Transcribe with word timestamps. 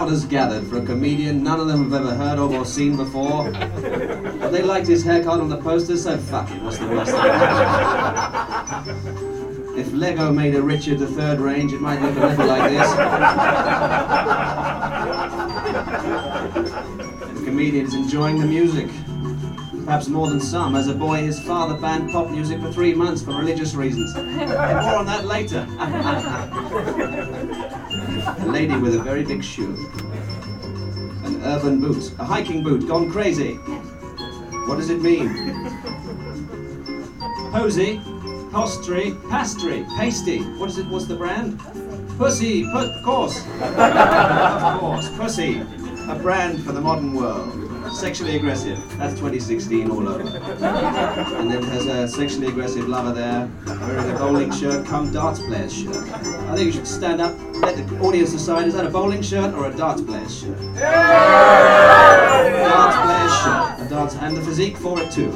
crowd 0.00 0.08
has 0.08 0.24
gathered 0.24 0.66
for 0.66 0.78
a 0.78 0.82
comedian 0.86 1.44
none 1.44 1.60
of 1.60 1.66
them 1.66 1.90
have 1.90 2.00
ever 2.00 2.14
heard 2.14 2.38
of 2.38 2.52
or 2.52 2.64
seen 2.64 2.96
before. 2.96 3.50
But 3.50 4.48
they 4.48 4.62
liked 4.62 4.86
his 4.86 5.04
haircut 5.04 5.40
on 5.40 5.50
the 5.50 5.58
poster, 5.58 5.94
so 5.98 6.16
fuck 6.16 6.50
it, 6.50 6.62
what's 6.62 6.78
the 6.78 6.86
worst 6.86 7.12
If 9.76 9.92
Lego 9.92 10.32
made 10.32 10.54
a 10.54 10.62
Richard 10.62 11.02
III 11.02 11.36
range, 11.36 11.74
it 11.74 11.82
might 11.82 12.00
look 12.00 12.16
a 12.16 12.28
little 12.28 12.46
like 12.46 12.70
this. 12.70 12.90
the 17.34 17.44
comedian 17.44 17.84
is 17.84 17.92
enjoying 17.92 18.40
the 18.40 18.46
music 18.46 18.88
perhaps 19.84 20.08
more 20.08 20.28
than 20.28 20.40
some. 20.40 20.76
As 20.76 20.86
a 20.86 20.94
boy, 20.94 21.16
his 21.16 21.40
father 21.40 21.76
banned 21.76 22.10
pop 22.12 22.30
music 22.30 22.60
for 22.60 22.72
three 22.72 22.94
months 22.94 23.22
for 23.22 23.32
religious 23.32 23.74
reasons. 23.74 24.14
More 24.14 24.24
on 24.96 25.06
that 25.06 25.24
later. 25.26 25.66
lady 28.50 28.76
with 28.76 28.94
a 28.94 29.02
very 29.02 29.24
big 29.24 29.42
shoe. 29.44 29.74
An 31.24 31.40
urban 31.44 31.80
boot. 31.80 32.12
A 32.18 32.24
hiking 32.24 32.62
boot 32.62 32.86
gone 32.88 33.10
crazy. 33.10 33.54
What 34.66 34.76
does 34.76 34.90
it 34.90 35.00
mean? 35.00 35.28
Posy, 37.52 38.00
pastry, 38.52 39.16
pastry, 39.30 39.84
pasty. 39.96 40.40
What 40.58 40.70
is 40.70 40.78
it? 40.78 40.86
What's 40.88 41.06
the 41.06 41.16
brand? 41.16 41.58
Pussy, 42.18 42.64
pu- 42.64 42.78
of 42.78 43.04
course. 43.04 43.44
of 43.46 44.80
course, 44.80 45.08
Pussy. 45.16 45.60
A 46.08 46.18
brand 46.20 46.62
for 46.64 46.72
the 46.72 46.80
modern 46.80 47.14
world. 47.14 47.69
Sexually 48.00 48.36
aggressive. 48.36 48.78
That's 48.96 49.12
2016 49.12 49.90
all 49.90 50.08
over. 50.08 50.22
And 50.22 51.50
then 51.50 51.60
there's 51.60 51.84
a 51.84 52.08
sexually 52.08 52.46
aggressive 52.46 52.88
lover 52.88 53.12
there 53.12 53.46
wearing 53.66 54.10
a 54.10 54.18
bowling 54.18 54.50
shirt, 54.50 54.86
come 54.86 55.12
darts 55.12 55.38
player's 55.40 55.70
shirt. 55.70 56.08
I 56.14 56.54
think 56.54 56.64
you 56.64 56.72
should 56.72 56.86
stand 56.86 57.20
up, 57.20 57.34
let 57.60 57.76
the 57.76 57.98
audience 58.00 58.32
decide 58.32 58.68
is 58.68 58.72
that 58.72 58.86
a 58.86 58.88
bowling 58.88 59.20
shirt 59.20 59.52
or 59.54 59.66
a 59.66 59.76
darts 59.76 60.00
player's 60.00 60.34
shirt? 60.40 60.56
Darts 62.70 62.96
player's 63.04 63.34
shirt. 63.42 63.86
A 63.86 63.88
darts 63.90 64.14
and 64.16 64.34
the 64.34 64.40
physique 64.40 64.78
for 64.78 64.98
it 64.98 65.10
too. 65.12 65.30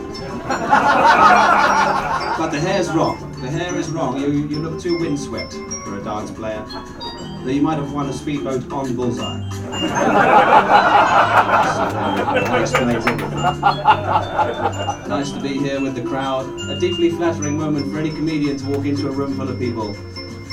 but 2.38 2.48
the 2.48 2.60
hair's 2.60 2.90
wrong. 2.92 3.30
The 3.42 3.50
hair 3.50 3.76
is 3.76 3.90
wrong. 3.90 4.18
You, 4.18 4.28
you 4.28 4.58
look 4.60 4.80
too 4.80 4.98
windswept 4.98 5.52
for 5.52 5.98
a 5.98 6.02
darts 6.02 6.30
player. 6.30 6.64
Though 7.44 7.50
you 7.50 7.60
might 7.60 7.76
have 7.76 7.92
won 7.92 8.08
a 8.08 8.12
speedboat 8.14 8.72
on 8.72 8.96
bullseye. 8.96 9.40
nice 15.06 15.30
to 15.30 15.40
be 15.42 15.58
here 15.58 15.78
with 15.78 15.94
the 15.94 16.00
crowd. 16.00 16.46
A 16.70 16.80
deeply 16.80 17.10
flattering 17.10 17.58
moment 17.58 17.92
for 17.92 17.98
any 17.98 18.08
comedian 18.08 18.56
to 18.56 18.66
walk 18.68 18.86
into 18.86 19.08
a 19.08 19.10
room 19.10 19.36
full 19.36 19.50
of 19.50 19.58
people. 19.58 19.94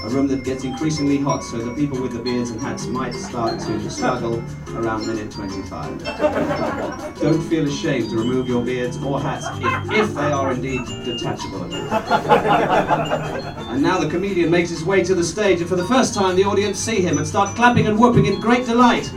A 0.04 0.10
room 0.10 0.28
that 0.30 0.44
gets 0.44 0.64
increasingly 0.64 1.20
hot, 1.20 1.44
so 1.44 1.60
the 1.60 1.76
people 1.76 2.02
with 2.02 2.14
the 2.14 2.20
beards 2.20 2.50
and 2.50 2.60
hats 2.60 2.88
might 2.88 3.14
start 3.14 3.60
to 3.60 3.88
struggle 3.88 4.44
around 4.74 5.06
minute 5.06 5.32
25. 5.32 6.04
Don't 7.22 7.40
feel 7.44 7.68
ashamed 7.68 8.10
to 8.10 8.16
remove 8.16 8.48
your 8.48 8.66
beards 8.66 8.98
or 9.04 9.22
hats 9.22 9.46
if, 9.60 9.92
if 9.92 10.16
they 10.16 10.32
are 10.32 10.54
indeed 10.54 10.84
detachable. 11.06 11.72
and 11.72 13.84
now 13.84 14.00
the 14.00 14.10
comedian 14.10 14.50
makes 14.50 14.72
his 14.72 14.84
way 14.84 15.04
to 15.04 15.14
the 15.14 15.24
stage, 15.24 15.60
and 15.60 15.70
for 15.70 15.76
the 15.76 15.86
first 15.86 16.16
time, 16.16 16.36
the 16.36 16.46
audience 16.46 16.80
see 16.80 17.00
him 17.00 17.20
and 17.20 17.28
start 17.28 17.56
clapping 17.56 17.86
and 17.86 18.00
whooping 18.00 18.26
in 18.26 18.40
great 18.40 18.66
delight. 18.66 19.12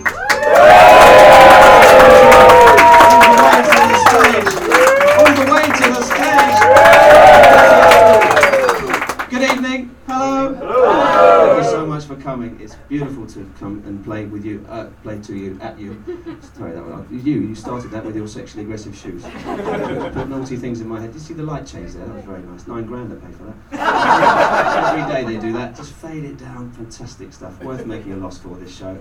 Coming. 12.34 12.60
It's 12.60 12.74
beautiful 12.88 13.28
to 13.28 13.48
come 13.60 13.80
and 13.86 14.04
play 14.04 14.24
with 14.24 14.44
you, 14.44 14.66
uh, 14.68 14.86
play 15.04 15.20
to 15.20 15.36
you, 15.36 15.56
at 15.60 15.78
you. 15.78 16.02
Sorry, 16.56 16.72
that 16.72 16.84
was 16.84 17.06
you. 17.24 17.42
You 17.42 17.54
started 17.54 17.92
that 17.92 18.04
with 18.04 18.16
your 18.16 18.26
sexually 18.26 18.64
aggressive 18.64 18.96
shoes. 18.96 19.22
Put 19.44 20.28
naughty 20.28 20.56
things 20.56 20.80
in 20.80 20.88
my 20.88 21.00
head. 21.00 21.12
Did 21.12 21.20
you 21.20 21.26
see 21.28 21.34
the 21.34 21.44
light 21.44 21.64
change 21.64 21.92
there? 21.92 22.04
That 22.04 22.16
was 22.16 22.24
very 22.24 22.42
nice. 22.42 22.66
Nine 22.66 22.86
grand 22.86 23.12
I 23.12 23.24
paid 23.24 23.36
for 23.36 23.44
that. 23.44 24.98
Every 24.98 25.14
day 25.14 25.32
they 25.32 25.40
do 25.40 25.52
that. 25.52 25.76
Just 25.76 25.92
fade 25.92 26.24
it 26.24 26.38
down. 26.38 26.72
Fantastic 26.72 27.32
stuff. 27.32 27.62
Worth 27.62 27.86
making 27.86 28.14
a 28.14 28.16
loss 28.16 28.38
for 28.38 28.56
this 28.56 28.76
show. 28.76 28.96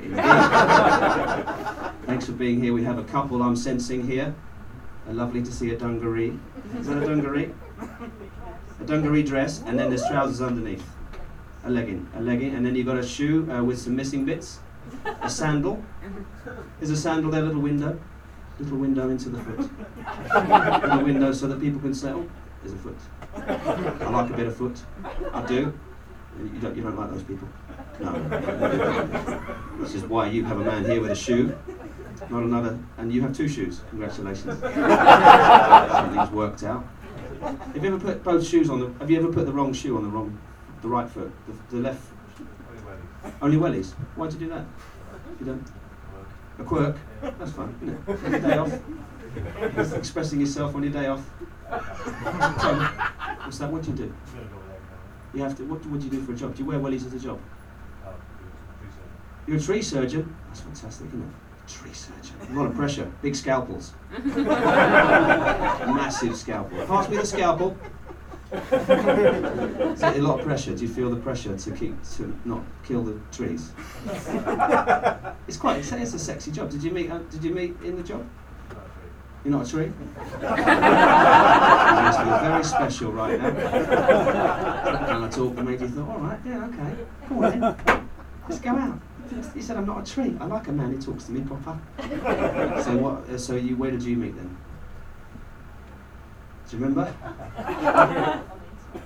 Thanks 2.05 2.27
for 2.27 2.33
being 2.33 2.61
here. 2.61 2.71
We 2.71 2.83
have 2.83 2.99
a 2.99 3.03
couple 3.05 3.41
I'm 3.41 3.55
sensing 3.55 4.05
here. 4.05 4.35
Uh, 5.09 5.13
lovely 5.13 5.41
to 5.41 5.51
see 5.51 5.71
a 5.71 5.77
dungaree. 5.77 6.37
Is 6.77 6.85
that 6.85 7.01
a 7.01 7.05
dungaree? 7.07 7.51
A 8.79 8.83
dungaree 8.85 9.23
dress, 9.23 9.63
and 9.65 9.79
then 9.79 9.89
there's 9.89 10.05
trousers 10.07 10.39
underneath. 10.39 10.87
A 11.65 11.69
legging, 11.69 12.07
a 12.15 12.21
legging, 12.21 12.55
and 12.55 12.65
then 12.65 12.75
you've 12.75 12.87
got 12.87 12.97
a 12.97 13.07
shoe 13.07 13.49
uh, 13.51 13.63
with 13.63 13.79
some 13.79 13.95
missing 13.95 14.25
bits. 14.25 14.59
A 15.21 15.29
sandal. 15.29 15.81
Is 16.81 16.89
a 16.89 16.97
sandal 16.97 17.31
there? 17.31 17.41
Little 17.41 17.61
window. 17.61 17.99
Little 18.59 18.77
window 18.77 19.09
into 19.09 19.29
the 19.29 19.39
foot. 19.39 19.69
little 20.83 21.03
window 21.03 21.31
so 21.31 21.47
that 21.47 21.61
people 21.61 21.79
can 21.79 21.93
say, 21.93 22.11
"Oh, 22.11 22.29
there's 22.61 22.73
a 22.73 22.77
foot." 22.77 22.97
I 23.35 24.09
like 24.09 24.29
a 24.29 24.33
bit 24.33 24.47
of 24.47 24.57
foot. 24.57 24.77
I 25.33 25.45
do. 25.45 25.73
You 26.37 26.59
don't, 26.59 26.75
you 26.75 26.83
don't 26.83 26.97
like 26.97 27.11
those 27.11 27.23
people? 27.23 27.47
No. 27.99 28.11
Which 29.79 29.93
is 29.93 30.03
why 30.03 30.27
you 30.27 30.43
have 30.45 30.59
a 30.59 30.63
man 30.63 30.83
here 30.83 30.99
with 30.99 31.11
a 31.11 31.15
shoe, 31.15 31.55
not 32.29 32.43
another, 32.43 32.77
and 32.97 33.13
you 33.13 33.21
have 33.21 33.35
two 33.35 33.47
shoes. 33.47 33.81
Congratulations. 33.89 34.59
Something's 34.61 36.31
worked 36.31 36.63
out. 36.63 36.85
Have 37.41 37.83
you 37.83 37.93
ever 37.93 37.99
put 37.99 38.23
both 38.23 38.45
shoes 38.45 38.69
on 38.69 38.79
the? 38.79 38.93
Have 38.99 39.11
you 39.11 39.17
ever 39.19 39.31
put 39.31 39.45
the 39.45 39.51
wrong 39.51 39.73
shoe 39.73 39.95
on 39.97 40.03
the 40.03 40.09
wrong, 40.09 40.37
the 40.83 40.89
right 40.89 41.09
foot, 41.09 41.31
the, 41.47 41.75
the 41.75 41.81
left? 41.81 42.05
Only 43.41 43.57
wellies. 43.57 43.93
Why'd 44.15 44.33
you 44.33 44.39
do 44.39 44.49
that? 44.49 44.65
You 45.39 45.45
don't. 45.47 45.65
A 46.59 46.63
quirk. 46.63 46.97
That's 47.21 47.51
fine, 47.51 47.73
isn't 47.81 47.97
it? 47.97 48.31
Your 48.31 48.39
day 48.39 48.57
off. 48.57 48.79
Just 49.75 49.95
expressing 49.95 50.39
yourself 50.39 50.75
on 50.75 50.83
your 50.83 50.91
day 50.91 51.07
off. 51.07 51.27
So, 52.61 52.75
what's 53.45 53.57
that? 53.57 53.71
What 53.71 53.81
do 53.81 53.89
you 53.91 53.97
do? 53.97 54.13
You 55.33 55.41
have 55.41 55.57
to. 55.57 55.63
What, 55.63 55.83
what 55.87 55.99
do 55.99 56.05
you 56.05 56.11
do 56.11 56.21
for 56.21 56.33
a 56.33 56.35
job? 56.35 56.53
Do 56.55 56.61
you 56.61 56.69
wear 56.69 56.79
wellies 56.79 57.05
as 57.05 57.13
a 57.13 57.19
job? 57.19 57.39
You're 59.47 59.57
a 59.57 59.59
tree 59.59 59.81
surgeon. 59.81 60.35
That's 60.47 60.59
fantastic, 60.61 61.07
isn't 61.07 61.21
it? 61.21 61.27
Tree 61.67 61.93
surgeon. 61.93 62.35
A 62.51 62.53
lot 62.53 62.67
of 62.67 62.75
pressure. 62.75 63.11
Big 63.23 63.35
scalpels. 63.35 63.93
Massive 65.95 66.35
scalpel. 66.35 66.85
Pass 66.85 67.09
me 67.09 67.17
the 67.17 67.25
scalpel. 67.25 67.75
Is 69.93 70.03
it 70.03 70.17
a 70.17 70.21
lot 70.21 70.39
of 70.39 70.45
pressure? 70.45 70.75
Do 70.75 70.83
you 70.83 70.87
feel 70.93 71.09
the 71.09 71.15
pressure 71.17 71.57
to 71.57 71.71
keep 71.71 71.95
to 72.17 72.35
not 72.45 72.61
kill 72.83 73.03
the 73.03 73.19
trees? 73.31 73.71
It's 75.47 75.57
quite. 75.57 75.79
It's, 75.79 75.91
it's 75.91 76.13
a 76.13 76.19
sexy 76.19 76.51
job. 76.51 76.69
Did 76.69 76.83
you 76.83 76.91
meet? 76.91 77.11
Uh, 77.11 77.17
did 77.29 77.43
you 77.43 77.53
meet 77.53 77.75
in 77.83 77.97
the 77.97 78.03
job? 78.03 78.25
You're 79.43 79.51
not 79.51 79.67
a 79.67 79.69
tree. 79.69 79.85
you 79.85 80.47
must 80.47 82.19
feel 82.19 82.39
very 82.39 82.63
special 82.63 83.11
right 83.11 83.41
now. 83.41 83.47
And 83.49 85.25
I 85.25 85.29
talked 85.29 85.57
and 85.57 85.67
made 85.67 85.81
you 85.81 85.89
thought, 85.89 86.09
all 86.09 86.19
right, 86.19 86.39
yeah, 86.45 86.65
okay, 86.67 86.95
come 87.27 87.37
on 87.43 87.59
then, 87.59 88.09
let's 88.47 88.61
go 88.61 88.69
out. 88.69 88.99
He 89.53 89.61
said, 89.61 89.75
I'm 89.75 89.85
not 89.85 90.07
a 90.07 90.11
tree. 90.13 90.37
I 90.39 90.45
like 90.45 90.67
a 90.69 90.71
man 90.71 90.93
who 90.93 91.01
talks 91.01 91.25
to 91.25 91.31
me 91.33 91.41
proper. 91.41 91.77
so 92.83 92.95
what? 92.97 93.29
uh, 93.29 93.37
So 93.37 93.55
you, 93.55 93.75
where 93.75 93.91
did 93.91 94.03
you 94.03 94.15
meet 94.15 94.35
then? 94.37 94.55
Do 96.73 96.79
you 96.79 96.85
remember? 96.85 97.13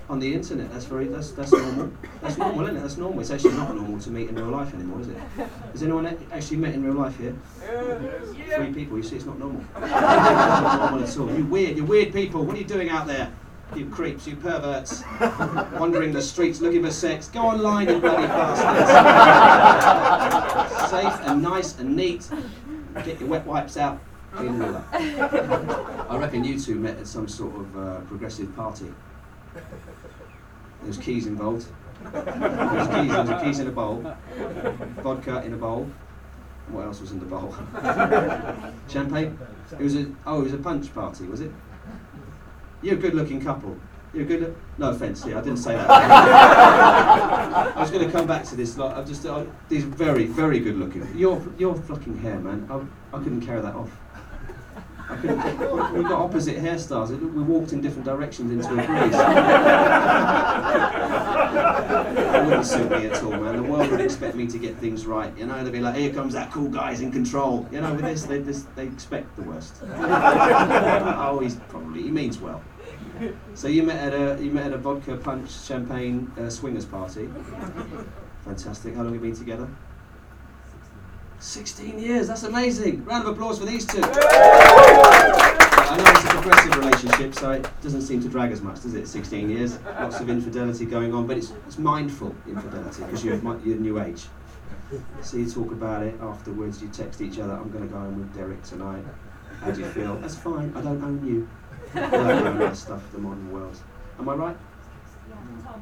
On 0.10 0.20
the 0.20 0.34
internet. 0.34 0.72
That's 0.72 0.86
very. 0.86 1.08
That's 1.08 1.32
that's 1.32 1.52
normal. 1.52 1.92
That's 2.22 2.38
normal, 2.38 2.62
isn't 2.64 2.78
it? 2.78 2.80
That's 2.80 2.96
normal. 2.96 3.20
It's 3.20 3.30
actually 3.30 3.56
not 3.56 3.76
normal 3.76 4.00
to 4.00 4.10
meet 4.10 4.30
in 4.30 4.36
real 4.36 4.48
life 4.48 4.74
anymore, 4.74 5.02
is 5.02 5.10
it? 5.10 5.18
Has 5.74 5.84
anyone 5.84 6.06
actually 6.32 6.58
met 6.58 6.76
in 6.76 6.84
real 6.86 6.94
life 6.94 7.18
here? 7.18 7.36
Three 8.56 8.74
people. 8.74 8.96
You 8.96 9.04
see, 9.04 9.18
it's 9.18 9.26
not 9.26 9.38
normal. 9.38 9.66
It's 9.76 9.92
not 9.92 10.80
normal 10.80 11.04
at 11.04 11.18
all. 11.18 11.30
You 11.38 11.46
weird. 11.46 11.76
You 11.76 11.84
weird 11.84 12.14
people. 12.14 12.46
What 12.46 12.56
are 12.56 12.60
you 12.60 12.66
doing 12.66 12.88
out 12.90 13.06
there? 13.06 13.34
You 13.76 13.90
creeps, 13.90 14.26
you 14.26 14.38
perverts, 14.38 15.04
wandering 15.78 16.14
the 16.14 16.22
streets 16.22 16.62
looking 16.62 16.86
for 16.86 16.92
sex. 16.92 17.28
Go 17.28 17.42
online, 17.42 17.90
you 17.90 18.00
bloody 18.00 18.28
bastards. 18.28 18.90
Safe 20.90 21.28
and 21.28 21.42
nice 21.42 21.78
and 21.80 21.98
neat. 21.98 22.30
Get 23.04 23.20
your 23.20 23.28
wet 23.28 23.46
wipes 23.46 23.76
out. 23.76 24.00
It. 24.40 26.10
I 26.10 26.18
reckon 26.18 26.44
you 26.44 26.60
two 26.60 26.76
met 26.76 26.98
at 27.00 27.08
some 27.08 27.28
sort 27.28 27.56
of 27.56 27.78
uh, 27.78 28.00
progressive 28.02 28.56
party. 28.56 28.94
There's 30.84 30.98
keys 30.98 31.26
involved. 31.26 31.66
There's 32.12 32.88
keys. 32.88 33.12
There 33.12 33.24
was 33.24 33.44
keys 33.44 33.60
in 33.60 33.68
a 33.68 33.72
bowl. 33.72 34.06
Vodka 35.02 35.44
in 35.44 35.54
a 35.54 35.58
bowl. 35.58 35.90
What 36.70 36.86
else 36.86 37.02
was 37.02 37.12
in 37.12 37.20
the 37.20 37.26
bowl? 37.26 37.56
Champagne. 38.90 39.38
It 39.72 39.84
was 39.84 39.96
a 39.96 40.12
oh, 40.26 40.42
it 40.42 40.44
was 40.44 40.54
a 40.54 40.58
punch 40.58 40.94
party, 40.94 41.26
was 41.26 41.42
it? 41.42 41.52
You're 42.82 42.96
a 42.96 42.98
good-looking 42.98 43.42
couple. 43.42 43.76
You're 44.14 44.26
good. 44.26 44.56
No 44.78 44.92
offence, 44.92 45.26
yeah, 45.26 45.40
I 45.40 45.42
didn't 45.42 45.58
say 45.58 45.74
that. 45.74 45.90
I 47.76 47.80
was 47.80 47.92
going 47.92 48.06
to 48.06 48.12
come 48.12 48.28
back 48.28 48.44
to 48.46 48.56
this. 48.56 48.78
Like, 48.78 48.96
I've 48.96 49.08
just 49.08 49.26
uh, 49.26 49.46
these 49.68 49.84
very, 49.84 50.26
very 50.26 50.60
good-looking. 50.60 51.18
Your 51.18 51.42
your 51.58 51.76
fucking 51.76 52.20
hair, 52.20 52.40
man. 52.40 52.68
I, 52.70 53.16
I 53.16 53.20
couldn't 53.20 53.42
carry 53.42 53.62
that 53.62 53.76
off. 53.76 53.90
I 55.18 55.22
couldn't 55.22 55.94
we 55.94 56.04
got 56.04 56.14
opposite 56.14 56.58
hairstyles. 56.58 57.10
We 57.10 57.42
walked 57.42 57.74
in 57.74 57.82
different 57.82 58.06
directions 58.06 58.52
into 58.52 58.72
a 58.72 58.76
breeze. 58.88 59.16
it 62.34 62.46
wouldn't 62.46 62.66
suit 62.66 62.92
me 62.92 63.08
at 63.08 63.24
all, 63.24 63.32
man. 63.32 63.56
The 63.58 63.64
world 63.64 63.90
would 63.92 64.02
expect 64.02 64.36
me 64.36 64.48
to 64.48 64.58
get 64.58 64.78
things 64.78 65.06
right. 65.06 65.36
You 65.38 65.46
know, 65.48 65.64
they'd 65.64 65.72
be 65.72 65.80
like, 65.80 65.96
here 65.96 66.14
comes 66.14 66.34
that 66.34 66.52
cool 66.52 66.70
guy, 66.70 66.92
he's 66.92 67.02
in 67.02 67.12
control. 67.12 67.68
You 67.72 67.82
know, 67.82 67.94
with 67.94 68.06
this, 68.06 68.24
they, 68.24 68.40
this, 68.40 68.66
they 68.76 68.86
expect 68.86 69.36
the 69.36 69.44
worst. 69.44 69.76
oh, 69.84 71.40
he's 71.42 71.56
probably, 71.68 72.04
he 72.04 72.12
means 72.12 72.40
well. 72.40 72.62
So 73.56 73.68
you 73.68 73.84
met 73.84 74.14
at 74.14 74.14
a 74.14 74.44
you 74.44 74.52
met 74.52 74.68
at 74.68 74.74
a 74.74 74.78
vodka 74.78 75.18
punch 75.18 75.50
champagne 75.52 76.32
uh, 76.38 76.52
swingers 76.52 76.86
party. 76.86 77.28
Fantastic. 78.46 78.94
How 78.94 79.02
long 79.02 79.14
have 79.14 79.24
you 79.24 79.30
been 79.32 79.38
together? 79.38 79.68
16 81.40 82.00
years. 82.00 82.28
That's 82.28 82.44
amazing. 82.44 83.06
Round 83.06 83.28
of 83.28 83.34
applause 83.34 83.60
for 83.60 83.66
these 83.66 83.86
two. 83.86 84.02
I 85.34 85.98
know 85.98 86.12
it's 86.12 86.24
a 86.24 86.28
progressive 86.28 86.76
relationship, 86.78 87.36
so 87.36 87.52
it 87.52 87.82
doesn't 87.82 88.02
seem 88.02 88.22
to 88.22 88.30
drag 88.30 88.52
as 88.52 88.62
much, 88.62 88.82
does 88.82 88.94
it? 88.94 89.08
16 89.08 89.50
years, 89.50 89.80
lots 89.86 90.20
of 90.20 90.30
infidelity 90.30 90.86
going 90.86 91.14
on, 91.14 91.28
but 91.28 91.38
it's, 91.38 91.54
it's 91.66 91.78
mindful 91.78 92.36
infidelity 92.48 93.04
because 93.04 93.24
you're, 93.24 93.36
you're 93.66 93.78
new 93.78 94.00
age. 94.00 94.26
So 95.22 95.38
you 95.38 95.50
talk 95.50 95.72
about 95.72 96.04
it 96.04 96.16
afterwards. 96.22 96.82
You 96.82 96.88
text 96.90 97.22
each 97.22 97.40
other. 97.40 97.54
I'm 97.54 97.70
going 97.72 97.88
to 97.88 97.94
go 97.94 98.00
home 98.00 98.20
with 98.20 98.34
Derek 98.34 98.64
tonight. 98.64 99.04
How 99.60 99.72
do 99.72 99.82
you 99.82 99.88
feel? 99.88 100.16
That's 100.18 100.36
fine. 100.36 100.72
I 100.76 100.82
don't 100.82 101.04
own 101.04 101.26
you. 101.28 101.50
I 101.94 102.10
don't 102.10 102.48
own 102.48 102.60
that 102.60 102.78
stuff. 102.78 103.02
The 103.12 103.18
modern 103.18 103.52
world. 103.52 103.78
Am 104.20 104.30
I 104.30 104.34
right? 104.34 104.58
Yeah, 105.30 105.36
Tom. 105.64 105.82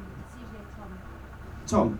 Tom. 1.66 1.98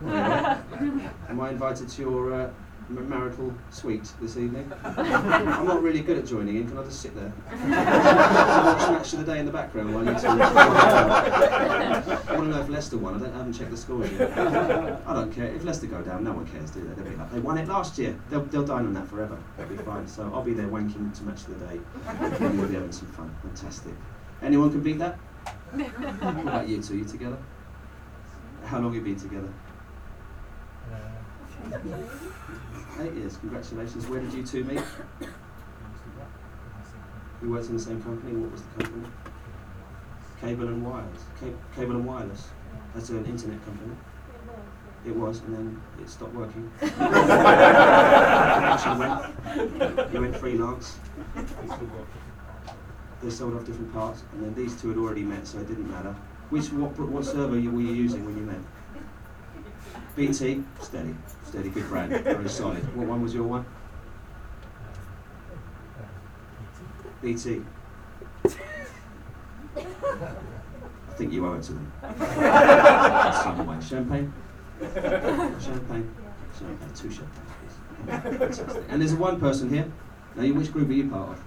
Tom. 0.00 1.08
Am 1.28 1.40
I 1.40 1.50
invited 1.50 1.88
to 1.88 2.02
your 2.02 2.32
uh, 2.32 2.50
marital 2.88 3.52
suite 3.70 4.12
this 4.20 4.36
evening? 4.36 4.70
I'm 4.84 5.66
not 5.66 5.82
really 5.82 6.00
good 6.00 6.18
at 6.18 6.26
joining 6.26 6.56
in. 6.56 6.68
Can 6.68 6.78
I 6.78 6.84
just 6.84 7.00
sit 7.00 7.14
there? 7.14 7.32
watch 7.50 8.90
match 8.90 9.12
of 9.12 9.18
the 9.20 9.32
day 9.32 9.38
in 9.38 9.46
the 9.46 9.52
background 9.52 9.94
while 9.94 10.04
you 10.04 10.12
two. 10.18 10.26
I 10.26 12.02
want 12.28 12.44
to 12.44 12.48
know 12.48 12.60
if 12.60 12.68
Leicester 12.68 12.98
won. 12.98 13.14
I, 13.14 13.18
don't, 13.18 13.34
I 13.34 13.38
haven't 13.38 13.52
checked 13.54 13.70
the 13.70 13.76
scores 13.76 14.10
yet. 14.12 14.36
I 14.36 15.14
don't 15.14 15.32
care. 15.32 15.46
If 15.46 15.64
Leicester 15.64 15.86
go 15.86 16.02
down, 16.02 16.24
no 16.24 16.32
one 16.32 16.46
cares, 16.46 16.70
do 16.70 16.80
they? 16.82 16.94
They'll 16.94 17.10
be 17.10 17.16
like, 17.16 17.32
they 17.32 17.40
won 17.40 17.58
it 17.58 17.68
last 17.68 17.98
year. 17.98 18.18
They'll, 18.30 18.44
they'll 18.44 18.64
dine 18.64 18.86
on 18.86 18.94
that 18.94 19.08
forever. 19.08 19.38
They'll 19.56 19.68
be 19.68 19.76
fine. 19.76 20.06
So 20.06 20.30
I'll 20.34 20.42
be 20.42 20.54
there 20.54 20.68
wanking 20.68 21.16
to 21.16 21.22
match 21.24 21.42
of 21.42 21.58
the 21.58 21.66
day. 21.66 21.80
And 22.44 22.58
we'll 22.58 22.68
be 22.68 22.74
having 22.74 22.92
some 22.92 23.08
fun. 23.08 23.34
Fantastic. 23.42 23.94
Anyone 24.42 24.70
can 24.70 24.80
beat 24.80 24.98
that? 24.98 25.18
What 25.74 26.38
about 26.42 26.68
you 26.68 26.82
two? 26.82 26.98
You 26.98 27.04
together? 27.04 27.38
How 28.64 28.78
long 28.78 28.94
have 28.94 28.94
you 28.94 29.00
been 29.02 29.20
together? 29.20 29.52
Uh, 30.90 30.96
Eight 33.00 33.14
years. 33.14 33.36
Congratulations. 33.38 34.06
Where 34.06 34.20
did 34.20 34.32
you 34.34 34.44
two 34.44 34.64
meet? 34.64 34.80
You 37.42 37.50
worked 37.50 37.66
in 37.68 37.74
the 37.76 37.82
same 37.82 38.00
company. 38.02 38.32
What 38.36 38.52
was 38.52 38.62
the 38.62 38.84
company? 38.84 39.06
Cable 40.40 40.68
and 40.68 40.84
Wireless. 40.84 41.22
Ca- 41.40 41.58
Cable 41.76 41.96
and 41.96 42.06
Wireless. 42.06 42.48
That's 42.94 43.10
an 43.10 43.24
internet 43.26 43.64
company. 43.64 43.94
It 45.06 45.14
was, 45.14 45.40
and 45.40 45.54
then 45.54 45.82
it 46.00 46.08
stopped 46.08 46.34
working. 46.34 46.70
Went. 48.98 50.12
You 50.12 50.20
went 50.20 50.36
freelance. 50.36 50.96
They 53.22 53.30
sold 53.30 53.54
off 53.56 53.64
different 53.66 53.92
parts, 53.92 54.22
and 54.32 54.42
then 54.44 54.54
these 54.54 54.80
two 54.80 54.88
had 54.88 54.98
already 54.98 55.22
met, 55.22 55.46
so 55.46 55.58
it 55.58 55.68
didn't 55.68 55.90
matter. 55.90 56.14
Which 56.50 56.72
what 56.72 56.98
what 56.98 57.24
server 57.24 57.48
were 57.48 57.58
you 57.58 57.80
using 57.80 58.24
when 58.24 58.36
you 58.36 58.44
met? 58.44 58.60
BT, 60.16 60.62
steady, 60.80 61.14
steady, 61.54 61.68
good 61.68 61.88
brand, 61.88 62.10
very 62.24 62.48
solid. 62.48 62.82
What 62.96 63.06
one 63.06 63.22
was 63.22 63.32
your 63.32 63.44
one? 63.44 63.64
BT. 67.22 67.62
I 68.44 68.50
think 71.16 71.32
you 71.32 71.46
owe 71.46 71.54
it 71.54 71.62
to 71.62 71.74
them. 71.74 71.92
Some 72.10 73.66
way. 73.68 73.76
Champagne? 73.80 74.32
Champagne? 74.80 76.14
Champagne, 76.58 76.90
two 76.96 77.10
champagne. 77.12 77.46
Fantastic. 78.08 78.84
And 78.88 79.00
there's 79.00 79.14
one 79.14 79.38
person 79.38 79.70
here. 79.70 79.86
Now, 80.34 80.52
which 80.54 80.72
group 80.72 80.88
are 80.88 80.92
you 80.92 81.08
part 81.08 81.30
of? 81.30 81.44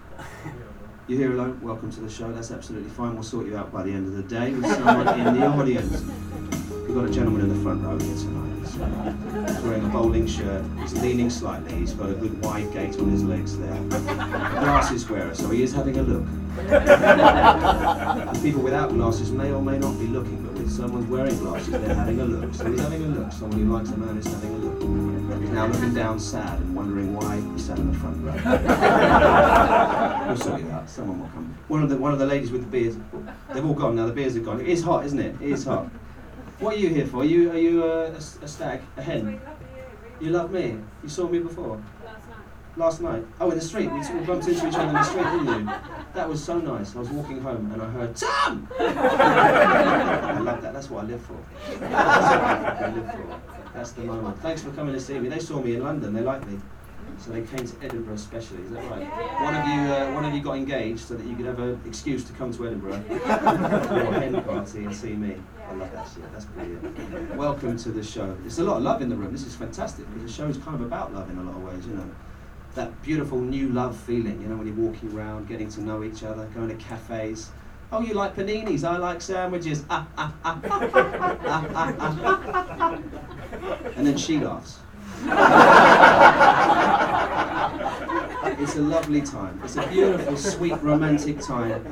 You're 1.08 1.20
here 1.20 1.34
alone. 1.34 1.60
Welcome 1.62 1.92
to 1.92 2.00
the 2.00 2.10
show. 2.10 2.32
That's 2.32 2.52
absolutely 2.52 2.92
fine. 2.92 3.14
We'll 3.14 3.24
sort 3.24 3.46
you 3.46 3.58
out 3.58 3.74
by 3.74 3.84
the 3.84 3.92
end 3.92 4.08
of 4.08 4.14
the 4.14 4.24
day 4.24 4.54
with 4.54 4.72
someone 4.72 5.20
in 5.20 5.38
the 5.38 5.46
audience. 5.48 6.06
We've 6.88 6.96
got 6.96 7.06
a 7.06 7.12
gentleman 7.12 7.42
in 7.42 7.50
the 7.50 7.62
front 7.64 7.84
row 7.84 8.00
here 8.00 8.16
tonight. 8.16 8.48
He's, 8.62 8.72
he's 8.72 9.62
wearing 9.66 9.84
a 9.84 9.90
bowling 9.90 10.26
shirt. 10.26 10.64
He's 10.80 10.94
leaning 10.94 11.30
slightly. 11.30 11.76
He's 11.76 11.92
got 11.92 12.10
a 12.10 12.14
good 12.14 12.42
wide 12.42 12.72
gait 12.72 12.98
on 12.98 13.10
his 13.10 13.26
legs 13.26 13.58
there. 13.58 13.78
Glasses 13.90 15.10
wearer, 15.10 15.36
so 15.36 15.50
he 15.50 15.64
is 15.64 15.74
having 15.74 15.98
a 15.98 16.02
look. 16.02 16.24
People 18.42 18.62
without 18.62 18.92
glasses 18.92 19.32
may 19.32 19.52
or 19.52 19.62
may 19.62 19.78
not 19.78 20.00
be 20.00 20.08
looking, 20.08 20.42
but 20.44 20.54
with 20.54 20.72
someone 20.72 21.10
wearing 21.10 21.38
glasses, 21.40 21.72
they're 21.72 21.94
having 21.94 22.22
a 22.22 22.26
look. 22.26 22.54
So 22.56 22.72
he's 22.72 22.80
having 22.80 23.04
a 23.04 23.08
look. 23.08 23.34
Someone 23.34 23.60
who 23.60 23.74
likes 23.74 23.90
a 23.90 23.98
man 23.98 24.18
is 24.18 24.26
having 24.26 24.54
a 24.54 24.58
look. 24.58 25.42
He's 25.42 25.50
now 25.50 25.68
looking 25.68 25.94
down 25.94 26.22
sad 26.22 26.58
and 26.58 26.74
wondering 26.74 27.14
why 27.14 27.36
he 27.36 27.60
sat 27.60 27.78
in 27.80 27.92
the 27.92 27.98
front 28.00 28.24
row. 28.24 28.32
we'll 30.28 30.38
sort 30.38 30.62
it 30.62 30.72
out. 30.72 30.90
Someone 30.90 31.20
will 31.20 31.28
come. 31.28 31.54
One 31.68 31.84
of 31.84 31.90
the 31.90 31.98
one 31.98 32.14
of 32.14 32.20
the 32.20 32.26
ladies 32.26 32.50
with 32.50 32.62
the 32.62 32.68
beards. 32.68 32.96
They've 33.54 33.66
all 33.66 33.74
gone 33.74 33.98
now. 33.98 34.06
The 34.06 34.14
beards 34.14 34.38
are 34.38 34.40
gone. 34.40 34.62
It 34.62 34.68
is 34.70 34.82
hot, 34.82 35.06
isn't 35.06 35.20
it? 35.20 35.36
It 35.42 35.50
is 35.52 35.66
hot. 35.66 35.90
What 36.60 36.74
are 36.74 36.80
you 36.80 36.90
here 36.90 37.06
for? 37.06 37.18
Are 37.18 37.26
you 37.26 37.52
are 37.52 37.58
you 37.58 37.84
uh, 37.84 38.12
a, 38.12 38.46
a 38.46 38.48
stag, 38.48 38.82
a 38.98 39.02
hen? 39.02 39.40
You 40.20 40.32
love 40.32 40.52
me. 40.52 40.80
You 41.04 41.10
saw 41.10 41.28
me 41.28 41.38
before. 41.38 41.80
Last 42.04 42.28
night. 42.28 42.78
Last 42.78 43.02
night. 43.02 43.24
Oh, 43.40 43.52
in 43.52 43.58
the 43.60 43.64
street. 43.64 43.92
We, 43.92 44.00
we 44.00 44.26
bumped 44.26 44.48
into 44.48 44.68
each 44.68 44.74
other 44.74 44.88
in 44.88 44.94
the 44.96 45.04
street, 45.04 45.24
didn't 45.24 45.48
you? 45.68 45.74
That 46.16 46.28
was 46.28 46.44
so 46.44 46.58
nice. 46.58 46.96
I 46.96 47.00
was 47.00 47.10
walking 47.10 47.42
home 47.42 47.72
and 47.72 47.80
I 47.80 47.90
heard 47.90 48.16
Tom. 48.16 48.68
I 48.80 50.40
love 50.40 50.64
that. 50.64 50.74
That's 50.74 50.90
what 50.90 51.04
I 51.04 51.08
live 51.08 51.22
for. 51.22 51.38
That's 51.80 52.82
what 52.82 52.90
I 52.90 52.96
live 52.96 53.12
for. 53.12 53.42
That's 53.76 53.92
the 53.92 54.02
moment. 54.02 54.42
Thanks 54.42 54.64
for 54.64 54.72
coming 54.72 54.96
to 54.96 55.00
see 55.00 55.20
me. 55.20 55.30
They 55.30 55.38
saw 55.38 55.62
me 55.62 55.76
in 55.76 55.84
London. 55.84 56.12
They 56.16 56.22
like 56.22 56.48
me 56.48 56.60
so 57.20 57.32
they 57.32 57.42
came 57.42 57.66
to 57.66 57.76
Edinburgh 57.84 58.16
especially. 58.16 58.62
Is 58.62 58.72
that 58.72 58.90
right? 58.90 59.02
Yeah. 59.02 59.44
One 59.44 59.56
of 59.56 59.68
you, 59.68 59.94
uh, 59.94 60.14
one 60.14 60.26
of 60.26 60.34
you 60.34 60.42
got 60.42 60.58
engaged 60.58 61.00
so 61.00 61.16
that 61.16 61.26
you 61.26 61.36
could 61.36 61.46
have 61.46 61.60
an 61.60 61.82
excuse 61.86 62.24
to 62.26 62.34
come 62.34 62.54
to 62.54 62.68
Edinburgh 62.68 63.02
for 63.08 63.16
a 63.16 64.20
hen 64.20 64.44
party 64.44 64.86
and 64.86 64.96
see 64.96 65.14
me. 65.14 65.36
I 65.68 65.74
love 65.74 65.92
that 65.92 66.08
shit. 66.08 66.32
That's 66.32 66.46
brilliant. 66.46 67.36
Welcome 67.36 67.78
to 67.78 67.90
the 67.90 68.04
show. 68.04 68.38
It's 68.46 68.60
a 68.60 68.64
lot 68.64 68.78
of 68.78 68.84
love 68.84 69.02
in 69.02 69.10
the 69.10 69.16
room. 69.16 69.32
This 69.32 69.46
is 69.46 69.56
fantastic 69.56 70.06
because 70.14 70.24
the 70.24 70.32
show 70.32 70.48
is 70.48 70.58
kind 70.58 70.76
of 70.76 70.82
about 70.82 71.14
love 71.14 71.30
in 71.30 71.38
a 71.38 71.44
lot 71.44 71.56
of 71.56 71.64
ways, 71.64 71.86
you 71.86 71.94
know. 71.94 72.10
That 72.76 73.02
beautiful 73.02 73.40
new 73.40 73.70
love 73.70 73.98
feeling, 73.98 74.40
you 74.42 74.48
know, 74.48 74.56
when 74.56 74.68
you're 74.68 74.76
walking 74.76 75.12
around, 75.14 75.48
getting 75.48 75.70
to 75.70 75.82
know 75.82 76.04
each 76.04 76.24
other, 76.24 76.46
going 76.54 76.70
to 76.70 76.76
cafes. 76.76 77.50
Oh, 77.92 78.02
you 78.02 78.14
like 78.14 78.36
paninis? 78.36 78.84
I 78.84 78.98
like 78.98 79.22
sandwiches. 79.22 79.84
Ah, 79.90 80.08
ah, 80.18 80.34
ah. 80.44 80.60
ah, 80.64 80.90
ah, 80.94 81.68
ah, 81.74 81.96
ah, 82.00 82.78
ah. 82.80 83.00
And 83.96 84.06
then 84.06 84.18
she 84.18 84.40
laughs. 84.40 84.80
It's 88.60 88.76
a 88.76 88.82
lovely 88.82 89.22
time. 89.22 89.62
It's 89.64 89.76
a 89.76 89.88
beautiful, 89.88 90.36
sweet, 90.36 90.74
romantic 90.82 91.40
time. 91.40 91.86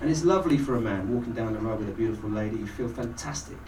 And 0.00 0.10
it's 0.10 0.24
lovely 0.24 0.56
for 0.56 0.76
a 0.76 0.80
man 0.80 1.14
walking 1.14 1.32
down 1.32 1.52
the 1.52 1.58
road 1.58 1.80
with 1.80 1.88
a 1.88 1.92
beautiful 1.92 2.30
lady. 2.30 2.56
You 2.56 2.66
feel 2.66 2.88
fantastic. 2.88 3.58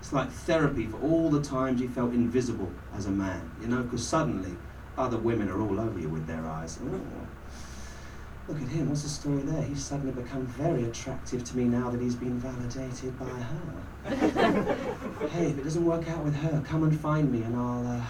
It's 0.00 0.12
like 0.12 0.30
therapy 0.30 0.86
for 0.86 0.98
all 1.00 1.30
the 1.30 1.42
times 1.42 1.80
you 1.80 1.88
felt 1.88 2.12
invisible 2.12 2.70
as 2.96 3.06
a 3.06 3.10
man, 3.10 3.50
you 3.60 3.68
know, 3.68 3.82
because 3.82 4.06
suddenly 4.06 4.56
other 4.96 5.18
women 5.18 5.50
are 5.50 5.60
all 5.60 5.78
over 5.78 6.00
you 6.00 6.08
with 6.08 6.26
their 6.26 6.44
eyes. 6.46 6.78
Oh, 6.82 7.00
look 8.48 8.62
at 8.62 8.68
him, 8.68 8.88
what's 8.88 9.02
the 9.02 9.08
story 9.08 9.42
there? 9.42 9.62
He's 9.62 9.84
suddenly 9.84 10.12
become 10.12 10.46
very 10.46 10.84
attractive 10.84 11.44
to 11.44 11.56
me 11.56 11.64
now 11.64 11.90
that 11.90 12.00
he's 12.00 12.14
been 12.14 12.38
validated 12.38 13.18
by 13.18 13.26
her. 13.26 14.04
hey, 15.28 15.46
if 15.46 15.58
it 15.58 15.64
doesn't 15.64 15.84
work 15.84 16.08
out 16.08 16.24
with 16.24 16.34
her, 16.36 16.62
come 16.66 16.84
and 16.84 16.98
find 16.98 17.30
me 17.30 17.42
and 17.42 17.54
I'll 17.54 17.86
uh, 17.86 18.00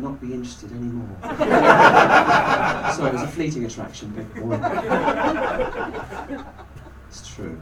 not 0.00 0.20
be 0.20 0.32
interested 0.32 0.70
anymore. 0.72 1.16
so 1.22 3.06
it 3.06 3.12
was 3.12 3.22
a 3.22 3.28
fleeting 3.28 3.64
attraction, 3.64 4.10
big 4.10 4.34
boy. 4.34 4.58
It's 7.08 7.34
true. 7.34 7.60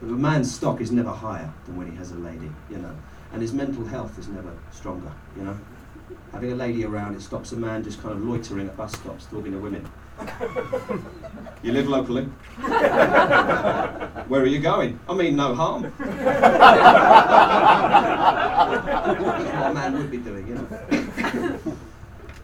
But 0.00 0.10
a 0.10 0.12
man's 0.12 0.54
stock 0.54 0.80
is 0.80 0.92
never 0.92 1.10
higher 1.10 1.52
than 1.66 1.76
when 1.76 1.90
he 1.90 1.96
has 1.96 2.12
a 2.12 2.16
lady, 2.16 2.50
you 2.70 2.78
know. 2.78 2.94
And 3.32 3.42
his 3.42 3.52
mental 3.52 3.84
health 3.84 4.18
is 4.18 4.28
never 4.28 4.52
stronger, 4.70 5.12
you 5.36 5.42
know. 5.42 5.58
Having 6.32 6.52
a 6.52 6.56
lady 6.56 6.84
around, 6.84 7.14
it 7.14 7.22
stops 7.22 7.52
a 7.52 7.56
man 7.56 7.82
just 7.82 8.00
kind 8.02 8.14
of 8.14 8.24
loitering 8.24 8.68
at 8.68 8.76
bus 8.76 8.92
stops, 8.92 9.26
talking 9.26 9.52
to 9.52 9.58
women. 9.58 9.88
You 11.62 11.72
live 11.72 11.88
locally? 11.88 12.24
Where 14.28 14.42
are 14.42 14.46
you 14.46 14.60
going? 14.60 14.98
I 15.08 15.14
mean, 15.14 15.36
no 15.36 15.54
harm. 15.54 15.92
What 18.58 19.70
a 19.70 19.74
man 19.74 19.92
would 19.94 20.10
be 20.10 20.18
doing. 20.18 20.47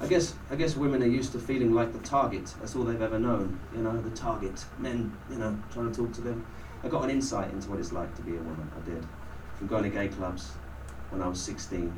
I 0.05 0.07
guess 0.07 0.35
I 0.51 0.57
guess 0.57 0.77
women 0.77 1.03
are 1.03 1.07
used 1.07 1.33
to 1.33 1.39
feeling 1.39 1.73
like 1.73 1.95
the 1.95 1.99
target. 2.01 2.55
That's 2.61 2.77
all 2.77 2.85
they've 2.85 3.01
ever 3.01 3.19
known. 3.19 3.59
You 3.75 3.81
know, 3.81 3.99
the 4.03 4.11
target. 4.11 4.63
Men, 4.79 5.17
you 5.31 5.37
know, 5.37 5.57
trying 5.73 5.91
to 5.91 5.97
talk 5.97 6.13
to 6.15 6.21
them. 6.21 6.45
I 6.83 6.89
got 6.89 7.05
an 7.05 7.11
insight 7.11 7.51
into 7.53 7.71
what 7.71 7.81
it's 7.81 7.91
like 7.91 8.15
to 8.17 8.23
be 8.23 8.33
a 8.33 8.41
woman. 8.41 8.71
I 8.77 8.85
did. 8.85 9.03
From 9.55 9.67
going 9.67 9.85
to 9.85 9.89
gay 9.89 10.09
clubs 10.09 10.51
when 11.09 11.23
I 11.23 11.27
was 11.27 11.41
16. 11.41 11.91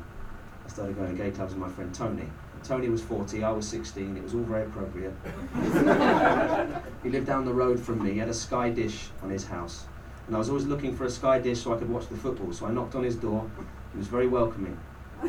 I 0.65 0.69
started 0.69 0.95
going 0.95 1.17
to 1.17 1.21
gay 1.21 1.31
clubs 1.31 1.53
with 1.53 1.61
my 1.61 1.67
friend 1.67 1.93
Tony. 1.93 2.29
Tony 2.63 2.87
was 2.87 3.01
40, 3.01 3.43
I 3.43 3.51
was 3.51 3.67
16. 3.67 4.15
It 4.15 4.23
was 4.23 4.33
all 4.33 4.41
very 4.41 4.65
appropriate. 4.65 5.13
he 7.03 7.09
lived 7.09 7.27
down 7.27 7.43
the 7.43 7.53
road 7.53 7.77
from 7.77 8.01
me. 8.03 8.13
He 8.13 8.19
had 8.19 8.29
a 8.29 8.33
Sky 8.33 8.69
Dish 8.69 9.09
on 9.21 9.29
his 9.29 9.45
house. 9.45 9.85
And 10.27 10.35
I 10.35 10.39
was 10.39 10.47
always 10.47 10.65
looking 10.65 10.95
for 10.95 11.05
a 11.05 11.09
Sky 11.09 11.39
Dish 11.39 11.61
so 11.61 11.73
I 11.73 11.77
could 11.77 11.89
watch 11.89 12.07
the 12.07 12.15
football. 12.15 12.53
So 12.53 12.67
I 12.67 12.71
knocked 12.71 12.95
on 12.95 13.03
his 13.03 13.17
door. 13.17 13.49
He 13.91 13.97
was 13.97 14.07
very 14.07 14.27
welcoming. 14.27 14.77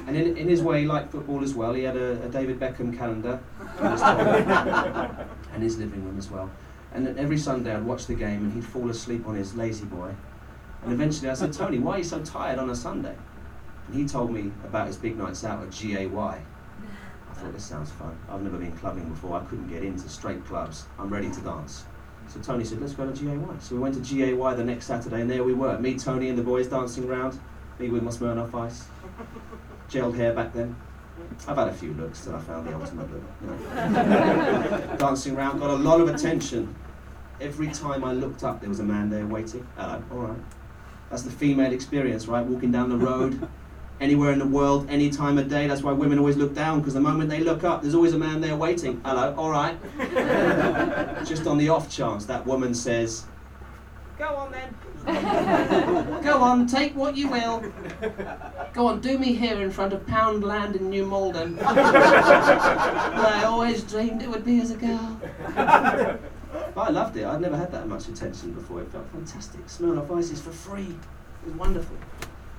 And 0.06 0.16
in, 0.16 0.36
in 0.36 0.48
his 0.48 0.62
way, 0.62 0.82
he 0.82 0.86
liked 0.86 1.12
football 1.12 1.42
as 1.42 1.54
well. 1.54 1.72
He 1.72 1.82
had 1.82 1.96
a, 1.96 2.22
a 2.22 2.28
David 2.28 2.60
Beckham 2.60 2.96
calendar 2.96 3.40
in 3.80 3.90
his 3.90 4.02
and 5.52 5.62
his 5.62 5.78
living 5.78 6.04
room 6.04 6.18
as 6.18 6.30
well. 6.30 6.50
And 6.92 7.18
every 7.18 7.38
Sunday 7.38 7.74
I'd 7.74 7.84
watch 7.84 8.06
the 8.06 8.14
game 8.14 8.44
and 8.44 8.52
he'd 8.52 8.64
fall 8.64 8.88
asleep 8.90 9.26
on 9.26 9.34
his 9.34 9.54
lazy 9.54 9.84
boy. 9.84 10.14
And 10.82 10.92
eventually 10.92 11.30
I 11.30 11.34
said, 11.34 11.52
Tony, 11.52 11.78
why 11.78 11.96
are 11.96 11.98
you 11.98 12.04
so 12.04 12.22
tired 12.22 12.58
on 12.58 12.70
a 12.70 12.74
Sunday? 12.74 13.16
And 13.86 13.96
he 13.96 14.06
told 14.06 14.30
me 14.30 14.52
about 14.64 14.86
his 14.86 14.96
big 14.96 15.16
nights 15.16 15.44
out 15.44 15.62
at 15.62 15.70
GAY. 15.70 16.06
I 16.06 17.34
thought, 17.34 17.52
this 17.52 17.64
sounds 17.64 17.90
fun. 17.90 18.18
I've 18.28 18.42
never 18.42 18.58
been 18.58 18.72
clubbing 18.72 19.08
before. 19.08 19.40
I 19.40 19.44
couldn't 19.44 19.68
get 19.68 19.82
into 19.82 20.08
straight 20.08 20.44
clubs. 20.46 20.86
I'm 20.98 21.10
ready 21.10 21.30
to 21.30 21.40
dance. 21.40 21.84
So 22.28 22.40
Tony 22.40 22.64
said, 22.64 22.80
let's 22.80 22.94
go 22.94 23.10
to 23.10 23.24
GAY. 23.24 23.38
So 23.60 23.74
we 23.74 23.80
went 23.80 23.94
to 23.94 24.00
GAY 24.00 24.32
the 24.34 24.64
next 24.64 24.86
Saturday, 24.86 25.20
and 25.20 25.30
there 25.30 25.44
we 25.44 25.54
were. 25.54 25.78
Me, 25.78 25.98
Tony, 25.98 26.28
and 26.28 26.38
the 26.38 26.42
boys 26.42 26.68
dancing 26.68 27.08
around. 27.08 27.38
Me 27.78 27.88
with 27.88 28.02
my 28.02 28.10
Smirnoff 28.10 28.54
Ice. 28.54 28.86
Gelled 29.90 30.16
hair 30.16 30.34
back 30.34 30.52
then. 30.52 30.76
I've 31.46 31.56
had 31.56 31.68
a 31.68 31.72
few 31.72 31.94
looks 31.94 32.24
till 32.24 32.36
I 32.36 32.40
found 32.40 32.66
the 32.66 32.74
ultimate 32.74 33.10
look. 33.12 33.22
You 33.40 33.48
know. 33.48 34.96
dancing 34.98 35.36
around, 35.36 35.58
got 35.58 35.70
a 35.70 35.74
lot 35.74 36.00
of 36.00 36.08
attention. 36.08 36.74
Every 37.40 37.68
time 37.68 38.04
I 38.04 38.12
looked 38.12 38.44
up, 38.44 38.60
there 38.60 38.68
was 38.68 38.80
a 38.80 38.84
man 38.84 39.10
there 39.10 39.26
waiting. 39.26 39.66
Hello, 39.76 40.02
all 40.10 40.18
right. 40.18 40.38
That's 41.10 41.22
the 41.22 41.30
female 41.30 41.72
experience, 41.72 42.26
right? 42.26 42.44
Walking 42.44 42.70
down 42.70 42.90
the 42.90 42.96
road, 42.96 43.48
anywhere 44.00 44.32
in 44.32 44.38
the 44.38 44.46
world, 44.46 44.86
any 44.90 45.10
time 45.10 45.38
of 45.38 45.48
day. 45.48 45.66
That's 45.66 45.82
why 45.82 45.92
women 45.92 46.18
always 46.18 46.36
look 46.36 46.54
down, 46.54 46.80
because 46.80 46.94
the 46.94 47.00
moment 47.00 47.30
they 47.30 47.40
look 47.40 47.64
up, 47.64 47.82
there's 47.82 47.94
always 47.94 48.12
a 48.12 48.18
man 48.18 48.40
there 48.40 48.56
waiting. 48.56 49.00
Hello, 49.04 49.34
all 49.36 49.50
right. 49.50 49.76
Just 51.26 51.46
on 51.46 51.56
the 51.58 51.68
off 51.68 51.88
chance 51.88 52.26
that 52.26 52.46
woman 52.46 52.74
says, 52.74 53.24
Go 54.18 54.26
on 54.34 54.50
then. 54.50 54.74
Go 56.22 56.42
on, 56.42 56.66
take 56.66 56.94
what 56.94 57.16
you 57.16 57.28
will. 57.28 57.64
Go 58.74 58.88
on, 58.88 59.00
do 59.00 59.18
me 59.18 59.32
here 59.32 59.62
in 59.62 59.70
front 59.70 59.94
of 59.94 60.04
Poundland 60.04 60.76
in 60.76 60.90
New 60.90 61.06
Malden. 61.06 61.58
I 61.62 63.44
always 63.46 63.84
dreamed 63.84 64.20
it 64.20 64.28
would 64.28 64.44
be 64.44 64.60
as 64.60 64.70
a 64.70 64.76
girl. 64.76 65.18
But 65.54 66.20
I 66.76 66.90
loved 66.90 67.16
it. 67.16 67.24
I'd 67.24 67.40
never 67.40 67.56
had 67.56 67.72
that 67.72 67.88
much 67.88 68.08
attention 68.08 68.52
before. 68.52 68.82
It 68.82 68.92
felt 68.92 69.10
fantastic. 69.10 69.64
Smirnoff 69.66 70.14
Ices 70.14 70.42
for 70.42 70.50
free. 70.50 70.94
It 71.42 71.46
was 71.46 71.54
wonderful. 71.54 71.96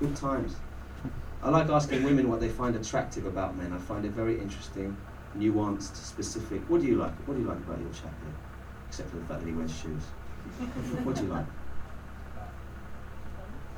Good 0.00 0.16
times. 0.16 0.56
I 1.44 1.50
like 1.50 1.68
asking 1.68 2.02
women 2.02 2.28
what 2.28 2.40
they 2.40 2.48
find 2.48 2.74
attractive 2.74 3.26
about 3.26 3.56
men. 3.56 3.72
I 3.72 3.78
find 3.78 4.04
it 4.04 4.10
very 4.10 4.40
interesting, 4.40 4.96
nuanced, 5.38 5.94
specific. 5.94 6.68
What 6.68 6.80
do 6.80 6.88
you 6.88 6.96
like? 6.96 7.14
What 7.28 7.34
do 7.34 7.42
you 7.42 7.46
like 7.46 7.58
about 7.58 7.78
your 7.80 7.90
chap 7.90 8.12
here? 8.24 8.34
Except 8.88 9.08
for 9.08 9.18
the 9.18 9.24
fact 9.26 9.40
that 9.42 9.46
he 9.46 9.54
wears 9.54 9.70
shoes. 9.70 10.02
What 11.04 11.14
do 11.14 11.22
you 11.22 11.28
like? 11.28 11.46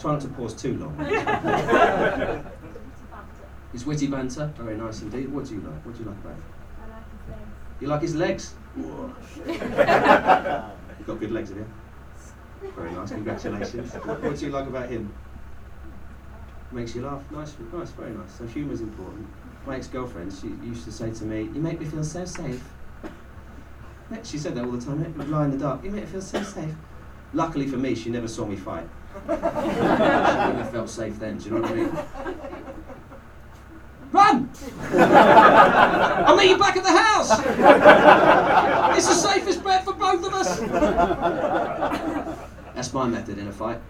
Try 0.02 0.12
not 0.14 0.20
to 0.22 0.28
pause 0.28 0.54
too 0.60 0.76
long. 0.78 0.98
His 3.72 3.86
witty 3.86 4.08
banter, 4.08 4.52
very 4.56 4.76
nice 4.76 5.00
indeed. 5.00 5.28
What 5.28 5.44
do 5.44 5.54
you 5.54 5.60
like? 5.60 5.86
What 5.86 5.94
do 5.94 6.02
you 6.02 6.08
like 6.10 6.18
about 6.18 6.34
him? 6.34 6.42
I 7.80 7.86
like 7.86 8.02
his 8.02 8.16
legs. 8.16 8.54
You 8.76 9.46
like 9.46 9.46
his 9.46 9.46
legs? 9.76 10.14
You've 10.98 11.06
got 11.06 11.20
good 11.20 11.30
legs, 11.30 11.50
have 11.50 11.58
you? 11.58 11.66
Very 12.74 12.90
nice, 12.90 13.10
congratulations. 13.10 13.92
What 13.94 14.36
do 14.36 14.44
you 14.44 14.50
like 14.50 14.66
about 14.66 14.88
him? 14.88 15.14
Makes 16.72 16.96
you 16.96 17.02
laugh. 17.02 17.22
Nice, 17.30 17.54
nice, 17.72 17.90
very 17.90 18.10
nice. 18.10 18.32
So 18.38 18.44
humour's 18.44 18.80
important. 18.80 19.28
My 19.64 19.76
ex-girlfriend, 19.76 20.32
she 20.32 20.48
used 20.66 20.84
to 20.86 20.90
say 20.90 21.12
to 21.12 21.24
me, 21.24 21.42
"You 21.42 21.60
make 21.60 21.78
me 21.78 21.86
feel 21.86 22.02
so 22.02 22.24
safe." 22.24 22.64
She 24.24 24.36
said 24.36 24.56
that 24.56 24.64
all 24.64 24.72
the 24.72 24.84
time. 24.84 24.98
"You 24.98 25.04
make 25.04 25.16
me 25.16 25.24
lie 25.26 25.44
in 25.44 25.52
the 25.52 25.58
dark. 25.58 25.84
You 25.84 25.92
make 25.92 26.06
me 26.06 26.10
feel 26.10 26.20
so 26.20 26.42
safe. 26.42 26.74
Luckily 27.32 27.68
for 27.68 27.76
me, 27.76 27.94
she 27.94 28.10
never 28.10 28.26
saw 28.26 28.44
me 28.44 28.56
fight. 28.56 28.88
Have 29.26 30.70
felt 30.70 30.90
safe 30.90 31.18
then. 31.18 31.38
Do 31.38 31.44
you 31.44 31.50
know 31.52 31.60
what 31.62 31.70
I 31.70 31.74
mean? 31.74 31.90
Run! 34.12 34.50
I'll 36.26 36.36
meet 36.36 36.50
you 36.50 36.58
back 36.58 36.76
at 36.76 36.84
the 36.84 36.90
house. 36.90 37.30
It's 38.98 39.08
the 39.08 39.14
safest 39.14 39.64
bet 39.64 39.84
for 39.84 39.94
both 39.94 40.26
of 40.26 40.34
us. 40.34 40.60
That's 42.74 42.92
my 42.92 43.06
method 43.06 43.38
in 43.38 43.48
a 43.48 43.52
fight. 43.52 43.80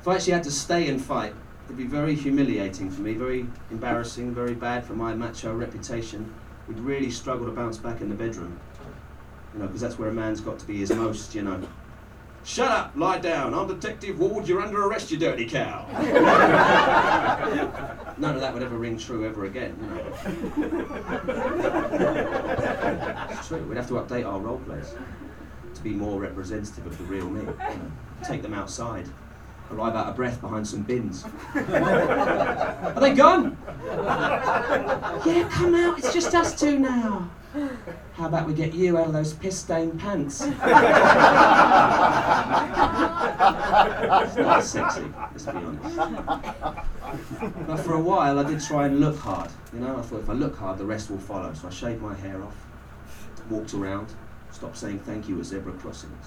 If 0.00 0.08
I 0.08 0.16
actually 0.16 0.32
had 0.32 0.42
to 0.44 0.50
stay 0.50 0.88
and 0.88 1.00
fight, 1.00 1.34
it'd 1.66 1.76
be 1.76 1.84
very 1.84 2.16
humiliating 2.16 2.90
for 2.90 3.02
me, 3.02 3.14
very 3.14 3.46
embarrassing, 3.70 4.34
very 4.34 4.54
bad 4.54 4.84
for 4.84 4.94
my 4.94 5.14
macho 5.14 5.54
reputation. 5.54 6.34
We'd 6.66 6.80
really 6.80 7.10
struggle 7.10 7.46
to 7.46 7.52
bounce 7.52 7.78
back 7.78 8.00
in 8.00 8.08
the 8.08 8.16
bedroom. 8.16 8.58
You 9.54 9.60
know, 9.60 9.66
because 9.66 9.82
that's 9.82 9.98
where 9.98 10.08
a 10.08 10.12
man's 10.12 10.40
got 10.40 10.58
to 10.58 10.66
be 10.66 10.78
his 10.78 10.92
most, 10.92 11.34
you 11.34 11.42
know. 11.42 11.62
Shut 12.44 12.72
up, 12.72 12.92
lie 12.96 13.18
down. 13.18 13.54
I'm 13.54 13.68
Detective 13.68 14.18
Ward. 14.18 14.48
You're 14.48 14.60
under 14.60 14.84
arrest, 14.84 15.12
you 15.12 15.16
dirty 15.16 15.46
cow. 15.46 15.86
None 18.18 18.34
of 18.34 18.40
that 18.40 18.52
would 18.52 18.64
ever 18.64 18.76
ring 18.76 18.98
true 18.98 19.24
ever 19.24 19.44
again, 19.44 19.76
you 19.80 19.86
know. 19.86 20.04
It's 23.30 23.46
true. 23.46 23.62
We'd 23.62 23.76
have 23.76 23.86
to 23.88 23.94
update 23.94 24.26
our 24.26 24.40
role 24.40 24.58
plays 24.58 24.92
to 25.74 25.82
be 25.82 25.90
more 25.90 26.20
representative 26.20 26.84
of 26.84 26.98
the 26.98 27.04
real 27.04 27.30
me. 27.30 27.46
Take 28.24 28.42
them 28.42 28.54
outside. 28.54 29.08
Arrive 29.70 29.94
out 29.94 30.08
of 30.08 30.16
breath 30.16 30.40
behind 30.40 30.66
some 30.66 30.82
bins. 30.82 31.24
Are 31.54 32.98
they 33.00 33.14
gone? 33.14 33.56
yeah, 33.86 35.48
come 35.50 35.76
out. 35.76 35.96
It's 35.98 36.12
just 36.12 36.34
us 36.34 36.58
two 36.58 36.80
now. 36.80 37.30
How 38.14 38.26
about 38.26 38.46
we 38.46 38.54
get 38.54 38.72
you 38.72 38.96
out 38.96 39.08
of 39.08 39.12
those 39.12 39.34
piss-stained 39.34 40.00
pants? 40.00 40.40
it's 40.42 40.52
not 44.36 44.64
sexy, 44.64 45.04
let's 45.32 45.44
be 45.44 45.50
honest. 45.50 45.96
But 47.66 47.76
for 47.78 47.94
a 47.94 48.00
while, 48.00 48.38
I 48.38 48.44
did 48.44 48.62
try 48.62 48.86
and 48.86 49.00
look 49.00 49.18
hard. 49.18 49.50
You 49.74 49.80
know, 49.80 49.98
I 49.98 50.02
thought 50.02 50.20
if 50.20 50.30
I 50.30 50.32
look 50.32 50.56
hard, 50.56 50.78
the 50.78 50.86
rest 50.86 51.10
will 51.10 51.18
follow. 51.18 51.52
So 51.52 51.68
I 51.68 51.70
shaved 51.70 52.00
my 52.00 52.14
hair 52.14 52.42
off, 52.42 52.56
walked 53.50 53.74
around, 53.74 54.14
stopped 54.50 54.78
saying 54.78 55.00
thank 55.00 55.28
you 55.28 55.38
at 55.38 55.44
zebra 55.44 55.72
crossings. 55.74 56.26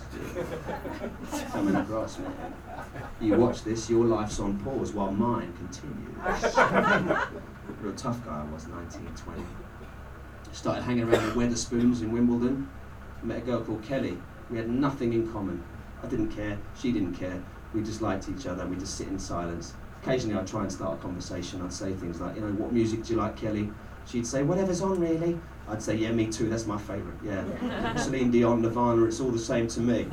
Coming 1.52 1.76
across 1.76 2.20
me. 2.20 2.28
You 3.20 3.36
watch 3.38 3.64
this, 3.64 3.90
your 3.90 4.06
life's 4.06 4.40
on 4.40 4.60
pause 4.60 4.94
while 4.94 5.12
mine 5.12 5.54
continues. 5.58 6.16
Real 7.82 7.96
tough 7.96 8.24
guy 8.26 8.42
I 8.42 8.54
was, 8.54 8.68
19, 8.68 9.08
20. 9.16 9.44
Started 10.56 10.84
hanging 10.84 11.04
around 11.04 11.36
with 11.36 11.36
Wetherspoons 11.36 12.02
in 12.02 12.14
Wimbledon. 12.14 12.70
Met 13.22 13.40
a 13.40 13.42
girl 13.42 13.62
called 13.62 13.84
Kelly. 13.84 14.18
We 14.50 14.58
had 14.58 14.70
nothing 14.70 15.12
in 15.12 15.30
common. 15.30 15.62
I 16.02 16.08
didn't 16.08 16.30
care, 16.30 16.58
she 16.80 16.94
didn't 16.94 17.14
care. 17.14 17.44
We 17.74 17.84
just 17.84 18.02
liked 18.02 18.30
each 18.30 18.48
other, 18.48 18.66
we 18.66 18.78
just 18.78 18.96
sit 18.96 19.10
in 19.10 19.20
silence. 19.20 19.74
Occasionally 20.02 20.40
I'd 20.40 20.48
try 20.48 20.62
and 20.62 20.72
start 20.72 20.98
a 20.98 21.02
conversation. 21.02 21.62
I'd 21.62 21.74
say 21.74 21.92
things 21.92 22.22
like, 22.22 22.36
you 22.36 22.42
know, 22.42 22.54
what 22.54 22.72
music 22.72 23.04
do 23.04 23.14
you 23.14 23.20
like, 23.20 23.36
Kelly? 23.36 23.70
She'd 24.06 24.26
say, 24.26 24.44
whatever's 24.44 24.82
on 24.82 24.98
really. 24.98 25.38
I'd 25.68 25.84
say, 25.84 25.96
yeah, 25.96 26.14
me 26.14 26.28
too, 26.28 26.48
that's 26.48 26.66
my 26.66 26.78
favourite, 26.78 27.18
yeah. 27.22 27.96
Celine 27.98 28.32
Dion, 28.32 28.62
Nirvana, 28.62 29.04
it's 29.04 29.20
all 29.20 29.32
the 29.32 29.38
same 29.38 29.68
to 29.68 29.82
me. 29.82 30.08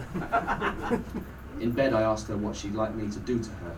In 1.60 1.70
bed 1.70 1.92
I 1.92 2.02
asked 2.02 2.26
her 2.26 2.36
what 2.36 2.56
she'd 2.56 2.74
like 2.74 2.96
me 2.96 3.08
to 3.12 3.20
do 3.20 3.38
to 3.38 3.50
her. 3.50 3.76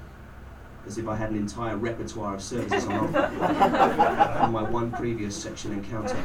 As 0.87 0.99
if 0.99 1.09
I 1.09 1.17
had 1.17 1.31
an 1.31 1.37
entire 1.37 1.77
repertoire 1.77 2.35
of 2.35 2.43
services 2.43 2.85
on 2.87 2.93
offer 2.93 4.39
from 4.39 4.53
my 4.53 4.63
one 4.63 4.93
previous 4.93 5.35
section 5.35 5.73
encounter. 5.73 6.17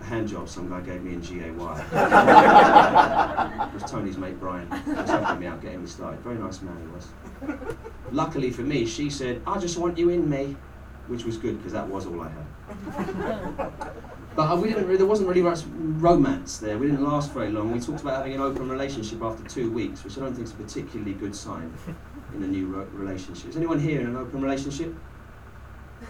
A 0.00 0.04
hand 0.04 0.26
job 0.28 0.48
some 0.48 0.68
guy 0.68 0.80
gave 0.80 1.04
me 1.04 1.14
in 1.14 1.20
GAY. 1.20 1.48
it 1.50 1.54
was 3.72 3.84
Tony's 3.86 4.18
mate 4.18 4.40
Brian. 4.40 4.68
He 4.84 4.90
was 4.90 5.08
helping 5.08 5.38
me 5.38 5.46
out, 5.46 5.62
getting 5.62 5.82
me 5.82 5.88
started. 5.88 6.18
Very 6.20 6.36
nice 6.36 6.60
man 6.62 6.76
he 6.80 6.86
was. 6.88 7.06
Luckily 8.10 8.50
for 8.50 8.62
me, 8.62 8.84
she 8.84 9.08
said, 9.08 9.40
I 9.46 9.58
just 9.58 9.78
want 9.78 9.96
you 9.96 10.08
in 10.10 10.28
me, 10.28 10.56
which 11.06 11.24
was 11.24 11.36
good 11.36 11.58
because 11.58 11.72
that 11.72 11.86
was 11.86 12.06
all 12.06 12.20
I 12.20 12.28
had. 12.28 12.46
But 14.34 14.50
uh, 14.50 14.56
we 14.56 14.68
didn't. 14.68 14.88
There 14.96 15.06
wasn't 15.06 15.28
really 15.28 15.42
much 15.42 15.60
romance 15.74 16.56
there. 16.58 16.78
We 16.78 16.86
didn't 16.86 17.04
last 17.04 17.32
very 17.32 17.50
long. 17.50 17.70
We 17.72 17.80
talked 17.80 18.00
about 18.00 18.16
having 18.16 18.32
an 18.34 18.40
open 18.40 18.68
relationship 18.68 19.20
after 19.22 19.44
two 19.46 19.70
weeks, 19.70 20.04
which 20.04 20.16
I 20.16 20.20
don't 20.20 20.34
think 20.34 20.46
is 20.46 20.52
a 20.52 20.56
particularly 20.56 21.12
good 21.12 21.34
sign 21.36 21.72
in 22.34 22.42
a 22.42 22.46
new 22.46 22.66
ro- 22.66 22.88
relationship. 22.92 23.50
Is 23.50 23.56
anyone 23.56 23.78
here 23.78 24.00
in 24.00 24.06
an 24.06 24.16
open 24.16 24.40
relationship 24.40 24.94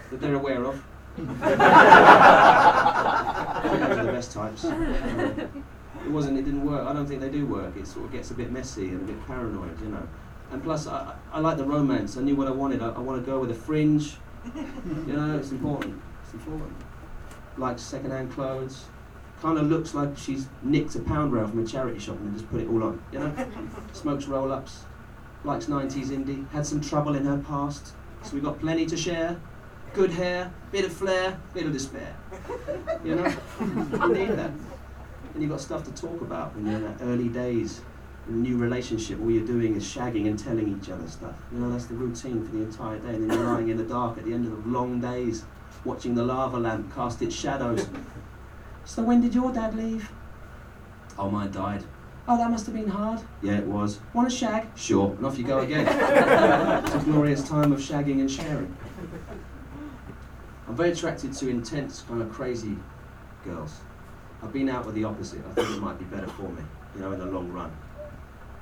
that 0.09 0.21
they're 0.21 0.35
aware 0.35 0.63
of? 0.63 0.81
Those 1.17 1.27
are 3.97 4.03
the 4.05 4.11
best 4.11 4.31
types. 4.31 4.63
It 4.65 6.09
wasn't. 6.11 6.37
It 6.39 6.43
didn't 6.45 6.65
work. 6.65 6.87
I 6.87 6.93
don't 6.93 7.05
think 7.05 7.21
they 7.21 7.29
do 7.29 7.45
work. 7.45 7.75
It 7.77 7.87
sort 7.87 8.05
of 8.05 8.11
gets 8.11 8.31
a 8.31 8.33
bit 8.33 8.51
messy 8.51 8.87
and 8.89 9.01
a 9.01 9.05
bit 9.13 9.27
paranoid, 9.27 9.79
you 9.81 9.87
know. 9.89 10.07
And 10.51 10.63
plus, 10.63 10.87
I, 10.87 11.13
I 11.31 11.39
like 11.39 11.57
the 11.57 11.63
romance. 11.65 12.17
I 12.17 12.21
knew 12.21 12.35
what 12.35 12.47
I 12.47 12.51
wanted. 12.51 12.81
I, 12.81 12.89
I 12.89 12.99
want 12.99 13.23
to 13.23 13.25
go 13.29 13.39
with 13.39 13.51
a 13.51 13.55
fringe. 13.55 14.15
You 14.55 15.13
know, 15.13 15.37
it's 15.37 15.51
important. 15.51 16.01
It's 16.23 16.33
important. 16.33 16.73
Likes 17.57 17.81
second-hand 17.81 18.31
clothes. 18.31 18.85
Kind 19.41 19.57
of 19.57 19.65
looks 19.67 19.93
like 19.93 20.17
she's 20.17 20.47
nicked 20.61 20.95
a 20.95 20.99
pound 20.99 21.33
rail 21.33 21.47
from 21.47 21.63
a 21.63 21.67
charity 21.67 21.99
shop 21.99 22.17
and 22.17 22.33
just 22.33 22.49
put 22.49 22.61
it 22.61 22.67
all 22.69 22.83
on. 22.83 23.03
You 23.11 23.19
know. 23.19 23.47
Smokes 23.93 24.25
roll-ups. 24.25 24.83
Likes 25.43 25.65
90s 25.65 26.07
indie. 26.07 26.49
Had 26.51 26.65
some 26.65 26.79
trouble 26.81 27.15
in 27.15 27.25
her 27.25 27.37
past, 27.37 27.93
so 28.23 28.33
we 28.35 28.41
got 28.41 28.59
plenty 28.59 28.85
to 28.85 28.95
share. 28.97 29.37
good 29.93 30.11
hair, 30.11 30.51
bit 30.71 30.85
of 30.85 30.93
flair, 30.93 31.39
bit 31.53 31.65
of 31.65 31.73
despair. 31.73 32.15
You 33.03 33.15
know, 33.15 33.35
you 33.59 34.13
need 34.13 34.29
that. 34.29 34.51
And 35.33 35.41
you've 35.41 35.51
got 35.51 35.61
stuff 35.61 35.83
to 35.83 35.91
talk 35.91 36.21
about 36.21 36.55
when 36.55 36.65
you're 36.65 36.75
in 36.75 36.97
the 36.97 37.03
early 37.03 37.29
days. 37.29 37.81
In 38.27 38.35
a 38.35 38.37
new 38.37 38.57
relationship, 38.57 39.19
all 39.19 39.29
you're 39.29 39.45
doing 39.45 39.75
is 39.75 39.83
shagging 39.83 40.27
and 40.27 40.39
telling 40.39 40.79
each 40.79 40.89
other 40.89 41.07
stuff. 41.09 41.35
You 41.51 41.59
know, 41.59 41.69
that's 41.69 41.85
the 41.87 41.95
routine 41.95 42.45
for 42.45 42.55
the 42.55 42.63
entire 42.63 42.97
day. 42.99 43.09
And 43.15 43.29
then 43.29 43.37
you're 43.37 43.47
lying 43.47 43.67
in 43.67 43.75
the 43.77 43.83
dark 43.83 44.17
at 44.17 44.23
the 44.23 44.33
end 44.33 44.45
of 44.45 44.63
the 44.63 44.69
long 44.69 45.01
days, 45.01 45.43
watching 45.85 46.15
the 46.15 46.23
lava 46.23 46.57
lamp 46.57 46.93
cast 46.93 47.21
its 47.21 47.35
shadows. 47.35 47.87
So 48.85 49.03
when 49.03 49.21
did 49.21 49.33
your 49.33 49.51
dad 49.51 49.75
leave? 49.75 50.11
Oh, 51.17 51.29
mine 51.29 51.51
died. 51.51 51.83
Oh, 52.27 52.37
that 52.37 52.49
must 52.49 52.65
have 52.65 52.75
been 52.75 52.87
hard. 52.87 53.21
Yeah, 53.41 53.57
it 53.57 53.65
was. 53.65 53.99
Want 54.13 54.27
a 54.27 54.31
shag? 54.31 54.67
Sure. 54.75 55.11
And 55.11 55.25
off 55.25 55.37
you 55.37 55.43
go 55.43 55.59
again. 55.59 55.85
it's 56.85 56.95
a 56.95 56.99
glorious 56.99 57.47
time 57.47 57.73
of 57.73 57.79
shagging 57.79 58.21
and 58.21 58.31
sharing. 58.31 58.75
I'm 60.67 60.75
very 60.75 60.91
attracted 60.91 61.33
to 61.33 61.49
intense, 61.49 62.01
kind 62.01 62.21
of 62.21 62.31
crazy 62.31 62.77
girls. 63.43 63.81
I've 64.41 64.53
been 64.53 64.69
out 64.69 64.85
with 64.85 64.95
the 64.95 65.03
opposite. 65.03 65.41
I 65.49 65.53
think 65.53 65.69
it 65.69 65.79
might 65.79 65.99
be 65.99 66.05
better 66.05 66.27
for 66.27 66.49
me, 66.49 66.63
you 66.95 67.01
know, 67.01 67.11
in 67.11 67.19
the 67.19 67.25
long 67.25 67.51
run. 67.51 67.71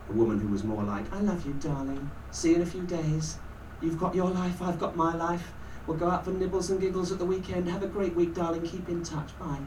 A 0.10 0.14
woman 0.14 0.40
who 0.40 0.48
was 0.48 0.64
more 0.64 0.84
like, 0.84 1.12
I 1.14 1.22
love 1.22 1.46
you, 1.46 1.54
darling. 1.54 2.10
See 2.32 2.50
you 2.50 2.56
in 2.58 2.62
a 2.64 2.66
few 2.66 2.84
days. 2.84 3.38
You've 3.82 4.00
got 4.00 4.16
your 4.16 4.30
life, 4.30 4.62
I've 4.62 4.80
got 4.80 4.96
my 4.96 5.16
life. 5.16 5.54
We'll 5.88 5.98
go 5.98 6.10
out 6.10 6.26
for 6.26 6.32
nibbles 6.32 6.70
and 6.70 6.80
giggles 6.80 7.12
at 7.12 7.20
the 7.20 7.26
weekend. 7.26 7.68
Have 7.70 7.84
a 7.84 7.88
great 7.88 8.16
week, 8.16 8.34
darling. 8.34 8.62
Keep 8.62 8.88
in 8.90 9.04
touch. 9.04 9.38
Bye. 9.40 9.58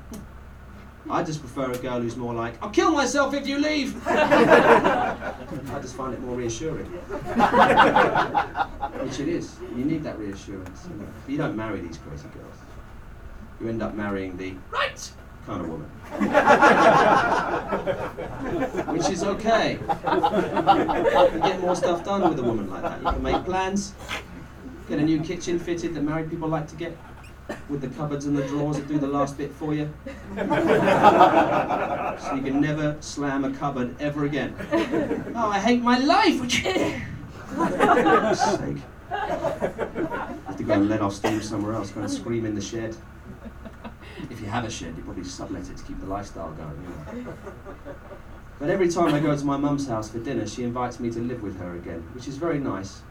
I 1.10 1.22
just 1.22 1.40
prefer 1.40 1.70
a 1.70 1.76
girl 1.76 2.00
who's 2.00 2.16
more 2.16 2.32
like, 2.32 2.54
I'll 2.62 2.70
kill 2.70 2.90
myself 2.92 3.34
if 3.34 3.46
you 3.46 3.58
leave. 3.58 3.94
I 4.08 5.34
just 5.82 5.96
find 5.96 6.14
it 6.14 6.20
more 6.20 6.34
reassuring. 6.36 6.86
Which 9.04 9.20
it 9.20 9.28
is. 9.28 9.56
You 9.76 9.84
need 9.84 10.02
that 10.04 10.18
reassurance. 10.18 10.88
You, 10.88 10.96
know. 10.96 11.06
You 11.28 11.36
don't 11.36 11.56
marry 11.56 11.80
these 11.80 11.98
crazy 11.98 12.28
girls. 12.28 12.56
You 13.60 13.68
end 13.68 13.82
up 13.82 13.94
marrying 13.94 14.38
the 14.38 14.54
right 14.70 15.12
kind 15.46 15.60
of 15.60 15.68
woman. 15.68 15.90
Which 18.94 19.10
is 19.10 19.24
okay. 19.24 19.72
You 19.72 19.78
can 19.86 21.40
get 21.40 21.60
more 21.60 21.76
stuff 21.76 22.02
done 22.02 22.30
with 22.30 22.38
a 22.38 22.42
woman 22.42 22.70
like 22.70 22.82
that. 22.82 23.02
You 23.02 23.08
can 23.10 23.22
make 23.22 23.44
plans, 23.44 23.92
get 24.88 24.98
a 24.98 25.02
new 25.02 25.20
kitchen 25.20 25.58
fitted 25.58 25.94
that 25.94 26.02
married 26.02 26.30
people 26.30 26.48
like 26.48 26.68
to 26.68 26.76
get 26.76 26.96
with 27.68 27.80
the 27.80 27.88
cupboards 27.88 28.26
and 28.26 28.36
the 28.36 28.46
drawers 28.48 28.76
that 28.76 28.88
do 28.88 28.98
the 28.98 29.06
last 29.06 29.36
bit 29.36 29.52
for 29.52 29.74
you. 29.74 29.92
so 30.36 30.44
you 32.34 32.42
can 32.42 32.60
never 32.60 32.96
slam 33.00 33.44
a 33.44 33.52
cupboard 33.52 33.94
ever 34.00 34.24
again. 34.24 34.54
Oh, 35.34 35.50
I 35.50 35.58
hate 35.58 35.82
my 35.82 35.98
life! 35.98 36.50
Sake. 38.34 38.78
have 39.10 40.56
to 40.56 40.62
go 40.64 40.72
and 40.72 40.88
let 40.88 41.00
off 41.00 41.14
steam 41.14 41.40
somewhere 41.42 41.74
else, 41.74 41.90
go 41.90 42.00
and 42.00 42.10
scream 42.10 42.46
in 42.46 42.54
the 42.54 42.60
shed. 42.60 42.96
If 44.30 44.40
you 44.40 44.46
have 44.46 44.64
a 44.64 44.70
shed, 44.70 44.96
you 44.96 45.02
probably 45.02 45.24
sublet 45.24 45.68
it 45.68 45.76
to 45.76 45.84
keep 45.84 46.00
the 46.00 46.06
lifestyle 46.06 46.52
going. 46.52 46.86
You 47.14 47.22
know. 47.22 47.34
But 48.58 48.70
every 48.70 48.88
time 48.88 49.12
I 49.14 49.20
go 49.20 49.36
to 49.36 49.44
my 49.44 49.56
mum's 49.56 49.88
house 49.88 50.08
for 50.10 50.18
dinner, 50.18 50.46
she 50.46 50.62
invites 50.62 50.98
me 51.00 51.10
to 51.10 51.20
live 51.20 51.42
with 51.42 51.58
her 51.58 51.74
again, 51.74 52.02
which 52.14 52.28
is 52.28 52.36
very 52.36 52.58
nice. 52.58 53.02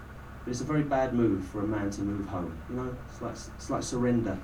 But 0.43 0.51
it's 0.51 0.61
a 0.61 0.65
very 0.65 0.83
bad 0.83 1.13
move 1.13 1.43
for 1.45 1.61
a 1.61 1.67
man 1.67 1.89
to 1.91 2.01
move 2.01 2.27
home. 2.27 2.57
You 2.69 2.75
know, 2.75 2.95
it's 3.09 3.21
like 3.21 3.35
it's 3.55 3.69
like 3.69 3.83
surrender. 3.83 4.37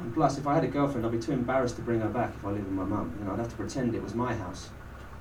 And 0.00 0.14
plus, 0.14 0.38
if 0.38 0.46
I 0.46 0.54
had 0.54 0.64
a 0.64 0.68
girlfriend, 0.68 1.06
I'd 1.06 1.12
be 1.12 1.18
too 1.18 1.32
embarrassed 1.32 1.76
to 1.76 1.82
bring 1.82 2.00
her 2.00 2.08
back 2.08 2.32
if 2.36 2.44
I 2.44 2.50
lived 2.50 2.64
with 2.64 2.74
my 2.74 2.84
mum. 2.84 3.14
You 3.18 3.26
know, 3.26 3.32
I'd 3.32 3.38
have 3.38 3.50
to 3.50 3.56
pretend 3.56 3.94
it 3.94 4.02
was 4.02 4.14
my 4.14 4.34
house. 4.34 4.70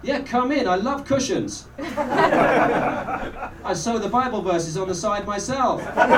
Yeah, 0.03 0.21
come 0.21 0.51
in. 0.51 0.67
I 0.67 0.75
love 0.75 1.05
cushions. 1.05 1.67
I 1.79 3.73
sew 3.75 3.99
the 3.99 4.09
Bible 4.09 4.41
verses 4.41 4.75
on 4.75 4.87
the 4.87 4.95
side 4.95 5.27
myself. 5.27 5.83
I 5.95 6.09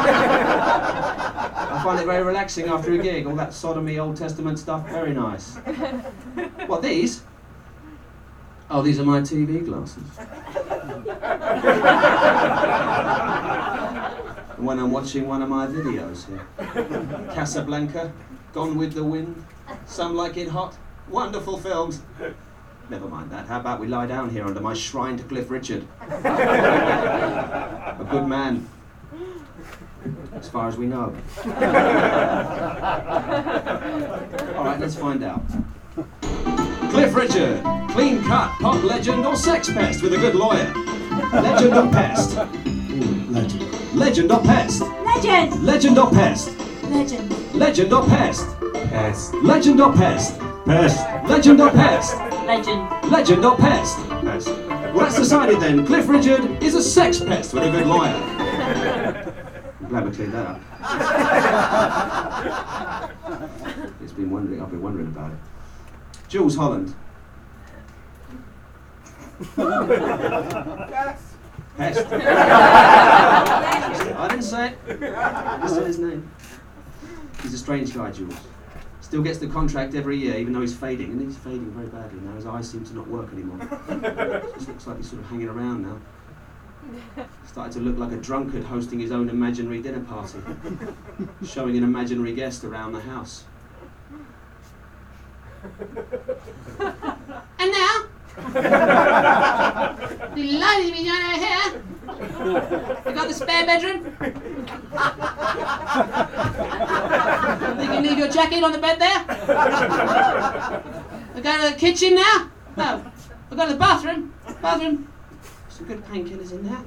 find 1.83 1.99
it 1.99 2.05
very 2.05 2.23
relaxing 2.23 2.67
after 2.67 2.93
a 2.93 2.97
gig. 2.97 3.27
All 3.27 3.35
that 3.35 3.53
sodomy, 3.53 3.99
Old 3.99 4.15
Testament 4.15 4.59
stuff, 4.59 4.87
very 4.87 5.13
nice. 5.13 5.57
What, 6.67 6.81
these? 6.81 7.23
Oh, 8.75 8.81
these 8.81 8.99
are 8.99 9.03
my 9.03 9.21
TV 9.21 9.63
glasses. 9.63 10.01
when 14.57 14.79
I'm 14.79 14.89
watching 14.89 15.27
one 15.27 15.43
of 15.43 15.49
my 15.49 15.67
videos 15.67 16.25
here. 16.25 16.43
Casablanca, 17.35 18.11
Gone 18.51 18.75
with 18.75 18.93
the 18.93 19.03
Wind, 19.03 19.45
Some 19.85 20.15
Like 20.15 20.37
It 20.37 20.47
Hot, 20.47 20.75
wonderful 21.07 21.59
films. 21.59 22.01
Never 22.89 23.07
mind 23.07 23.29
that. 23.29 23.45
How 23.45 23.59
about 23.59 23.79
we 23.79 23.85
lie 23.85 24.07
down 24.07 24.31
here 24.31 24.43
under 24.43 24.59
my 24.59 24.73
shrine 24.73 25.17
to 25.17 25.23
Cliff 25.23 25.51
Richard? 25.51 25.87
a 26.09 28.07
good 28.09 28.27
man. 28.27 28.67
As 30.33 30.49
far 30.49 30.67
as 30.67 30.77
we 30.77 30.87
know. 30.87 31.15
All 34.57 34.65
right, 34.65 34.79
let's 34.79 34.95
find 34.95 35.23
out. 35.23 35.43
Cliff 36.93 37.15
Richard, 37.15 37.63
clean 37.89 38.21
cut, 38.21 38.51
pop 38.59 38.83
legend 38.83 39.25
or 39.25 39.35
sex 39.35 39.67
pest 39.67 40.03
with 40.03 40.13
a 40.13 40.17
good 40.17 40.35
lawyer? 40.35 40.71
Legend 41.33 41.73
or 41.73 41.91
pest? 41.91 42.35
Legend. 43.31 43.95
Legend 43.95 44.31
or 44.31 44.39
pest? 44.41 44.81
Legend! 45.03 45.63
Legend 45.63 45.97
or 45.97 46.11
pest? 46.11 46.55
Legend! 46.83 47.55
Legend 47.55 47.91
or 47.93 48.05
pest? 48.05 48.47
Pest. 48.91 49.33
Legend 49.33 49.81
or 49.81 49.91
pest? 49.93 50.39
Pest. 50.65 51.03
Legend 51.27 51.61
or 51.61 51.71
pest? 51.71 52.15
Legend! 52.45 53.11
Legend 53.11 53.43
or 53.43 53.57
pest? 53.57 53.97
Pest. 54.21 54.47
Well, 54.49 54.99
that's 54.99 55.17
decided 55.17 55.59
then. 55.59 55.87
Cliff 55.87 56.07
Richard 56.07 56.61
is 56.61 56.75
a 56.75 56.83
sex 56.83 57.19
pest 57.19 57.55
with 57.55 57.63
a 57.63 57.71
good 57.71 57.87
lawyer. 57.87 58.13
I'm 59.81 59.87
glad 59.89 60.05
we 60.05 60.11
cleared 60.11 60.31
that 60.33 60.45
up. 60.45 60.61
it's 64.03 64.13
been 64.13 64.29
wondering. 64.29 64.61
I've 64.61 64.69
been 64.69 64.83
wondering 64.83 65.07
about 65.07 65.31
it. 65.31 65.39
Jools 66.33 66.55
Holland. 66.55 66.95
Pest. 71.77 72.07
I 74.15 74.27
didn't 74.31 74.41
say 74.41 74.69
it. 74.69 74.77
I 75.15 75.59
didn't 75.61 75.85
his 75.85 75.99
name. 75.99 76.31
He's 77.43 77.53
a 77.53 77.57
strange 77.59 77.93
guy, 77.93 78.09
Jules. 78.09 78.35
Still 79.01 79.21
gets 79.21 79.37
the 79.37 79.45
contract 79.45 79.93
every 79.93 80.17
year, 80.17 80.35
even 80.37 80.53
though 80.53 80.61
he's 80.61 80.75
fading, 80.75 81.11
and 81.11 81.21
he's 81.21 81.37
fading 81.37 81.69
very 81.69 81.85
badly 81.85 82.19
now. 82.21 82.33
His 82.33 82.47
eyes 82.47 82.67
seem 82.67 82.83
to 82.83 82.95
not 82.95 83.07
work 83.07 83.31
anymore. 83.31 83.59
Just 84.55 84.69
looks 84.69 84.87
like 84.87 84.97
he's 84.97 85.11
sort 85.11 85.21
of 85.21 85.27
hanging 85.29 85.49
around 85.49 85.83
now. 85.83 85.99
Started 87.45 87.73
to 87.73 87.79
look 87.79 87.99
like 87.99 88.11
a 88.11 88.17
drunkard 88.17 88.63
hosting 88.63 88.99
his 88.99 89.11
own 89.11 89.29
imaginary 89.29 89.83
dinner 89.83 89.99
party, 89.99 90.39
showing 91.45 91.77
an 91.77 91.83
imaginary 91.83 92.33
guest 92.33 92.63
around 92.63 92.93
the 92.93 93.01
house. 93.01 93.43
And 97.59 97.71
now, 97.71 98.03
delighted 100.35 100.85
to 100.85 100.91
be 100.91 101.03
joining 101.05 101.23
over 101.23 101.37
here. 101.37 101.81
You 103.05 103.11
got 103.13 103.27
the 103.27 103.33
spare 103.33 103.65
bedroom? 103.65 104.05
you 107.79 107.87
can 107.87 108.03
leave 108.03 108.17
your 108.17 108.27
jacket 108.27 108.63
on 108.63 108.71
the 108.73 108.79
bed 108.79 108.99
there. 108.99 109.23
We 111.35 111.41
go 111.41 111.55
to 111.55 111.61
the 111.73 111.79
kitchen 111.79 112.15
now. 112.15 112.49
No, 112.75 113.05
we 113.49 113.55
go 113.55 113.65
to 113.65 113.71
the 113.73 113.79
bathroom. 113.79 114.33
Bathroom. 114.61 115.07
Some 115.69 115.87
good 115.87 116.03
painkillers 116.05 116.51
in 116.51 116.63
there. 116.63 116.83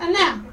And 0.00 0.12
now, 0.12 0.44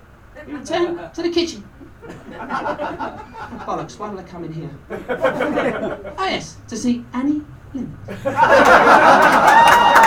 return 0.47 1.11
to 1.11 1.21
the 1.21 1.29
kitchen. 1.29 1.63
Bollocks, 3.65 3.97
why 3.97 4.09
did 4.09 4.19
I 4.19 4.23
come 4.23 4.43
in 4.43 4.53
here? 4.53 4.69
Oh 6.17 6.25
yes, 6.25 6.57
to 6.67 6.77
see 6.77 7.03
Annie 7.13 7.41
Lynn. 7.73 7.97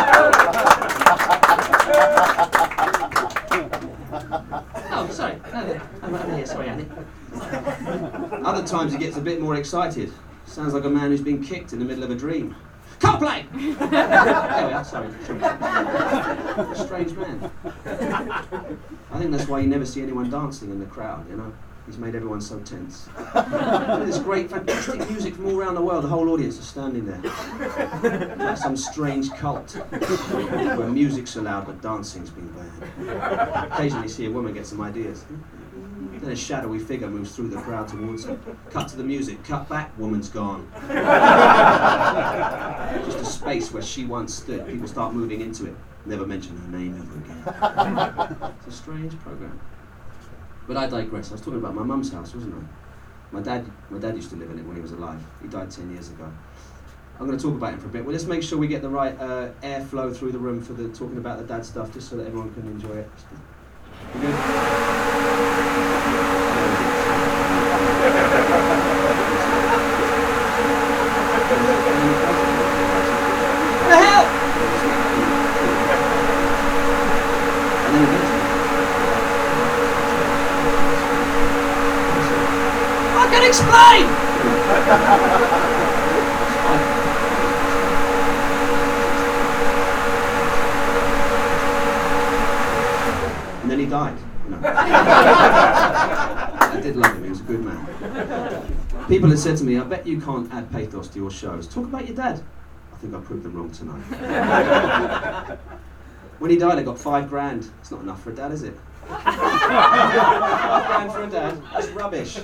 Oh, 4.90 5.08
sorry. 5.10 5.40
Oh, 5.54 5.66
there. 5.66 5.82
I'm 6.02 6.36
here. 6.36 6.46
Sorry, 6.46 6.68
Annie. 6.68 6.86
Other 8.44 8.66
times 8.66 8.92
he 8.92 8.98
gets 8.98 9.16
a 9.16 9.20
bit 9.20 9.40
more 9.40 9.54
excited. 9.56 10.12
Sounds 10.46 10.74
like 10.74 10.84
a 10.84 10.90
man 10.90 11.10
who's 11.10 11.20
been 11.20 11.42
kicked 11.42 11.72
in 11.72 11.78
the 11.78 11.84
middle 11.84 12.02
of 12.02 12.10
a 12.10 12.14
dream. 12.14 12.56
Coldplay! 12.98 13.46
there 13.78 14.66
we 14.66 14.72
are, 14.72 14.84
sorry. 14.84 15.08
sorry. 15.24 16.74
Strange 16.74 17.12
man. 17.12 17.50
I 19.12 19.18
think 19.18 19.30
that's 19.30 19.46
why 19.46 19.60
you 19.60 19.68
never 19.68 19.86
see 19.86 20.02
anyone 20.02 20.30
dancing 20.30 20.70
in 20.70 20.80
the 20.80 20.86
crowd, 20.86 21.28
you 21.30 21.36
know? 21.36 21.52
He's 21.88 21.96
made 21.96 22.14
everyone 22.14 22.40
so 22.42 22.60
tense. 22.60 23.08
There's 23.34 24.18
great, 24.18 24.50
fantastic 24.50 25.08
music 25.08 25.34
from 25.34 25.46
all 25.46 25.56
around 25.58 25.74
the 25.74 25.80
world. 25.80 26.04
The 26.04 26.08
whole 26.08 26.28
audience 26.28 26.58
is 26.58 26.68
standing 26.68 27.06
there. 27.06 27.18
Like 28.36 28.58
some 28.58 28.76
strange 28.76 29.30
cult 29.32 29.72
where 29.72 30.90
music's 30.90 31.36
allowed 31.36 31.64
but 31.64 31.80
dancing's 31.80 32.28
been 32.28 32.52
banned. 32.52 33.72
Occasionally 33.72 34.08
see 34.08 34.26
a 34.26 34.30
woman 34.30 34.52
get 34.52 34.66
some 34.66 34.82
ideas. 34.82 35.24
Then 36.20 36.30
a 36.30 36.36
shadowy 36.36 36.78
figure 36.78 37.08
moves 37.08 37.34
through 37.34 37.48
the 37.48 37.56
crowd 37.62 37.88
towards 37.88 38.26
her. 38.26 38.38
Cut 38.68 38.88
to 38.88 38.96
the 38.96 39.04
music, 39.04 39.42
cut 39.44 39.66
back, 39.70 39.96
woman's 39.98 40.28
gone. 40.28 40.70
Just 43.06 43.18
a 43.18 43.24
space 43.24 43.72
where 43.72 43.82
she 43.82 44.04
once 44.04 44.34
stood. 44.34 44.66
People 44.66 44.88
start 44.88 45.14
moving 45.14 45.40
into 45.40 45.64
it. 45.64 45.74
Never 46.04 46.26
mention 46.26 46.54
her 46.58 46.68
name 46.68 47.00
ever 47.00 47.16
again. 47.16 47.42
It's 48.58 48.66
a 48.66 48.72
strange 48.72 49.18
program. 49.20 49.58
But 50.68 50.76
I 50.76 50.86
digress. 50.86 51.30
I 51.30 51.32
was 51.32 51.40
talking 51.40 51.58
about 51.58 51.74
my 51.74 51.82
mum's 51.82 52.12
house, 52.12 52.34
wasn't 52.34 52.54
I? 52.54 52.58
My 53.34 53.40
dad, 53.40 53.64
my 53.90 53.98
dad 53.98 54.14
used 54.14 54.28
to 54.30 54.36
live 54.36 54.50
in 54.50 54.58
it 54.58 54.64
when 54.66 54.76
he 54.76 54.82
was 54.82 54.92
alive. 54.92 55.20
He 55.42 55.48
died 55.48 55.70
10 55.70 55.90
years 55.92 56.10
ago. 56.10 56.30
I'm 57.18 57.26
going 57.26 57.36
to 57.38 57.42
talk 57.42 57.54
about 57.54 57.72
him 57.72 57.80
for 57.80 57.86
a 57.86 57.90
bit. 57.90 58.04
Well, 58.04 58.12
let's 58.12 58.26
make 58.26 58.42
sure 58.42 58.58
we 58.58 58.68
get 58.68 58.82
the 58.82 58.88
right 58.88 59.18
uh, 59.18 59.48
airflow 59.62 60.14
through 60.14 60.32
the 60.32 60.38
room 60.38 60.62
for 60.62 60.74
the 60.74 60.88
talking 60.90 61.16
about 61.18 61.38
the 61.38 61.44
dad 61.44 61.64
stuff, 61.64 61.92
just 61.92 62.08
so 62.10 62.16
that 62.16 62.26
everyone 62.26 62.52
can 62.54 62.64
enjoy 62.68 62.94
it. 62.96 63.10
You 64.14 64.20
good? 64.20 64.34
What 72.68 73.88
the 73.88 73.96
hell? 73.96 74.24
And 77.88 77.94
then 77.94 78.02
eventually- 78.04 78.58
I 83.18 83.26
can 83.32 83.37
explain! 83.48 84.04
And 93.62 93.70
then 93.70 93.78
he 93.80 93.86
died. 93.86 94.16
No. 94.48 94.60
I 94.64 96.80
did 96.82 96.96
love 96.96 97.16
him, 97.16 97.24
he 97.24 97.30
was 97.30 97.40
a 97.40 97.44
good 97.44 97.64
man. 97.64 97.86
People 99.08 99.30
had 99.30 99.38
said 99.38 99.56
to 99.58 99.64
me, 99.64 99.78
I 99.78 99.84
bet 99.84 100.06
you 100.06 100.20
can't 100.20 100.52
add 100.52 100.70
pathos 100.70 101.08
to 101.08 101.18
your 101.18 101.30
shows. 101.30 101.66
Talk 101.66 101.84
about 101.84 102.06
your 102.06 102.16
dad. 102.16 102.42
I 102.92 102.96
think 102.96 103.14
I 103.14 103.20
proved 103.20 103.44
them 103.44 103.54
wrong 103.54 103.70
tonight. 103.70 104.00
when 106.38 106.50
he 106.50 106.58
died, 106.58 106.78
I 106.78 106.82
got 106.82 106.98
five 106.98 107.28
grand. 107.28 107.70
It's 107.80 107.90
not 107.90 108.02
enough 108.02 108.22
for 108.22 108.30
a 108.30 108.34
dad, 108.34 108.52
is 108.52 108.62
it? 108.62 108.74
five 109.08 110.86
grand 110.86 111.12
for 111.12 111.22
a 111.22 111.30
dad? 111.30 111.62
That's 111.72 111.88
rubbish. 111.88 112.38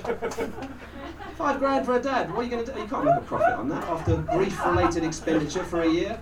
Five 1.37 1.59
grand 1.59 1.85
for 1.85 1.95
a 1.97 2.01
dad. 2.01 2.31
What 2.31 2.39
are 2.39 2.43
you 2.43 2.49
going 2.49 2.65
to 2.65 2.71
do? 2.71 2.79
You 2.79 2.87
can't 2.87 3.03
make 3.03 3.15
a 3.15 3.21
profit 3.21 3.53
on 3.53 3.67
that 3.67 3.83
after 3.83 4.15
grief 4.17 4.65
related 4.65 5.03
expenditure 5.03 5.63
for 5.63 5.81
a 5.81 5.89
year. 5.89 6.17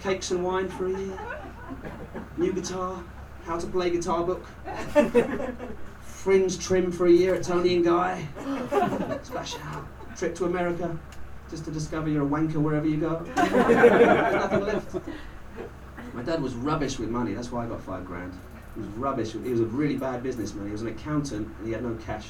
Cakes 0.00 0.30
and 0.30 0.42
wine 0.42 0.68
for 0.68 0.86
a 0.86 0.98
year. 0.98 1.18
New 2.38 2.52
guitar. 2.54 3.04
How 3.44 3.58
to 3.58 3.66
play 3.66 3.90
guitar 3.90 4.24
book. 4.24 4.46
Fringe 6.00 6.58
trim 6.58 6.90
for 6.90 7.06
a 7.06 7.10
year 7.10 7.34
at 7.34 7.42
Toni 7.42 7.76
and 7.76 7.84
Guy. 7.84 8.26
Splash 9.22 9.56
out. 9.60 9.86
Trip 10.16 10.34
to 10.36 10.46
America. 10.46 10.98
Just 11.50 11.66
to 11.66 11.70
discover 11.70 12.08
you're 12.08 12.24
a 12.24 12.28
wanker 12.28 12.56
wherever 12.56 12.86
you 12.86 12.96
go. 12.96 13.22
There's 13.34 14.34
nothing 14.34 14.60
left. 14.60 14.96
My 16.14 16.22
dad 16.22 16.40
was 16.40 16.54
rubbish 16.54 16.98
with 16.98 17.10
money. 17.10 17.34
That's 17.34 17.52
why 17.52 17.66
I 17.66 17.68
got 17.68 17.82
five 17.82 18.06
grand. 18.06 18.32
He 18.74 18.80
was 18.80 18.88
rubbish. 18.90 19.32
He 19.32 19.50
was 19.50 19.60
a 19.60 19.66
really 19.66 19.96
bad 19.96 20.22
businessman. 20.22 20.64
He 20.64 20.72
was 20.72 20.80
an 20.80 20.88
accountant 20.88 21.54
and 21.58 21.66
he 21.66 21.72
had 21.74 21.82
no 21.82 21.94
cash. 21.96 22.28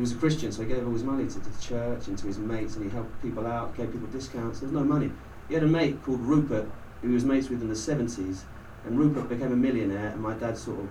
He 0.00 0.02
was 0.02 0.12
a 0.12 0.16
Christian, 0.16 0.50
so 0.50 0.62
he 0.62 0.68
gave 0.68 0.86
all 0.86 0.94
his 0.94 1.04
money 1.04 1.26
to 1.26 1.38
the 1.38 1.62
church 1.62 2.08
and 2.08 2.16
to 2.16 2.26
his 2.26 2.38
mates, 2.38 2.74
and 2.74 2.82
he 2.82 2.90
helped 2.90 3.20
people 3.20 3.46
out, 3.46 3.76
gave 3.76 3.92
people 3.92 4.08
discounts. 4.08 4.60
There's 4.60 4.72
no 4.72 4.82
money. 4.82 5.12
He 5.46 5.52
had 5.52 5.62
a 5.62 5.66
mate 5.66 6.00
called 6.02 6.20
Rupert, 6.20 6.64
who 7.02 7.08
he 7.08 7.12
was 7.12 7.26
mates 7.26 7.50
with 7.50 7.60
in 7.60 7.68
the 7.68 7.74
70s, 7.74 8.44
and 8.86 8.98
Rupert 8.98 9.28
became 9.28 9.52
a 9.52 9.56
millionaire, 9.56 10.06
and 10.06 10.22
my 10.22 10.32
dad 10.32 10.56
sort 10.56 10.84
of 10.84 10.88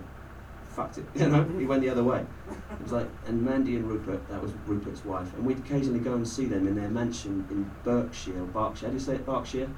fucked 0.76 0.98
it. 0.98 1.06
You 1.16 1.28
know, 1.28 1.42
he 1.58 1.66
went 1.66 1.82
the 1.82 1.88
other 1.88 2.04
way. 2.04 2.24
It 2.70 2.80
was 2.80 2.92
like, 2.92 3.08
and 3.26 3.44
Mandy 3.44 3.74
and 3.74 3.84
Rupert, 3.84 4.28
that 4.28 4.40
was 4.40 4.52
Rupert's 4.64 5.04
wife, 5.04 5.34
and 5.34 5.44
we'd 5.44 5.58
occasionally 5.58 5.98
go 5.98 6.14
and 6.14 6.28
see 6.28 6.46
them 6.46 6.68
in 6.68 6.76
their 6.76 6.88
mansion 6.88 7.48
in 7.50 7.68
Berkshire 7.82 8.40
or 8.40 8.46
Berkshire. 8.46 8.86
How 8.86 8.92
do 8.92 8.96
you 8.96 9.04
say 9.04 9.16
it? 9.16 9.26
Berkshire. 9.26 9.70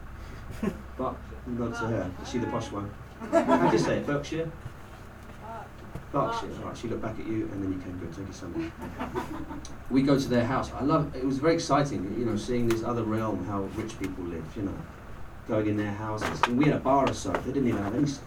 Berk. 0.99 1.17
Not 1.47 1.73
to 1.79 1.87
her. 1.87 2.11
Is 2.23 2.29
she 2.29 2.37
the 2.37 2.49
posh 2.49 2.71
one? 2.71 2.93
How 3.33 3.71
do 3.71 3.73
you 3.79 3.83
say 3.83 3.97
it? 3.97 4.07
Berkshire. 4.07 4.53
Berkshire. 6.13 6.49
She 6.75 6.89
looked 6.89 7.03
back 7.03 7.19
at 7.19 7.27
you, 7.27 7.49
and 7.53 7.63
then 7.63 7.73
you 7.73 7.79
came 7.79 7.99
good. 7.99 8.15
Thank 8.15 8.29
you 8.29 8.35
so 8.35 8.47
much. 8.49 8.71
We 9.91 10.03
go 10.03 10.19
to 10.19 10.29
their 10.29 10.45
house. 10.45 10.71
I 10.73 10.85
love. 10.85 11.15
It 11.17 11.25
was 11.25 11.39
very 11.39 11.55
exciting, 11.55 12.15
you 12.19 12.27
know, 12.27 12.37
seeing 12.37 12.69
this 12.69 12.85
other 12.85 13.03
realm, 13.03 13.45
how 13.47 13.63
rich 13.77 13.99
people 13.99 14.25
live. 14.25 14.45
You 14.57 14.63
know, 14.63 14.75
going 15.49 15.69
in 15.69 15.77
their 15.77 15.93
houses. 15.93 16.41
And 16.43 16.59
we 16.59 16.67
had 16.67 16.75
a 16.77 16.81
bar 16.81 17.09
of 17.09 17.17
soap. 17.17 17.43
They 17.45 17.53
didn't 17.53 17.69
even 17.69 17.83
have 17.83 17.95
any 17.95 18.07
soap. 18.07 18.25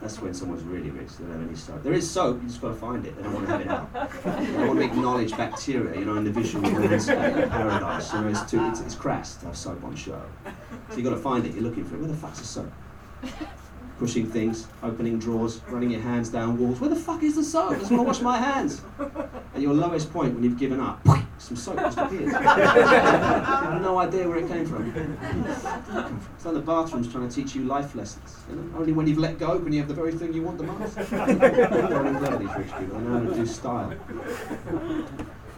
That's 0.00 0.20
when 0.20 0.32
someone's 0.32 0.62
really 0.62 0.90
rich. 0.90 1.16
They 1.16 1.24
don't 1.24 1.32
have 1.32 1.48
any 1.48 1.56
soap. 1.56 1.82
There 1.82 1.92
is 1.92 2.08
soap. 2.08 2.40
You 2.40 2.48
just 2.48 2.60
got 2.60 2.68
to 2.68 2.74
find 2.74 3.04
it. 3.04 3.16
They 3.16 3.22
don't 3.24 3.34
want 3.34 3.46
to 3.46 3.52
have 3.52 3.60
it 3.62 3.68
out. 3.68 3.92
They 4.24 4.66
want 4.66 4.78
to 4.78 4.84
acknowledge 4.84 5.36
bacteria. 5.36 5.98
You 5.98 6.04
know, 6.04 6.16
in 6.18 6.24
the 6.24 6.30
visual 6.30 6.70
landscape 6.70 7.18
of 7.18 7.50
paradise. 7.50 8.12
You 8.12 8.20
know, 8.20 8.28
it's 8.28 8.48
too. 8.48 8.64
It's, 8.66 8.80
it's 8.80 8.94
crass 8.94 9.36
to 9.36 9.46
have 9.46 9.56
soap 9.56 9.82
on 9.82 9.96
show. 9.96 10.22
So 10.90 10.96
you 10.96 11.02
got 11.02 11.10
to 11.10 11.16
find 11.16 11.44
it. 11.46 11.54
You're 11.54 11.64
looking 11.64 11.84
for 11.84 11.96
it. 11.96 12.00
Where 12.00 12.08
the 12.08 12.16
fuck's 12.16 12.38
the 12.38 12.44
soap? 12.44 12.72
Pushing 13.98 14.26
things, 14.26 14.68
opening 14.82 15.18
drawers, 15.18 15.60
running 15.68 15.90
your 15.90 16.00
hands 16.00 16.28
down 16.28 16.56
walls. 16.56 16.80
Where 16.80 16.88
the 16.88 16.96
fuck 16.96 17.22
is 17.24 17.34
the 17.34 17.42
soap? 17.42 17.72
I 17.72 17.78
just 17.78 17.90
want 17.90 18.02
to 18.02 18.06
wash 18.06 18.20
my 18.20 18.38
hands. 18.38 18.80
At 19.54 19.60
your 19.60 19.74
lowest 19.74 20.12
point, 20.12 20.34
when 20.34 20.44
you've 20.44 20.58
given 20.58 20.78
up, 20.78 21.04
some 21.38 21.56
soap 21.56 21.78
just 21.78 21.98
appears. 21.98 22.32
you 22.32 22.38
have 22.38 23.82
no 23.82 23.98
idea 23.98 24.28
where 24.28 24.38
it 24.38 24.46
came 24.46 24.66
from. 24.66 24.92
It's 26.36 26.44
like 26.44 26.54
the 26.54 26.60
bathroom's 26.60 27.10
trying 27.10 27.28
to 27.28 27.34
teach 27.34 27.56
you 27.56 27.64
life 27.64 27.96
lessons. 27.96 28.36
You 28.48 28.56
know? 28.56 28.78
Only 28.78 28.92
when 28.92 29.08
you've 29.08 29.18
let 29.18 29.36
go 29.36 29.58
can 29.58 29.72
you 29.72 29.80
have 29.80 29.88
the 29.88 29.94
very 29.94 30.12
thing 30.12 30.32
you 30.32 30.42
want 30.42 30.58
the 30.58 30.64
most. 30.64 30.94
These 32.38 32.56
rich 32.56 32.78
people. 32.78 32.98
They 32.98 33.04
know 33.04 33.18
how 33.18 33.28
to 33.28 33.34
do 33.34 33.46
style. 33.46 33.94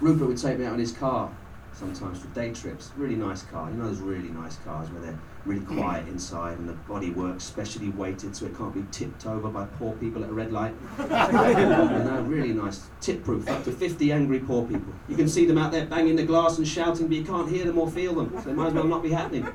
Rupert 0.01 0.29
would 0.29 0.39
take 0.39 0.59
me 0.59 0.65
out 0.65 0.75
in 0.75 0.81
his 0.81 0.93
car 0.93 1.31
sometimes 1.73 2.21
for 2.21 2.29
day 2.29 2.53
trips. 2.53 2.91
Really 2.97 3.17
nice 3.17 3.43
car. 3.45 3.71
You 3.71 3.77
know 3.77 3.87
those 3.87 4.01
really 4.01 4.29
nice 4.29 4.57
cars 4.59 4.91
where 4.91 5.03
they're 5.03 5.19
really 5.47 5.63
hmm. 5.63 5.79
quiet 5.79 6.07
inside 6.09 6.59
and 6.59 6.69
the 6.69 6.75
bodywork's 6.89 7.45
specially 7.45 7.89
weighted 7.91 8.37
so 8.37 8.47
it 8.47 8.57
can't 8.57 8.75
be 8.75 8.85
tipped 8.91 9.27
over 9.27 9.49
by 9.49 9.65
poor 9.79 9.93
people 9.95 10.23
at 10.23 10.31
a 10.31 10.33
red 10.33 10.53
light. 10.53 10.75
you 10.99 11.07
know, 11.09 12.25
really 12.27 12.53
nice. 12.53 12.87
Tip 13.01 13.25
proof, 13.25 13.49
up 13.49 13.65
to 13.65 13.73
50 13.73 14.13
angry 14.13 14.41
poor 14.41 14.67
people. 14.67 14.93
You 15.09 15.17
can 15.17 15.29
see 15.29 15.47
them 15.47 15.59
out 15.59 15.73
there 15.73 15.87
banging 15.87 16.17
the 16.17 16.25
glass 16.25 16.59
and 16.59 16.69
shouting, 16.69 17.09
but 17.09 17.17
you 17.17 17.25
can't 17.25 17.49
hear 17.49 17.65
them 17.65 17.79
or 17.79 17.91
feel 17.91 18.15
them. 18.15 18.31
So 18.43 18.51
it 18.51 18.57
might 18.57 18.69
as 18.69 18.75
well 18.75 18.85
not 18.85 19.03
be 19.03 19.11
happening. 19.11 19.47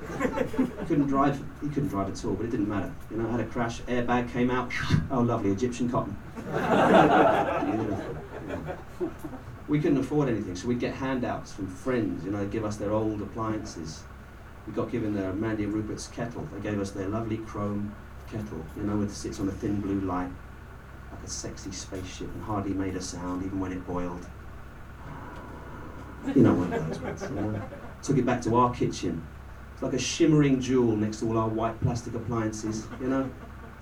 He 0.57 0.85
couldn't 0.85 1.07
drive. 1.07 1.41
He 1.61 1.69
couldn't 1.69 1.89
drive 1.89 2.09
at 2.09 2.25
all, 2.25 2.33
but 2.33 2.45
it 2.45 2.51
didn't 2.51 2.69
matter. 2.69 2.93
You 3.11 3.17
know, 3.17 3.29
had 3.29 3.39
a 3.39 3.45
crash, 3.45 3.81
airbag 3.83 4.31
came 4.31 4.49
out. 4.49 4.71
Oh, 5.11 5.21
lovely, 5.21 5.51
Egyptian 5.51 5.89
cotton. 5.89 6.17
Beautiful. 6.35 8.17
Yeah. 8.47 8.75
We 9.67 9.79
couldn't 9.79 9.97
afford 9.97 10.29
anything, 10.29 10.55
so 10.55 10.67
we'd 10.67 10.79
get 10.79 10.93
handouts 10.93 11.51
from 11.51 11.67
friends. 11.67 12.23
You 12.23 12.31
know, 12.31 12.39
they'd 12.39 12.51
give 12.51 12.65
us 12.65 12.77
their 12.77 12.91
old 12.91 13.21
appliances. 13.21 14.03
We 14.67 14.73
got 14.73 14.91
given 14.91 15.15
their 15.15 15.33
Mandy 15.33 15.63
and 15.63 15.73
Rupert's 15.73 16.07
kettle. 16.07 16.47
They 16.53 16.61
gave 16.61 16.79
us 16.79 16.91
their 16.91 17.07
lovely 17.07 17.37
chrome 17.37 17.95
kettle. 18.31 18.63
You 18.77 18.83
know, 18.83 19.01
it 19.01 19.11
sits 19.11 19.39
on 19.39 19.47
a 19.47 19.51
thin 19.51 19.81
blue 19.81 20.01
light, 20.01 20.31
like 21.11 21.23
a 21.23 21.29
sexy 21.29 21.71
spaceship, 21.71 22.33
and 22.33 22.43
hardly 22.43 22.73
made 22.73 22.95
a 22.95 23.01
sound, 23.01 23.43
even 23.43 23.59
when 23.59 23.71
it 23.71 23.85
boiled. 23.87 24.27
You 26.35 26.41
know, 26.41 26.53
one 26.53 26.73
of 26.73 26.87
those 26.87 26.99
ones. 26.99 27.21
You 27.23 27.29
know? 27.29 27.61
Took 28.03 28.17
it 28.17 28.25
back 28.25 28.41
to 28.43 28.55
our 28.55 28.73
kitchen. 28.73 29.25
It's 29.73 29.83
like 29.83 29.93
a 29.93 29.99
shimmering 29.99 30.61
jewel 30.61 30.95
next 30.95 31.19
to 31.19 31.27
all 31.27 31.37
our 31.37 31.49
white 31.49 31.79
plastic 31.81 32.13
appliances. 32.15 32.87
You 33.01 33.07
know, 33.07 33.29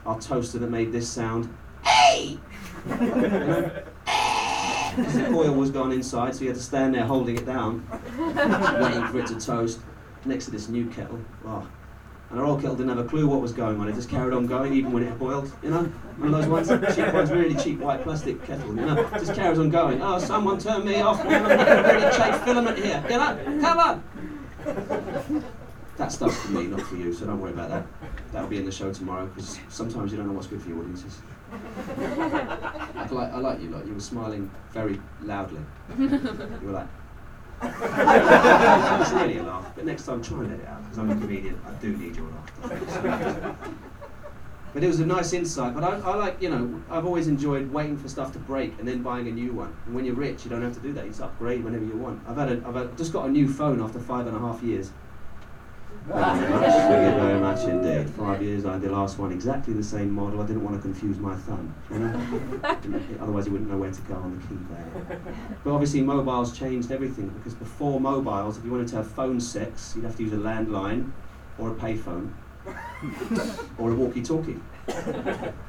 our 0.06 0.20
toaster 0.20 0.60
that 0.60 0.70
made 0.70 0.92
this 0.92 1.10
sound. 1.10 1.54
Hey! 1.84 2.40
You 2.86 2.98
know? 2.98 3.84
Because 4.96 5.14
the 5.14 5.26
coil 5.26 5.54
was 5.54 5.72
gone 5.72 5.92
inside, 5.92 6.36
so 6.36 6.42
you 6.42 6.48
had 6.48 6.58
to 6.58 6.64
stand 6.64 6.94
there 6.94 7.06
holding 7.06 7.38
it 7.38 7.46
down, 7.46 7.88
waiting 8.18 9.08
for 9.08 9.20
it 9.20 9.28
to 9.28 9.40
toast, 9.40 9.80
next 10.26 10.46
to 10.46 10.52
this 10.52 10.70
new 10.70 10.88
kettle. 10.88 11.20
Oh. 11.46 11.68
And 12.30 12.40
our 12.40 12.48
old 12.48 12.62
kettle 12.62 12.76
didn't 12.76 12.90
have 12.90 13.06
a 13.06 13.08
clue 13.08 13.28
what 13.28 13.42
was 13.42 13.54
going 13.54 13.80
on. 13.80 13.88
It 13.88 13.94
just 13.94 14.10
carried 14.10 14.34
on 14.34 14.48
going 14.48 14.74
even 14.74 14.92
when 14.92 15.04
it 15.04 15.20
boiled. 15.20 15.52
You 15.62 15.70
know, 15.70 15.84
one 16.18 16.34
of 16.34 16.50
those 16.50 16.68
ones, 16.68 16.96
cheap 16.96 17.14
ones, 17.14 17.30
really 17.30 17.54
cheap 17.56 17.78
white 17.80 18.02
plastic 18.02 18.44
kettle. 18.44 18.70
You 18.70 18.82
know, 18.82 19.08
just 19.12 19.36
carries 19.36 19.60
on 19.60 19.70
going. 19.70 20.02
Oh, 20.02 20.18
someone 20.18 20.58
turn 20.58 20.84
me 20.84 21.00
off. 21.02 21.24
You 21.24 21.30
know, 21.30 21.46
I'm 21.46 21.58
getting 21.58 21.86
a 21.86 21.88
really 21.88 22.18
chafed 22.18 22.44
filament 22.44 22.78
here. 22.80 23.04
You 23.08 23.18
know, 23.18 23.60
come 23.62 23.78
on. 23.78 25.44
That 25.98 26.12
stuff's 26.12 26.40
for 26.42 26.52
me, 26.54 26.66
not 26.66 26.82
for 26.82 26.96
you. 26.96 27.14
So 27.14 27.28
don't 27.28 27.40
worry 27.40 27.52
about 27.52 27.70
that. 27.70 27.86
That'll 28.32 28.50
be 28.50 28.58
in 28.58 28.66
the 28.66 28.72
show 28.72 28.92
tomorrow 28.92 29.28
because 29.28 29.60
sometimes 29.70 30.12
you 30.12 30.18
don't 30.18 30.26
know 30.26 30.34
what's 30.34 30.48
good 30.48 30.62
for 30.62 30.70
your 30.70 30.80
audiences. 30.80 31.22
I 33.12 33.16
like, 33.16 33.34
I 33.34 33.38
like 33.38 33.62
you, 33.62 33.70
like 33.70 33.86
you 33.86 33.94
were 33.94 34.00
smiling 34.00 34.50
very 34.72 35.00
loudly. 35.22 35.62
You 36.00 36.68
were 36.68 36.72
like. 36.72 36.88
it's 37.64 39.12
really 39.12 39.38
a 39.38 39.44
laugh, 39.44 39.72
but 39.76 39.86
next 39.86 40.06
time 40.06 40.22
try 40.22 40.40
and 40.40 40.52
let 40.52 40.60
it 40.60 40.68
out 40.68 40.84
because 40.84 40.98
I'm 40.98 41.10
a 41.12 41.16
comedian. 41.16 41.60
I 41.66 41.72
do 41.76 41.96
need 41.96 42.16
your 42.16 42.30
laughter. 42.30 43.56
But 44.74 44.84
it 44.84 44.88
was 44.88 45.00
a 45.00 45.06
nice 45.06 45.34
insight. 45.34 45.76
But 45.76 45.84
I, 45.84 46.00
I 46.00 46.16
like, 46.16 46.42
you 46.42 46.50
know, 46.50 46.82
I've 46.90 47.06
always 47.06 47.28
enjoyed 47.28 47.72
waiting 47.72 47.96
for 47.96 48.10
stuff 48.10 48.34
to 48.34 48.40
break 48.40 48.78
and 48.80 48.88
then 48.88 49.04
buying 49.04 49.28
a 49.28 49.32
new 49.32 49.54
one. 49.54 49.74
And 49.86 49.94
when 49.94 50.04
you're 50.04 50.16
rich, 50.16 50.44
you 50.44 50.50
don't 50.50 50.64
have 50.64 50.74
to 50.74 50.80
do 50.80 50.94
that. 50.94 51.04
You 51.04 51.12
just 51.12 51.22
upgrade 51.22 51.64
whenever 51.64 51.86
you 51.86 51.96
want. 51.96 52.22
I've 52.28 52.38
had, 52.38 52.52
a, 52.52 52.68
I've 52.68 52.74
had, 52.74 52.98
just 52.98 53.14
got 53.14 53.28
a 53.28 53.32
new 53.32 53.48
phone 53.48 53.82
after 53.82 54.00
five 54.00 54.26
and 54.26 54.36
a 54.36 54.40
half 54.40 54.64
years. 54.64 54.90
Thank 56.08 56.42
you 56.42 56.48
very 56.48 56.60
much. 56.60 57.18
Very 57.18 57.40
much 57.40 57.64
indeed. 57.64 58.10
Five 58.10 58.42
years, 58.42 58.66
I 58.66 58.74
had 58.74 58.82
the 58.82 58.90
last 58.92 59.18
one, 59.18 59.32
exactly 59.32 59.74
the 59.74 59.84
same 59.84 60.12
model. 60.12 60.42
I 60.42 60.46
didn't 60.46 60.64
want 60.64 60.76
to 60.76 60.82
confuse 60.82 61.18
my 61.18 61.36
thumb, 61.36 61.74
you 61.90 62.00
know? 62.00 62.14
Otherwise, 63.22 63.46
you 63.46 63.54
wouldn't 63.54 63.70
know 63.70 63.78
where 63.78 63.92
to 63.92 64.02
go 64.02 64.16
on 64.16 64.38
the 64.38 64.46
keypad. 64.46 65.22
But 65.64 65.72
obviously, 65.72 66.02
mobiles 66.02 66.58
changed 66.58 66.92
everything 66.92 67.30
because 67.30 67.54
before 67.54 68.00
mobiles, 68.02 68.58
if 68.58 68.66
you 68.66 68.72
wanted 68.72 68.90
to 68.90 68.98
have 68.98 69.10
phone 69.10 69.40
sex, 69.40 69.94
you'd 69.96 70.04
have 70.06 70.18
to 70.18 70.24
use 70.24 70.34
a 70.34 70.38
landline 70.38 71.12
or 71.58 71.72
a 71.72 71.74
payphone 71.74 72.34
or 73.78 73.92
a 73.92 73.96
walkie-talkie. 73.96 74.60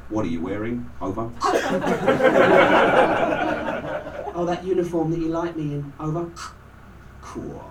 What 0.09 0.25
are 0.25 0.29
you 0.29 0.41
wearing? 0.41 0.91
Over. 1.01 1.31
Oh, 4.37 4.45
that 4.47 4.65
uniform 4.65 5.13
that 5.13 5.21
you 5.21 5.29
like 5.29 5.57
me 5.57 5.75
in. 5.75 5.93
Over. 6.01 6.29
Cool. 7.21 7.71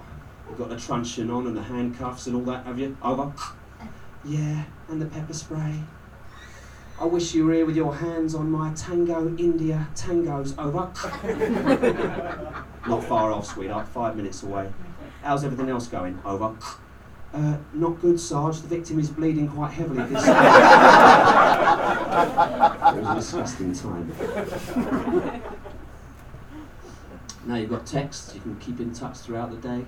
You've 0.54 0.70
got 0.70 0.70
the 0.70 0.78
truncheon 0.80 1.32
on 1.32 1.48
and 1.48 1.58
the 1.58 1.64
handcuffs 1.64 2.28
and 2.28 2.36
all 2.36 2.44
that, 2.44 2.64
have 2.68 2.78
you? 2.78 2.96
Over. 3.02 3.34
Yeah, 4.24 4.66
and 4.88 5.02
the 5.02 5.08
pepper 5.08 5.34
spray. 5.34 5.80
I 7.02 7.06
wish 7.06 7.34
you 7.34 7.48
were 7.48 7.54
here 7.54 7.66
with 7.66 7.76
your 7.76 7.96
hands 7.96 8.36
on 8.36 8.52
my 8.52 8.72
Tango 8.76 9.36
India 9.36 9.88
tangos. 9.96 10.56
Over. 10.60 10.92
Not 12.88 13.04
far 13.04 13.32
off, 13.32 13.48
sweetheart. 13.48 13.88
Five 13.88 14.16
minutes 14.16 14.44
away. 14.44 14.72
How's 15.24 15.44
everything 15.44 15.70
else 15.70 15.88
going? 15.88 16.22
Over. 16.24 16.56
Uh, 17.34 17.58
not 17.74 18.00
good, 18.00 18.20
Sarge. 18.20 18.62
The 18.62 18.68
victim 18.68 19.00
is 19.00 19.10
bleeding 19.10 19.48
quite 19.48 19.72
heavily. 19.72 20.04
This 20.04 20.24
it 20.28 20.30
was 23.02 23.08
a 23.08 23.16
disgusting 23.16 23.74
time. 23.74 24.14
now 27.48 27.56
you've 27.56 27.72
got 27.72 27.88
texts. 27.88 28.36
You 28.36 28.42
can 28.42 28.56
keep 28.58 28.80
in 28.80 28.94
touch 28.94 29.18
throughout 29.18 29.50
the 29.50 29.58
day. 29.58 29.84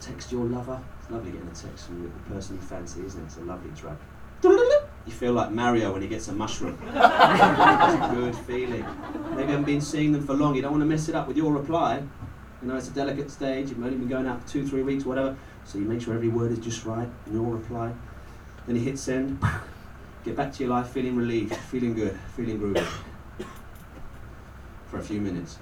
Text 0.00 0.30
your 0.32 0.44
lover. 0.44 0.80
It's 1.00 1.10
lovely 1.10 1.32
getting 1.32 1.48
a 1.48 1.54
text 1.54 1.86
from 1.86 2.02
the 2.02 2.34
person 2.34 2.56
you 2.56 2.62
fancy, 2.62 3.04
isn't 3.04 3.20
it? 3.20 3.24
It's 3.24 3.36
a 3.36 3.40
lovely 3.40 3.70
drug. 3.70 3.98
You 4.42 5.12
feel 5.12 5.32
like 5.32 5.50
Mario 5.50 5.92
when 5.92 6.02
he 6.02 6.08
gets 6.08 6.28
a 6.28 6.32
mushroom. 6.32 6.78
it's 6.86 6.94
a 6.94 8.10
good 8.14 8.36
feeling. 8.36 8.84
Maybe 9.30 9.42
you 9.42 9.48
haven't 9.48 9.64
been 9.64 9.80
seeing 9.80 10.12
them 10.12 10.24
for 10.24 10.34
long. 10.34 10.54
You 10.54 10.62
don't 10.62 10.70
want 10.70 10.82
to 10.82 10.86
mess 10.86 11.08
it 11.08 11.14
up 11.14 11.26
with 11.26 11.36
your 11.36 11.52
reply. 11.52 12.02
You 12.62 12.68
know, 12.68 12.76
it's 12.76 12.88
a 12.88 12.92
delicate 12.92 13.30
stage. 13.30 13.70
You've 13.70 13.82
only 13.82 13.96
been 13.96 14.08
going 14.08 14.26
out 14.26 14.42
for 14.42 14.48
two, 14.48 14.66
three 14.66 14.82
weeks, 14.82 15.04
whatever. 15.04 15.36
So 15.64 15.78
you 15.78 15.84
make 15.84 16.02
sure 16.02 16.14
every 16.14 16.28
word 16.28 16.52
is 16.52 16.58
just 16.58 16.84
right 16.84 17.08
in 17.26 17.32
your 17.32 17.56
reply. 17.56 17.92
Then 18.66 18.76
you 18.76 18.82
hit 18.82 18.98
send. 18.98 19.42
Get 20.24 20.36
back 20.36 20.52
to 20.52 20.62
your 20.62 20.70
life 20.70 20.88
feeling 20.88 21.16
relieved, 21.16 21.54
feeling 21.56 21.94
good, 21.94 22.18
feeling 22.36 22.58
groovy. 22.58 22.86
For 24.86 24.98
a 24.98 25.02
few 25.02 25.20
minutes. 25.20 25.58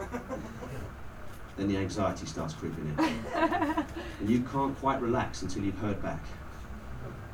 Then 1.56 1.68
the 1.68 1.76
anxiety 1.76 2.26
starts 2.26 2.54
creeping 2.54 2.94
in. 2.98 3.14
And 4.20 4.30
you 4.30 4.40
can't 4.40 4.78
quite 4.78 5.00
relax 5.02 5.42
until 5.42 5.62
you've 5.62 5.78
heard 5.78 6.02
back. 6.02 6.24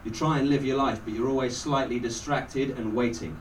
You 0.04 0.10
try 0.10 0.40
and 0.40 0.48
live 0.48 0.64
your 0.64 0.76
life, 0.76 1.00
but 1.04 1.14
you're 1.14 1.28
always 1.28 1.56
slightly 1.56 2.00
distracted 2.00 2.70
and 2.70 2.92
waiting. 2.94 3.40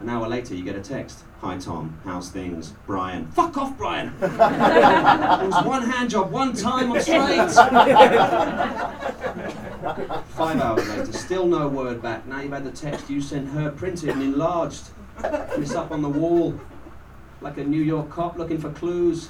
An 0.00 0.08
hour 0.08 0.28
later, 0.28 0.54
you 0.54 0.64
get 0.64 0.76
a 0.76 0.80
text. 0.80 1.24
Hi, 1.40 1.56
Tom. 1.56 1.98
How's 2.04 2.28
things? 2.28 2.74
Brian. 2.86 3.26
Fuck 3.28 3.56
off, 3.56 3.76
Brian! 3.78 4.08
it 4.20 4.30
was 4.30 5.64
one 5.64 5.82
hand 5.82 6.10
job, 6.10 6.30
one 6.30 6.52
time, 6.52 6.92
I'm 6.92 7.00
straight! 7.00 7.50
Five 10.28 10.60
hours 10.60 10.88
later, 10.88 11.12
still 11.12 11.46
no 11.46 11.68
word 11.68 12.02
back. 12.02 12.26
Now 12.26 12.40
you've 12.40 12.52
had 12.52 12.64
the 12.64 12.70
text 12.70 13.08
you 13.08 13.20
sent 13.20 13.48
her 13.50 13.70
printed 13.70 14.10
and 14.10 14.22
enlarged. 14.22 14.90
And 15.22 15.62
it's 15.62 15.74
up 15.74 15.90
on 15.90 16.02
the 16.02 16.08
wall. 16.08 16.58
Like 17.42 17.58
a 17.58 17.64
New 17.64 17.82
York 17.82 18.08
cop 18.08 18.38
looking 18.38 18.58
for 18.58 18.70
clues. 18.70 19.26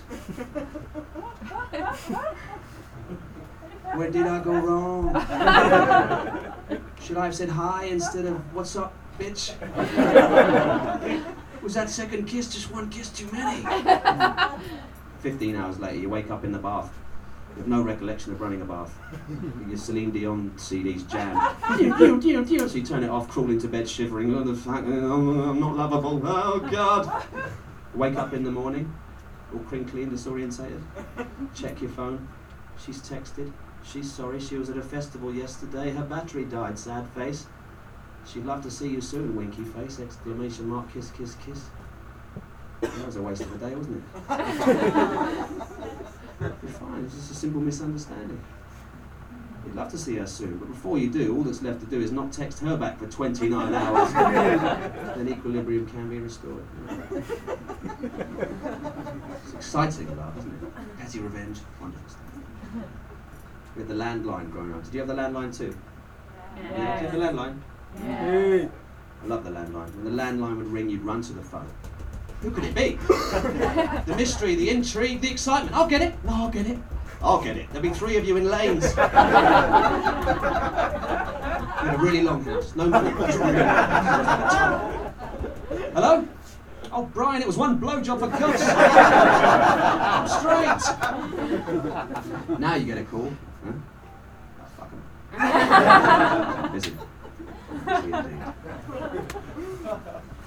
Where 3.94 4.10
did 4.10 4.26
I 4.26 4.38
go 4.40 4.52
wrong? 4.52 5.14
Should 7.00 7.16
I 7.16 7.24
have 7.24 7.34
said 7.34 7.48
hi 7.48 7.84
instead 7.86 8.26
of 8.26 8.36
what's 8.54 8.76
up, 8.76 8.92
bitch? 9.18 9.54
Was 11.62 11.74
that 11.74 11.88
second 11.88 12.26
kiss 12.26 12.52
just 12.52 12.70
one 12.70 12.90
kiss 12.90 13.08
too 13.08 13.28
many? 13.32 13.62
15 15.20 15.56
hours 15.56 15.78
later, 15.78 15.96
you 15.96 16.10
wake 16.10 16.30
up 16.30 16.44
in 16.44 16.52
the 16.52 16.58
bath 16.58 16.92
with 17.56 17.66
no 17.66 17.80
recollection 17.82 18.32
of 18.32 18.40
running 18.40 18.60
a 18.60 18.64
bath. 18.64 18.94
Your 19.68 19.78
Celine 19.78 20.10
Dion 20.10 20.52
CD's 20.58 21.02
jammed. 21.04 21.38
so 21.62 22.76
you 22.76 22.82
turn 22.84 23.04
it 23.04 23.10
off, 23.10 23.28
crawl 23.28 23.50
into 23.50 23.68
bed 23.68 23.88
shivering. 23.88 24.34
Oh, 24.34 24.42
the 24.42 24.54
fact, 24.54 24.86
I'm 24.86 25.60
not 25.60 25.76
lovable. 25.76 26.20
Oh, 26.24 26.60
God. 26.70 27.24
Wake 27.94 28.16
up 28.16 28.32
in 28.32 28.42
the 28.42 28.50
morning, 28.50 28.92
all 29.52 29.60
crinkly 29.60 30.02
and 30.02 30.12
disorientated. 30.12 30.82
Check 31.54 31.82
your 31.82 31.90
phone. 31.90 32.26
She's 32.84 33.02
texted. 33.02 33.52
She's 33.84 34.10
sorry 34.10 34.40
she 34.40 34.56
was 34.56 34.70
at 34.70 34.78
a 34.78 34.82
festival 34.82 35.34
yesterday. 35.34 35.90
Her 35.90 36.04
battery 36.04 36.44
died, 36.44 36.78
sad 36.78 37.06
face. 37.08 37.46
She'd 38.26 38.46
love 38.46 38.62
to 38.62 38.70
see 38.70 38.88
you 38.88 39.00
soon, 39.00 39.36
winky 39.36 39.64
face, 39.64 40.00
exclamation 40.00 40.68
mark, 40.68 40.92
kiss, 40.92 41.10
kiss, 41.10 41.36
kiss. 41.44 41.64
That 42.80 43.06
was 43.06 43.16
a 43.16 43.22
waste 43.22 43.42
of 43.42 43.54
a 43.54 43.68
day, 43.68 43.74
wasn't 43.74 43.98
it? 43.98 44.04
You're 46.40 46.72
fine, 46.72 47.04
it's 47.04 47.14
just 47.14 47.30
a 47.32 47.34
simple 47.34 47.60
misunderstanding. 47.60 48.40
You'd 49.64 49.76
love 49.76 49.90
to 49.90 49.98
see 49.98 50.16
her 50.16 50.26
soon, 50.26 50.58
but 50.58 50.68
before 50.68 50.98
you 50.98 51.10
do, 51.10 51.36
all 51.36 51.42
that's 51.42 51.62
left 51.62 51.80
to 51.80 51.86
do 51.86 52.00
is 52.00 52.10
not 52.10 52.32
text 52.32 52.60
her 52.60 52.76
back 52.76 52.98
for 52.98 53.06
29 53.06 53.74
hours. 53.74 54.12
then 55.16 55.28
equilibrium 55.28 55.86
can 55.86 56.08
be 56.08 56.18
restored. 56.18 56.64
It's 57.84 59.54
exciting 59.54 60.16
love, 60.16 60.36
isn't 60.38 60.52
it? 60.52 60.98
Petty 60.98 61.20
revenge, 61.20 61.58
wonderful 61.80 62.08
stuff. 62.08 62.22
We 63.74 63.82
had 63.82 63.88
the 63.88 63.94
landline 63.94 64.50
growing 64.50 64.74
up. 64.74 64.84
Did 64.84 64.94
you 64.94 65.00
have 65.00 65.08
the 65.08 65.14
landline 65.14 65.56
too? 65.56 65.76
Yeah. 66.56 67.00
Did 67.00 67.02
you 67.02 67.08
have 67.08 67.12
the 67.12 67.18
landline? 67.18 67.58
Yeah. 68.04 68.68
I 69.22 69.26
love 69.26 69.44
the 69.44 69.50
landline. 69.50 69.94
When 69.94 70.04
the 70.04 70.22
landline 70.22 70.56
would 70.58 70.66
ring, 70.66 70.88
you'd 70.90 71.02
run 71.02 71.22
to 71.22 71.32
the 71.32 71.42
phone. 71.42 71.68
Who 72.42 72.50
could 72.50 72.64
it 72.64 72.74
be? 72.74 72.98
the 74.06 74.14
mystery, 74.16 74.56
the 74.56 74.68
intrigue, 74.68 75.20
the 75.20 75.30
excitement. 75.30 75.76
I'll 75.76 75.86
get 75.86 76.02
it. 76.02 76.12
No, 76.24 76.34
I'll 76.34 76.50
get 76.50 76.66
it. 76.66 76.78
I'll 77.22 77.40
get 77.40 77.56
it. 77.56 77.68
There'll 77.68 77.88
be 77.88 77.90
three 77.90 78.16
of 78.16 78.24
you 78.24 78.36
in 78.36 78.50
lanes. 78.50 78.84
in 78.92 78.98
a 81.88 81.96
really 81.98 82.22
long 82.22 82.44
house. 82.44 82.74
No 82.74 82.86
money. 82.86 83.10
Hello? 85.94 86.26
Oh, 86.94 87.06
Brian, 87.14 87.40
it 87.40 87.46
was 87.46 87.56
one 87.56 87.80
blowjob 87.80 88.18
for 88.18 88.28
cuss. 88.28 88.62
I'm 88.68 90.28
straight. 92.48 92.58
now 92.58 92.74
you 92.74 92.84
get 92.84 92.98
a 92.98 93.04
call. 93.04 93.32
Huh? 93.64 93.72
Oh, 94.60 94.66
fuck 94.76 94.90
'em. 95.40 96.72
Busy. 96.72 96.92
Busy 97.86 98.12
indeed. 98.12 98.42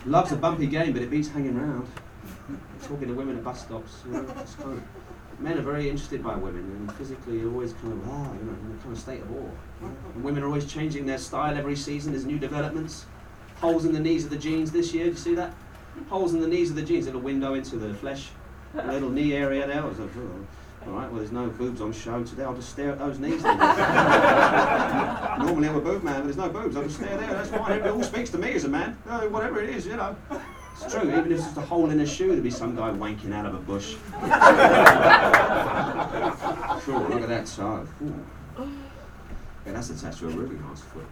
Love's 0.05 0.31
a 0.34 0.36
bumpy 0.36 0.67
game, 0.67 0.93
but 0.93 1.01
it 1.01 1.10
beats 1.10 1.29
hanging 1.29 1.58
around. 1.58 1.88
Talking 2.84 3.08
to 3.08 3.15
women 3.15 3.38
at 3.38 3.43
bus 3.43 3.62
stops. 3.63 4.03
You 4.05 4.12
know, 4.12 4.25
it's 4.39 4.53
kind 4.53 4.73
of, 4.73 4.84
men 5.41 5.58
are 5.58 5.62
very 5.63 5.89
interested 5.89 6.23
by 6.23 6.36
women, 6.36 6.62
and 6.62 6.91
physically 6.93 7.39
you're 7.39 7.51
always 7.51 7.73
kind 7.73 7.91
of, 7.93 8.08
wow, 8.08 8.31
you 8.39 8.45
know, 8.45 8.51
in 8.53 8.77
a 8.79 8.84
kind 8.84 8.93
of 8.93 8.99
state 8.99 9.21
of 9.23 9.31
awe. 9.31 9.36
you 9.36 9.88
know. 9.88 9.93
And 10.13 10.23
women 10.23 10.43
are 10.43 10.45
always 10.45 10.65
changing 10.71 11.08
their 11.08 11.17
style 11.17 11.58
every 11.58 11.75
season. 11.75 12.12
There's 12.12 12.25
new 12.25 12.38
developments. 12.38 13.08
Holes 13.62 13.86
in 13.86 13.93
the 13.93 13.99
knees 13.99 14.25
of 14.25 14.29
the 14.29 14.38
jeans 14.38 14.71
this 14.71 14.93
year. 14.93 15.05
Do 15.05 15.12
you 15.12 15.17
see 15.17 15.34
that? 15.34 15.51
Holes 16.10 16.34
in 16.34 16.41
the 16.41 16.47
knees 16.47 16.69
of 16.69 16.75
the 16.75 16.81
jeans. 16.81 17.05
A 17.05 17.10
little 17.10 17.21
window 17.21 17.53
into 17.53 17.77
the 17.77 17.93
flesh. 17.95 18.29
A 18.75 18.91
little 18.91 19.10
knee 19.10 19.34
area 19.34 19.65
there. 19.67 19.81
I 19.81 19.86
was 19.86 19.99
like, 19.99 20.10
oh. 20.17 20.45
All 20.88 20.93
right, 20.93 21.10
well, 21.10 21.17
there's 21.17 21.31
no 21.31 21.47
boobs 21.47 21.81
on 21.81 21.91
show 21.91 22.23
today. 22.23 22.43
I'll 22.43 22.53
just 22.53 22.69
stare 22.69 22.91
at 22.91 22.99
those 22.99 23.17
knees. 23.17 23.41
Normally 23.43 23.58
I'm 25.67 25.75
a 25.75 25.81
boob 25.81 26.03
man, 26.03 26.17
but 26.17 26.25
there's 26.25 26.38
no 26.38 26.47
boobs. 26.49 26.77
I'll 26.77 26.84
just 26.84 26.97
stare 26.97 27.17
there. 27.17 27.34
That's 27.34 27.49
fine. 27.49 27.79
It 27.79 27.88
all 27.88 28.03
speaks 28.03 28.29
to 28.31 28.38
me 28.38 28.53
as 28.53 28.65
a 28.65 28.69
man. 28.69 28.95
Uh, 29.08 29.21
whatever 29.21 29.63
it 29.63 29.71
is, 29.71 29.88
you 29.88 29.95
know. 29.95 30.15
It's 30.79 30.93
true. 30.93 31.10
Even 31.10 31.21
if 31.21 31.31
it's 31.31 31.43
just 31.43 31.58
a 31.58 31.62
hole 31.62 31.89
in 31.89 31.99
a 32.01 32.05
shoe, 32.05 32.27
there'd 32.27 32.43
be 32.43 32.51
some 32.51 32.75
guy 32.75 32.91
wanking 32.91 33.34
out 33.34 33.47
of 33.47 33.55
a 33.55 33.60
bush. 33.60 33.95
sure, 36.86 37.10
look 37.10 37.23
at 37.23 37.29
that 37.29 37.47
side. 37.47 37.88
Ooh. 38.03 38.23
Yeah, 39.65 39.73
that's 39.73 39.89
attached 39.89 40.19
to 40.19 40.27
a 40.27 40.29
really 40.29 40.58
nice 40.58 40.81
foot. 40.81 41.08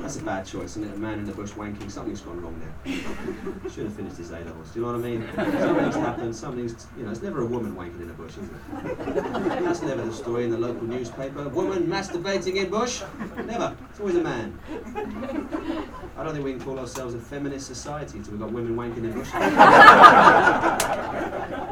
That's 0.00 0.16
a 0.16 0.22
bad 0.22 0.46
choice, 0.46 0.70
isn't 0.70 0.84
it? 0.84 0.94
A 0.94 0.98
man 0.98 1.18
in 1.18 1.26
the 1.26 1.32
bush 1.32 1.50
wanking, 1.52 1.90
something's 1.90 2.22
gone 2.22 2.40
wrong 2.40 2.58
there. 2.60 2.94
Should 3.70 3.84
have 3.84 3.94
finished 3.94 4.16
his 4.16 4.30
A 4.30 4.38
levels. 4.38 4.70
Do 4.70 4.80
you 4.80 4.86
know 4.86 4.92
what 4.92 5.04
I 5.04 5.08
mean? 5.08 5.28
Something's 5.36 5.94
happened, 5.94 6.36
something's, 6.36 6.86
you 6.96 7.04
know, 7.04 7.10
it's 7.10 7.22
never 7.22 7.42
a 7.42 7.46
woman 7.46 7.74
wanking 7.76 8.00
in 8.00 8.10
a 8.10 8.14
bush, 8.14 8.32
is 8.38 8.44
it? 8.44 9.64
That's 9.64 9.82
never 9.82 10.04
the 10.04 10.12
story 10.12 10.44
in 10.44 10.50
the 10.50 10.58
local 10.58 10.86
newspaper. 10.86 11.48
Woman 11.48 11.86
masturbating 11.86 12.56
in 12.56 12.70
bush? 12.70 13.02
Never. 13.44 13.76
It's 13.90 14.00
always 14.00 14.16
a 14.16 14.22
man. 14.22 14.58
I 16.16 16.24
don't 16.24 16.32
think 16.32 16.44
we 16.44 16.52
can 16.52 16.62
call 16.62 16.78
ourselves 16.78 17.14
a 17.14 17.18
feminist 17.18 17.66
society 17.66 18.18
until 18.18 18.32
we've 18.32 18.40
got 18.40 18.52
women 18.52 18.76
wanking 18.76 19.04
in 19.04 19.12
bush. 19.12 19.30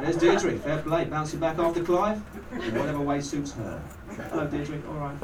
There's 0.00 0.16
Deirdre, 0.16 0.58
fair 0.58 0.82
play, 0.82 1.04
bouncing 1.04 1.40
back 1.40 1.58
after 1.58 1.82
Clive, 1.82 2.22
in 2.52 2.78
whatever 2.78 3.00
way 3.00 3.20
suits 3.20 3.52
her. 3.52 3.82
Hello, 4.30 4.46
Deirdre, 4.46 4.80
all 4.88 4.94
right. 4.94 5.16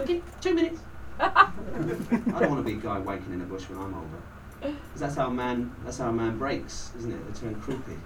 Okay, 0.00 0.22
two 0.40 0.54
minutes. 0.54 0.80
I 1.20 1.50
don't 2.40 2.50
want 2.50 2.66
to 2.66 2.72
be 2.72 2.78
a 2.78 2.82
guy 2.82 2.98
waking 2.98 3.32
in 3.32 3.40
a 3.40 3.44
bush 3.44 3.68
when 3.68 3.78
I'm 3.78 3.94
older. 3.94 4.18
'Cause 4.62 5.00
that's 5.00 5.14
how 5.16 5.28
a 5.28 5.30
man 5.30 5.70
that's 5.84 5.98
how 5.98 6.08
a 6.08 6.12
man 6.12 6.38
breaks, 6.38 6.90
isn't 6.98 7.12
it? 7.12 7.34
They 7.34 7.40
turn 7.40 7.54
croupy. 7.60 7.98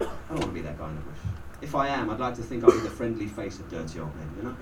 I 0.00 0.04
don't 0.28 0.38
want 0.40 0.42
to 0.42 0.48
be 0.52 0.60
that 0.60 0.78
guy 0.78 0.88
in 0.90 0.96
the 0.96 1.00
bush. 1.02 1.18
If 1.60 1.74
I 1.74 1.88
am, 1.88 2.08
I'd 2.10 2.20
like 2.20 2.34
to 2.36 2.42
think 2.42 2.62
I'll 2.64 2.70
be 2.70 2.78
the 2.80 2.90
friendly 2.90 3.26
face 3.26 3.58
of 3.58 3.68
dirty 3.70 3.98
old 3.98 4.14
men, 4.14 4.30
you 4.36 4.42
know? 4.44 4.54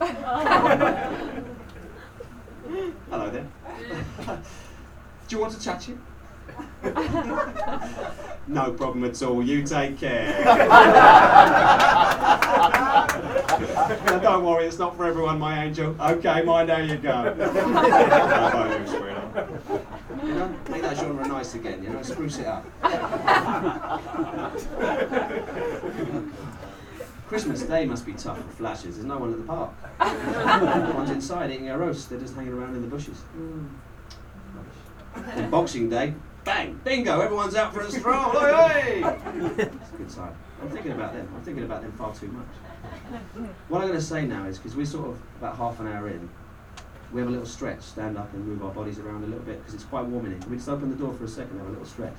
Hello 3.10 3.30
there. 3.30 3.46
Do 5.28 5.36
you 5.36 5.40
want 5.40 5.52
to 5.52 5.60
chat 5.60 5.86
you? 5.88 5.98
no 8.48 8.72
problem 8.72 9.04
at 9.04 9.22
all. 9.22 9.42
You 9.42 9.62
take 9.62 9.98
care. 9.98 10.44
Now, 13.88 14.18
don't 14.18 14.44
worry, 14.44 14.66
it's 14.66 14.78
not 14.78 14.96
for 14.96 15.06
everyone, 15.06 15.38
my 15.38 15.64
angel. 15.64 15.96
Okay, 16.00 16.42
mind 16.42 16.70
how 16.70 16.78
you 16.78 16.96
go. 16.96 17.10
How 17.10 18.48
about 18.48 18.80
you. 18.80 18.86
You 20.28 20.34
know, 20.34 20.54
make 20.68 20.82
that 20.82 20.96
genre 20.96 21.26
nice 21.26 21.38
nice 21.38 21.54
again, 21.54 21.82
you 21.82 21.90
know, 21.90 22.02
spruce 22.02 22.38
it 22.38 22.46
up. 22.46 22.64
Christmas 27.28 27.62
Day 27.62 27.84
must 27.84 28.06
be 28.06 28.14
tough 28.14 28.38
for 28.38 28.48
flashes. 28.54 28.96
There's 28.96 29.06
no 29.06 29.18
one 29.18 29.32
at 29.32 29.38
the 29.38 29.44
park. 29.44 29.70
Everyone's 30.00 31.10
inside 31.10 31.50
eating 31.50 31.68
a 31.68 31.78
roast. 31.78 32.10
They're 32.10 32.18
just 32.18 32.34
hanging 32.34 32.54
around 32.54 32.74
in 32.74 32.82
the 32.82 32.88
bushes. 32.88 33.22
Mm. 33.36 33.68
Rubbish. 34.54 35.36
And 35.36 35.50
Boxing 35.50 35.90
Day, 35.90 36.14
bang, 36.44 36.80
bingo, 36.84 37.20
everyone's 37.20 37.54
out 37.54 37.72
for 37.74 37.80
a 37.82 37.90
stroll. 37.90 38.30
Hey! 38.40 39.02
It's 39.02 39.92
a 39.92 39.96
good 39.96 40.10
sign. 40.10 40.32
I'm 40.60 40.68
thinking 40.70 40.92
about 40.92 41.12
them. 41.12 41.28
I'm 41.34 41.42
thinking 41.42 41.64
about 41.64 41.82
them 41.82 41.92
far 41.92 42.14
too 42.14 42.28
much. 42.28 42.46
What 43.68 43.80
I'm 43.80 43.88
going 43.88 43.98
to 43.98 44.04
say 44.04 44.26
now 44.26 44.44
is 44.46 44.58
because 44.58 44.76
we're 44.76 44.86
sort 44.86 45.08
of 45.08 45.18
about 45.38 45.56
half 45.56 45.78
an 45.80 45.88
hour 45.88 46.08
in, 46.08 46.28
we 47.12 47.20
have 47.20 47.28
a 47.28 47.30
little 47.30 47.46
stretch, 47.46 47.82
stand 47.82 48.18
up 48.18 48.32
and 48.34 48.46
move 48.46 48.62
our 48.64 48.70
bodies 48.70 48.98
around 48.98 49.24
a 49.24 49.26
little 49.26 49.44
bit 49.44 49.58
because 49.58 49.74
it's 49.74 49.84
quite 49.84 50.04
warm 50.04 50.26
in 50.26 50.32
here. 50.32 50.40
Can 50.40 50.50
we 50.50 50.56
just 50.56 50.68
open 50.68 50.90
the 50.90 50.96
door 50.96 51.14
for 51.14 51.24
a 51.24 51.28
second 51.28 51.52
and 51.52 51.60
have 51.60 51.68
a 51.68 51.72
little 51.72 51.86
stretch? 51.86 52.16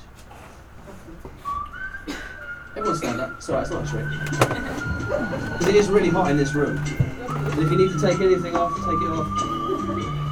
Everyone 2.77 2.97
stand 2.97 3.19
up. 3.19 3.41
Sorry, 3.41 3.61
it's 3.61 3.71
not 3.71 3.83
a 3.83 3.87
trick. 3.89 4.05
Because 4.29 5.67
it 5.67 5.75
is 5.75 5.89
really 5.89 6.09
hot 6.09 6.31
in 6.31 6.37
this 6.37 6.53
room. 6.53 6.77
And 6.77 7.59
if 7.59 7.71
you 7.71 7.77
need 7.77 7.91
to 7.91 7.99
take 7.99 8.19
anything 8.21 8.55
off, 8.55 8.73
take 8.75 9.01
it 9.01 9.11
off. 9.11 9.58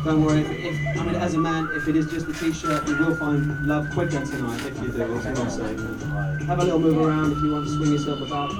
Don't 0.07 0.23
worry. 0.23 0.39
If, 0.39 0.95
if 0.95 1.01
I 1.01 1.03
mean, 1.03 1.15
as 1.15 1.33
a 1.33 1.37
man, 1.37 1.67
if 1.75 1.89
it 1.89 1.97
is 1.97 2.09
just 2.09 2.29
a 2.29 2.33
t-shirt, 2.33 2.87
you 2.87 2.95
will 2.95 3.13
find 3.17 3.67
love 3.67 3.89
quicker 3.91 4.25
tonight 4.25 4.65
if 4.65 4.81
you 4.81 4.87
do. 4.87 4.99
What 4.99 5.25
I'm 5.25 5.49
saying. 5.49 5.77
Have 6.47 6.59
a 6.59 6.63
little 6.63 6.79
move 6.79 6.97
around 6.97 7.33
if 7.33 7.39
you 7.39 7.51
want 7.51 7.67
to 7.67 7.75
swing 7.75 7.91
yourself 7.91 8.21
about. 8.21 8.51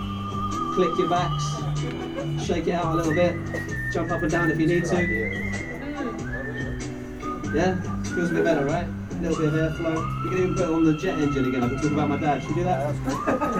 Click 0.75 0.97
your 0.99 1.07
backs. 1.10 1.45
Shake 2.45 2.67
it 2.67 2.73
out 2.73 2.88
a 2.88 2.95
little 2.95 3.13
bit. 3.13 3.33
Jump 3.93 4.12
up 4.12 4.23
and 4.23 4.29
down 4.29 4.51
if 4.51 4.60
you 4.60 4.67
need 4.67 4.83
to. 4.88 4.97
Yeah, 7.55 7.79
feels 8.03 8.29
a 8.29 8.33
bit 8.33 8.43
better, 8.43 8.65
right? 8.65 8.86
A 8.86 9.13
little 9.21 9.38
bit 9.38 9.53
of 9.53 9.71
airflow. 9.71 9.95
You 10.25 10.29
can 10.29 10.38
even 10.39 10.53
put 10.53 10.63
it 10.63 10.69
on 10.69 10.83
the 10.83 10.97
jet 10.97 11.17
engine 11.17 11.47
again. 11.47 11.63
I 11.63 11.69
can 11.69 11.77
talk 11.77 11.91
about 11.93 12.10
my 12.10 12.17
dad. 12.17 12.41
Should 12.41 12.49
we 12.49 12.55
do 12.55 12.63
that? 12.65 12.93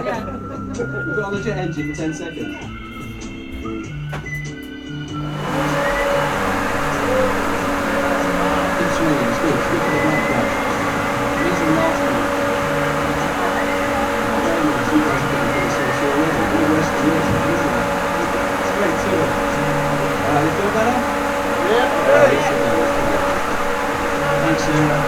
yeah. 0.06 0.26
Put 0.76 1.20
it 1.20 1.24
on 1.24 1.34
the 1.34 1.42
jet 1.42 1.58
engine 1.58 1.96
for 1.96 2.02
10 2.02 2.14
seconds. 2.16 2.58
Keep 8.78 8.92
swinging, 8.94 9.26
it's 9.26 9.40
good. 9.42 9.58
It's 9.58 9.68
good 9.74 9.82
for 9.82 9.90
the 9.90 10.02
blood 10.06 10.22
flow. 10.28 10.46
It 11.34 11.42
needs 11.42 11.58
to 11.58 11.66
last 11.74 11.98
a 11.98 12.14
bit. 12.14 12.30
Very 14.46 14.62
nice. 14.68 14.94
You 14.94 15.00
guys 15.02 15.18
are 15.18 15.32
getting 15.34 15.50
pretty 15.50 15.72
sore 15.74 16.14
already. 16.14 16.38
All 16.38 16.62
the 16.62 16.78
rest 16.78 16.94
is 16.94 17.02
yours. 17.08 17.26
Listen. 17.48 17.74
Straight 18.70 18.98
to 19.02 19.10
it. 19.18 19.32
Alright, 20.28 20.46
you 20.46 20.54
feel 20.54 20.72
better? 20.78 20.98
Yeah. 21.68 21.90
Thanks, 24.38 24.64
Sarah. 24.64 25.02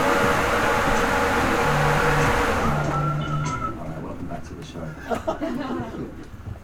Alright, 3.79 4.01
welcome 4.03 4.27
back 4.27 4.41
to 4.47 4.53
the 4.55 4.65
show. 4.65 4.85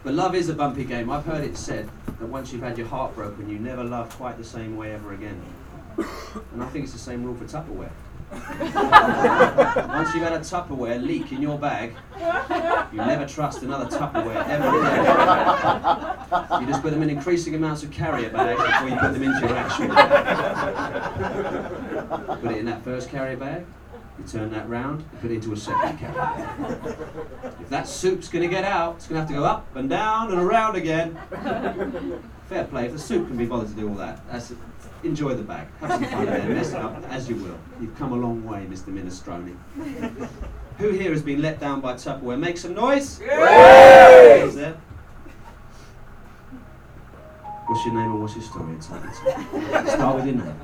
But 0.02 0.12
love 0.14 0.34
is 0.46 0.50
a 0.50 0.54
bumpy 0.54 0.84
game. 0.84 1.10
I've 1.10 1.24
heard 1.24 1.42
it 1.42 1.56
said 1.56 1.90
that 2.06 2.26
once 2.28 2.52
you've 2.52 2.62
had 2.62 2.78
your 2.78 2.86
heart 2.86 3.16
broken, 3.16 3.50
you 3.50 3.58
never 3.58 3.82
love 3.82 4.08
quite 4.10 4.38
the 4.38 4.44
same 4.44 4.76
way 4.76 4.92
ever 4.92 5.12
again. 5.12 5.42
And 6.52 6.62
I 6.62 6.66
think 6.66 6.84
it's 6.84 6.92
the 6.92 7.00
same 7.00 7.24
rule 7.24 7.34
for 7.34 7.46
Tupperware. 7.46 7.90
once 8.30 10.14
you've 10.14 10.22
had 10.22 10.34
a 10.34 10.38
Tupperware 10.38 11.04
leak 11.04 11.32
in 11.32 11.42
your 11.42 11.58
bag, 11.58 11.96
you 12.92 12.98
never 12.98 13.26
trust 13.26 13.64
another 13.64 13.86
Tupperware 13.86 14.48
ever 14.48 14.68
again. 14.78 16.60
You 16.60 16.66
just 16.68 16.80
put 16.80 16.92
them 16.92 17.02
in 17.02 17.10
increasing 17.10 17.56
amounts 17.56 17.82
of 17.82 17.90
carrier 17.90 18.30
bags 18.30 18.62
before 18.62 18.88
you 18.88 18.94
put 19.00 19.14
them 19.14 19.24
into 19.24 19.40
your 19.40 19.56
actual 19.56 19.88
bag. 19.88 21.10
Put 22.40 22.52
it 22.52 22.58
in 22.58 22.66
that 22.66 22.84
first 22.84 23.10
carrier 23.10 23.36
bag, 23.36 23.66
you 24.18 24.24
turn 24.26 24.50
that 24.50 24.68
round, 24.68 25.00
you 25.00 25.18
put 25.20 25.30
it 25.30 25.34
into 25.34 25.52
a 25.52 25.56
second 25.56 26.14
bag. 26.14 26.48
If 27.60 27.68
that 27.68 27.86
soup's 27.86 28.28
going 28.28 28.42
to 28.42 28.48
get 28.48 28.64
out, 28.64 28.96
it's 28.96 29.06
going 29.06 29.16
to 29.16 29.20
have 29.20 29.28
to 29.28 29.34
go 29.34 29.44
up 29.44 29.76
and 29.76 29.88
down 29.88 30.30
and 30.30 30.40
around 30.40 30.76
again. 30.76 31.18
Fair 32.48 32.64
play. 32.64 32.86
If 32.86 32.92
the 32.92 32.98
soup 32.98 33.26
can 33.28 33.36
be 33.36 33.46
bothered 33.46 33.68
to 33.68 33.74
do 33.74 33.88
all 33.88 33.96
that, 33.96 34.20
that's 34.30 34.52
enjoy 35.02 35.34
the 35.34 35.42
bag. 35.42 35.68
Have 35.80 35.90
some 35.90 36.04
fun 36.04 36.26
there. 36.26 36.48
Mess 36.48 36.70
it 36.70 36.76
up 36.76 37.02
as 37.10 37.28
you 37.28 37.36
will. 37.36 37.58
You've 37.80 37.96
come 37.96 38.12
a 38.12 38.16
long 38.16 38.44
way, 38.44 38.66
Mr. 38.70 38.88
Minestrone. 38.88 39.56
Who 40.78 40.90
here 40.90 41.10
has 41.10 41.22
been 41.22 41.40
let 41.42 41.58
down 41.58 41.80
by 41.80 41.94
Tupperware? 41.94 42.38
Make 42.38 42.56
some 42.58 42.74
noise. 42.74 43.20
Is 43.20 44.54
there? 44.54 44.76
What's 47.66 47.84
your 47.84 47.94
name 47.94 48.12
and 48.12 48.20
what's 48.22 48.34
your 48.34 48.44
story? 48.44 48.80
Start 48.80 50.16
with 50.16 50.26
your 50.26 50.36
name. 50.36 50.54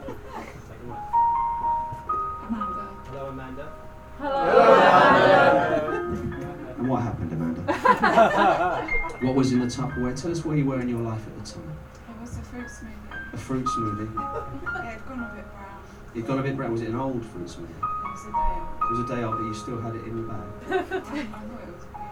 Amanda. 3.32 3.72
Hello, 4.18 4.42
Amanda. 4.42 5.80
Hello. 5.80 6.74
And 6.76 6.86
what 6.88 7.02
happened, 7.02 7.32
Amanda? 7.32 7.62
what 9.22 9.34
was 9.34 9.52
in 9.52 9.60
the 9.60 9.66
Tupperware? 9.66 10.20
Tell 10.20 10.30
us 10.30 10.44
where 10.44 10.54
you 10.54 10.66
were 10.66 10.80
in 10.82 10.88
your 10.90 11.00
life 11.00 11.26
at 11.26 11.42
the 11.42 11.50
time. 11.50 11.72
It 12.10 12.20
was 12.20 12.36
a 12.36 12.42
fruit 12.42 12.66
smoothie. 12.66 13.32
A 13.32 13.36
fruit 13.38 13.64
smoothie. 13.64 14.14
yeah, 14.14 14.80
It 14.80 14.84
had 14.84 15.08
gone 15.08 15.20
a 15.20 15.34
bit 15.34 15.46
brown. 15.50 15.80
It'd 16.14 16.26
gone 16.26 16.38
a 16.40 16.42
bit 16.42 16.56
brown. 16.56 16.72
Was 16.72 16.82
it 16.82 16.88
an 16.90 16.96
old 16.96 17.24
fruit 17.24 17.46
smoothie? 17.46 17.70
It 17.70 17.80
was 18.12 18.26
a 18.26 18.32
day 18.32 18.52
old. 18.52 18.68
It 18.82 18.90
was 18.90 18.98
a 18.98 19.06
day 19.16 19.22
old, 19.22 19.38
but 19.38 19.44
you 19.44 19.54
still 19.54 19.80
had 19.80 19.94
it 19.96 20.04
in 20.04 20.16
the 20.16 20.22
bag. 20.28 20.46
I, 20.68 20.74
I 20.76 20.82
thought 20.82 20.92
it 20.92 21.72
was 21.72 21.84
okay. 21.88 22.04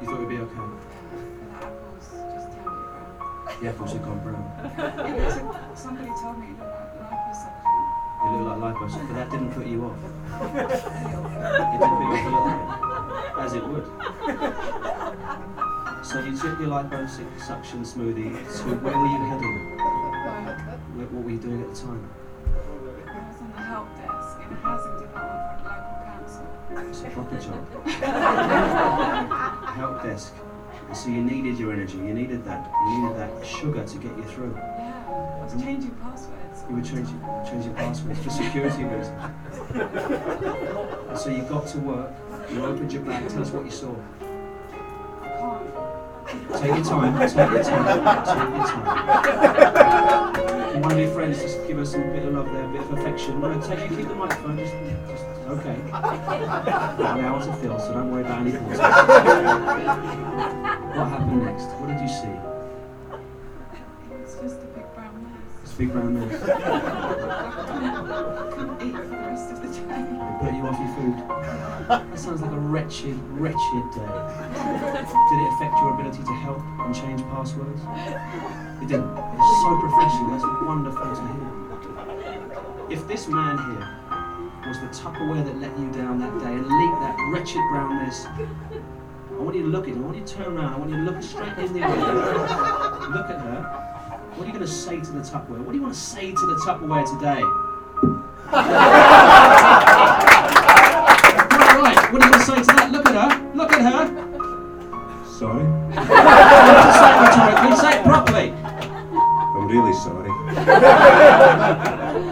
You 0.00 0.06
thought 0.06 0.14
it 0.14 0.20
would 0.20 0.28
be 0.28 0.38
okay. 0.38 0.54
Yeah, 0.62 1.58
the 1.58 1.66
apples 1.66 2.06
just 2.06 2.48
turned 2.54 2.70
it 2.70 2.86
brown. 2.86 3.58
The 3.60 3.68
apples 3.68 3.92
had 3.92 4.02
gone 4.04 4.20
brown. 4.22 4.44
It 5.10 5.24
was 5.26 5.34
somebody 5.74 6.06
told 6.22 6.38
me 6.38 6.46
it 6.54 6.58
looked 6.60 6.85
It 8.24 8.28
looked 8.32 8.60
like 8.60 8.74
liposuction, 8.74 9.06
but 9.08 9.14
that 9.14 9.28
didn't 9.30 9.52
put 9.52 9.66
you 9.66 9.84
off. 9.84 9.98
A 10.00 10.42
little 10.42 10.66
bit. 10.66 10.70
It 10.72 11.68
did 11.72 11.80
put 11.80 12.00
you 12.00 12.08
off 12.12 12.24
a 12.24 12.28
little 12.30 12.48
bit, 12.48 13.44
as 13.44 13.52
it 13.54 13.64
would. 13.66 13.86
So 16.04 16.14
you 16.20 16.32
took 16.36 16.58
your 16.60 16.70
liposuction 16.70 17.80
smoothie 17.84 18.30
to 18.32 18.62
where 18.76 18.96
were 18.96 19.06
you 19.06 19.18
heading? 19.26 19.56
What 20.96 21.24
were 21.24 21.30
you 21.30 21.38
doing 21.38 21.60
at 21.62 21.68
the 21.74 21.80
time? 21.80 22.04
I 22.46 23.08
was 23.28 23.38
on 23.40 23.48
the 23.52 23.58
help 23.58 23.88
desk 23.96 24.38
in 24.44 24.52
a 24.52 24.54
housing 24.60 24.96
development 24.98 25.64
local 25.64 25.96
council. 26.04 26.46
It's 26.88 27.00
a 27.02 27.04
proper 27.10 27.38
job. 27.38 27.62
Help 29.76 30.02
desk. 30.02 30.32
And 30.88 30.96
so 30.96 31.08
you 31.10 31.22
needed 31.22 31.58
your 31.58 31.72
energy. 31.72 31.96
You 31.96 32.14
needed 32.14 32.44
that. 32.44 32.70
You 32.86 32.98
needed 33.02 33.16
that 33.18 33.44
sugar 33.44 33.84
to 33.84 33.98
get 33.98 34.16
you 34.16 34.24
through. 34.24 34.54
Yeah, 34.56 35.04
I 35.06 35.10
was 35.42 35.52
changing 35.62 35.94
passwords. 36.02 36.35
You 36.68 36.74
were 36.74 36.82
changing, 36.82 37.20
changing 37.48 37.74
passwords 37.74 38.20
for 38.24 38.30
security 38.30 38.84
reasons. 38.84 39.32
So 41.20 41.30
you 41.30 41.42
got 41.42 41.66
to 41.68 41.78
work. 41.78 42.10
You 42.52 42.64
opened 42.64 42.92
your 42.92 43.02
bag. 43.02 43.28
Tell 43.28 43.42
us 43.42 43.50
what 43.50 43.64
you 43.64 43.70
saw. 43.70 43.94
Take 46.58 46.74
your 46.74 46.84
time. 46.84 47.14
Take 47.18 47.36
your 47.36 47.62
time. 47.62 47.84
Take 48.24 48.42
your 48.54 48.64
time. 48.66 49.86
One 50.82 50.92
of 50.92 50.98
your 50.98 51.12
friends 51.12 51.40
just 51.40 51.66
give 51.66 51.78
us 51.78 51.94
a 51.94 51.98
bit 51.98 52.24
of 52.24 52.34
love 52.34 52.52
there, 52.52 52.64
a 52.64 52.68
bit 52.68 52.80
of 52.80 52.92
affection? 52.98 53.40
No, 53.40 53.60
take 53.60 53.90
you 53.90 53.96
keep 53.96 54.08
the 54.08 54.14
microphone. 54.14 54.58
Just, 54.58 54.74
just 55.08 55.24
okay. 55.48 55.76
Now 55.90 57.36
it's 57.38 57.46
a 57.46 57.52
Phil, 57.54 57.78
so 57.78 57.92
don't 57.94 58.10
worry 58.10 58.22
about 58.22 58.40
any 58.40 58.52
pauses. 58.52 58.78
What 60.96 61.08
happened 61.08 61.42
next? 61.44 61.66
What 61.80 61.88
did 61.88 62.00
you 62.00 62.08
see? 62.08 62.55
Big 65.76 65.94
round 65.94 66.14
man. 66.14 66.28
I 66.32 66.32
couldn't 68.50 68.82
eat 68.82 68.96
for 68.96 69.06
the 69.06 69.16
rest 69.16 69.52
of 69.52 69.60
the 69.60 69.68
day. 69.68 69.82
Put 70.40 70.54
you 70.54 70.64
off 70.64 70.78
your 70.80 70.88
food. 70.96 71.16
That 71.88 72.18
sounds 72.18 72.40
like 72.40 72.52
a 72.52 72.58
wretched, 72.58 73.18
wretched 73.32 73.84
day. 73.92 74.00
Did 74.00 75.38
it 75.38 75.48
affect 75.52 75.76
your 75.76 75.92
ability 75.94 76.22
to 76.24 76.32
help 76.32 76.62
and 76.80 76.94
change 76.94 77.20
passwords? 77.28 77.82
It 78.82 78.88
didn't. 78.88 79.12
It's 79.12 79.60
so 79.62 79.76
professional. 79.80 80.30
That's 80.30 80.46
wonderful 80.64 81.14
to 81.14 81.20
hear. 81.20 81.52
If 82.88 83.06
this 83.08 83.28
man 83.28 83.58
here 83.58 83.86
was 84.66 84.78
the 84.80 84.88
Tupperware 84.88 85.44
that 85.44 85.56
let 85.58 85.78
you 85.78 85.90
down 85.92 86.18
that 86.20 86.38
day 86.40 86.52
and 86.52 86.66
leaked 86.66 87.00
that 87.00 87.16
wretched 87.32 87.62
brown 87.70 87.96
mess, 87.98 88.26
I 88.26 89.38
want 89.38 89.54
you 89.56 89.62
to 89.62 89.68
look 89.68 89.86
at 89.88 89.94
him. 89.94 90.02
I 90.02 90.06
want 90.06 90.16
you 90.16 90.24
to 90.24 90.34
turn 90.34 90.56
around. 90.56 90.72
I 90.72 90.76
want 90.78 90.90
you 90.90 90.96
to 90.96 91.02
look 91.02 91.22
straight 91.22 91.58
in 91.58 91.72
the 91.74 91.82
eye. 91.82 91.92
Look 93.12 93.28
at 93.28 93.40
her. 93.40 93.92
What 94.36 94.42
are 94.42 94.46
you 94.48 94.52
going 94.52 94.66
to 94.66 94.70
say 94.70 95.00
to 95.00 95.12
the 95.12 95.20
Tupperware? 95.20 95.60
What 95.64 95.72
do 95.72 95.78
you 95.78 95.82
want 95.82 95.94
to 95.94 96.00
say 96.00 96.30
to 96.30 96.46
the 96.46 96.56
Tupperware 96.56 97.06
today? 97.18 97.42
Right, 101.56 101.80
right. 101.80 102.12
What 102.12 102.20
are 102.22 102.26
you 102.26 102.30
going 102.30 102.32
to 102.32 102.38
say 102.44 102.56
to 102.56 102.62
that? 102.66 102.90
Look 102.92 103.06
at 103.06 103.14
her. 103.14 103.30
Look 103.54 103.72
at 103.72 103.80
her. 103.80 104.06
Sorry? 105.26 105.64
Don't 105.96 106.92
say 106.92 107.10
it 107.10 107.16
rhetorically. 107.24 107.76
Say 107.76 107.92
it 107.98 108.02
properly. 108.04 108.48
I'm 108.52 109.66
really 109.68 109.94
sorry. 109.94 110.30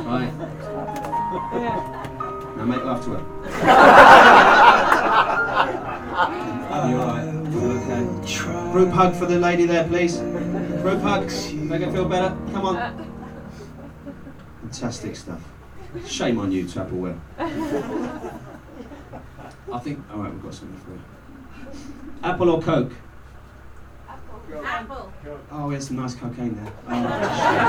Right. 0.04 0.32
Now 2.56 2.64
make 2.66 2.84
love 2.84 3.02
to 3.04 3.10
her. 3.12 3.22
You 6.88 6.96
alright? 6.98 7.28
Okay. 7.56 8.02
Group 8.72 8.90
hug 8.90 9.14
for 9.16 9.24
the 9.26 9.38
lady 9.38 9.64
there, 9.64 9.84
please. 9.88 10.20
Group 10.84 11.00
hug. 11.00 11.32
Make 11.54 11.80
her 11.80 11.90
feel 11.90 12.04
better. 12.06 12.36
Come 12.52 12.66
on. 12.66 12.76
Fantastic 14.60 15.16
stuff. 15.16 15.40
Shame 16.06 16.38
on 16.38 16.52
you, 16.52 16.66
Tupperware. 16.66 17.18
I 19.72 19.78
think. 19.78 20.04
All 20.12 20.18
right, 20.18 20.30
we've 20.30 20.42
got 20.42 20.52
something 20.52 20.78
for 20.80 20.90
you. 20.90 21.00
Apple 22.22 22.50
or 22.50 22.60
Coke? 22.60 22.92
Apple. 24.62 25.10
Oh, 25.50 25.70
there's 25.70 25.86
some 25.88 25.96
nice 25.96 26.14
cocaine 26.16 26.54
there. 26.54 26.70
Oh, 26.86 27.02
that's 27.02 27.36
a 27.38 27.48
shame. 27.48 27.60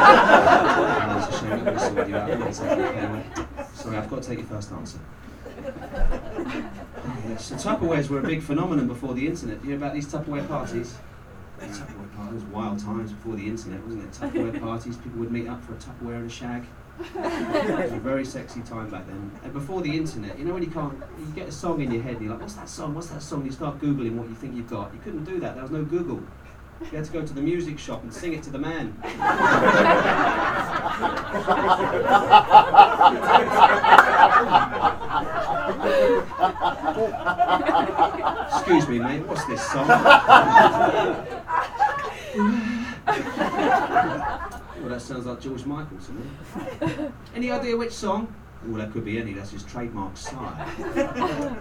Oh, 0.74 1.14
that's 1.16 1.36
a 1.36 1.40
shame. 1.40 1.52
I'm 1.54 1.64
gonna 1.64 1.80
sort 1.80 2.10
you 2.10 2.16
out. 2.18 2.32
I'm 2.32 2.40
gonna 2.40 2.54
take 2.54 2.68
cocaine 2.68 3.06
away. 3.06 3.24
Sorry, 3.76 3.96
I've 3.98 4.10
got 4.10 4.24
to 4.24 4.28
take 4.28 4.40
your 4.40 4.48
first 4.48 4.74
answer. 4.74 5.00
Oh, 7.08 7.18
yes. 7.30 7.46
So 7.46 7.56
Tupperwares 7.56 8.10
were 8.10 8.18
a 8.18 8.24
big 8.24 8.42
phenomenon 8.42 8.88
before 8.88 9.14
the 9.14 9.28
internet. 9.28 9.62
Do 9.62 9.68
you 9.68 9.76
hear 9.76 9.78
about 9.78 9.94
these 9.94 10.08
Tupperware 10.08 10.48
parties? 10.48 10.98
Tupperware 12.26 12.26
parties, 12.26 12.44
wild 12.46 12.80
times 12.80 13.12
before 13.12 13.36
the 13.36 13.48
internet, 13.48 13.84
wasn't 13.84 14.04
it? 14.04 14.12
Tupperware 14.12 14.62
parties, 14.62 14.98
people 14.98 15.20
would 15.20 15.32
meet 15.32 15.48
up 15.48 15.64
for 15.64 15.74
a 15.74 15.78
Tupperware 15.78 16.16
and 16.16 16.30
a 16.30 16.34
shag. 16.34 16.66
It 17.00 17.16
was 17.16 17.92
a 17.92 18.00
very 18.00 18.26
sexy 18.26 18.62
time 18.62 18.90
back 18.90 19.06
then. 19.08 19.32
And 19.44 19.54
before 19.54 19.82
the 19.82 19.96
internet, 19.96 20.40
you 20.40 20.46
know 20.46 20.54
when 20.54 20.64
you 20.64 20.72
can't, 20.72 20.98
you 21.20 21.26
get 21.36 21.50
a 21.50 21.52
song 21.52 21.82
in 21.82 21.92
your 21.92 22.02
head 22.02 22.14
and 22.14 22.24
you're 22.24 22.32
like, 22.32 22.42
what's 22.42 22.56
that 22.56 22.70
song? 22.70 22.96
What's 22.96 23.08
that 23.08 23.22
song? 23.22 23.46
You 23.46 23.52
start 23.52 23.80
Googling 23.80 24.16
what 24.16 24.30
you 24.30 24.36
think 24.36 24.56
you've 24.56 24.70
got. 24.70 24.94
You 24.94 25.00
couldn't 25.04 25.26
do 25.26 25.40
that, 25.40 25.56
there 25.56 25.64
was 25.64 25.72
no 25.72 25.84
Google. 25.84 26.24
You 26.82 26.98
had 26.98 27.06
to 27.06 27.12
go 27.12 27.26
to 27.26 27.34
the 27.34 27.42
music 27.42 27.80
shop 27.80 28.04
and 28.04 28.14
sing 28.14 28.34
it 28.34 28.44
to 28.44 28.50
the 28.50 28.60
man. 28.60 28.98
Excuse 38.50 38.90
me, 38.90 39.00
mate, 39.00 39.26
what's 39.26 39.46
this 39.46 39.62
song? 39.72 39.88
well, 43.08 43.16
that 44.90 45.02
sounds 45.02 45.26
like 45.26 45.40
George 45.40 45.66
Michael 45.66 45.98
to 45.98 46.12
me. 46.12 47.12
Any 47.36 47.52
idea 47.52 47.78
which 47.78 47.94
song? 47.94 48.34
Well, 48.66 48.78
that 48.78 48.92
could 48.92 49.06
be 49.06 49.20
any, 49.20 49.34
that's 49.34 49.52
his 49.52 49.64
trademark 49.64 50.18
style. 50.18 50.66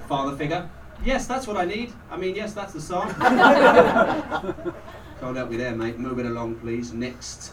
Father 0.08 0.36
figure? 0.36 0.68
Yes, 1.04 1.26
that's 1.26 1.46
what 1.46 1.56
I 1.56 1.64
need. 1.64 1.92
I 2.10 2.16
mean, 2.16 2.34
yes, 2.34 2.54
that's 2.54 2.72
the 2.72 2.80
song. 2.80 3.14
Can't 5.20 5.36
help 5.36 5.50
me 5.50 5.56
there, 5.56 5.76
mate. 5.76 5.98
Move 5.98 6.18
it 6.18 6.26
along, 6.26 6.56
please. 6.56 6.92
Next. 6.92 7.52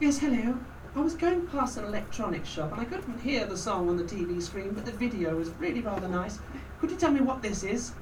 Yes, 0.00 0.18
hello. 0.18 0.56
I 0.94 1.00
was 1.00 1.14
going 1.14 1.46
past 1.48 1.76
an 1.76 1.84
electronics 1.84 2.48
shop 2.48 2.72
and 2.72 2.80
I 2.80 2.84
couldn't 2.84 3.20
hear 3.20 3.46
the 3.46 3.56
song 3.56 3.88
on 3.88 3.96
the 3.96 4.04
TV 4.04 4.40
screen, 4.42 4.72
but 4.72 4.84
the 4.84 4.92
video 4.92 5.36
was 5.36 5.50
really 5.58 5.80
rather 5.80 6.08
nice. 6.08 6.38
Could 6.80 6.90
you 6.90 6.96
tell 6.96 7.10
me 7.10 7.20
what 7.20 7.42
this 7.42 7.62
is? 7.62 7.92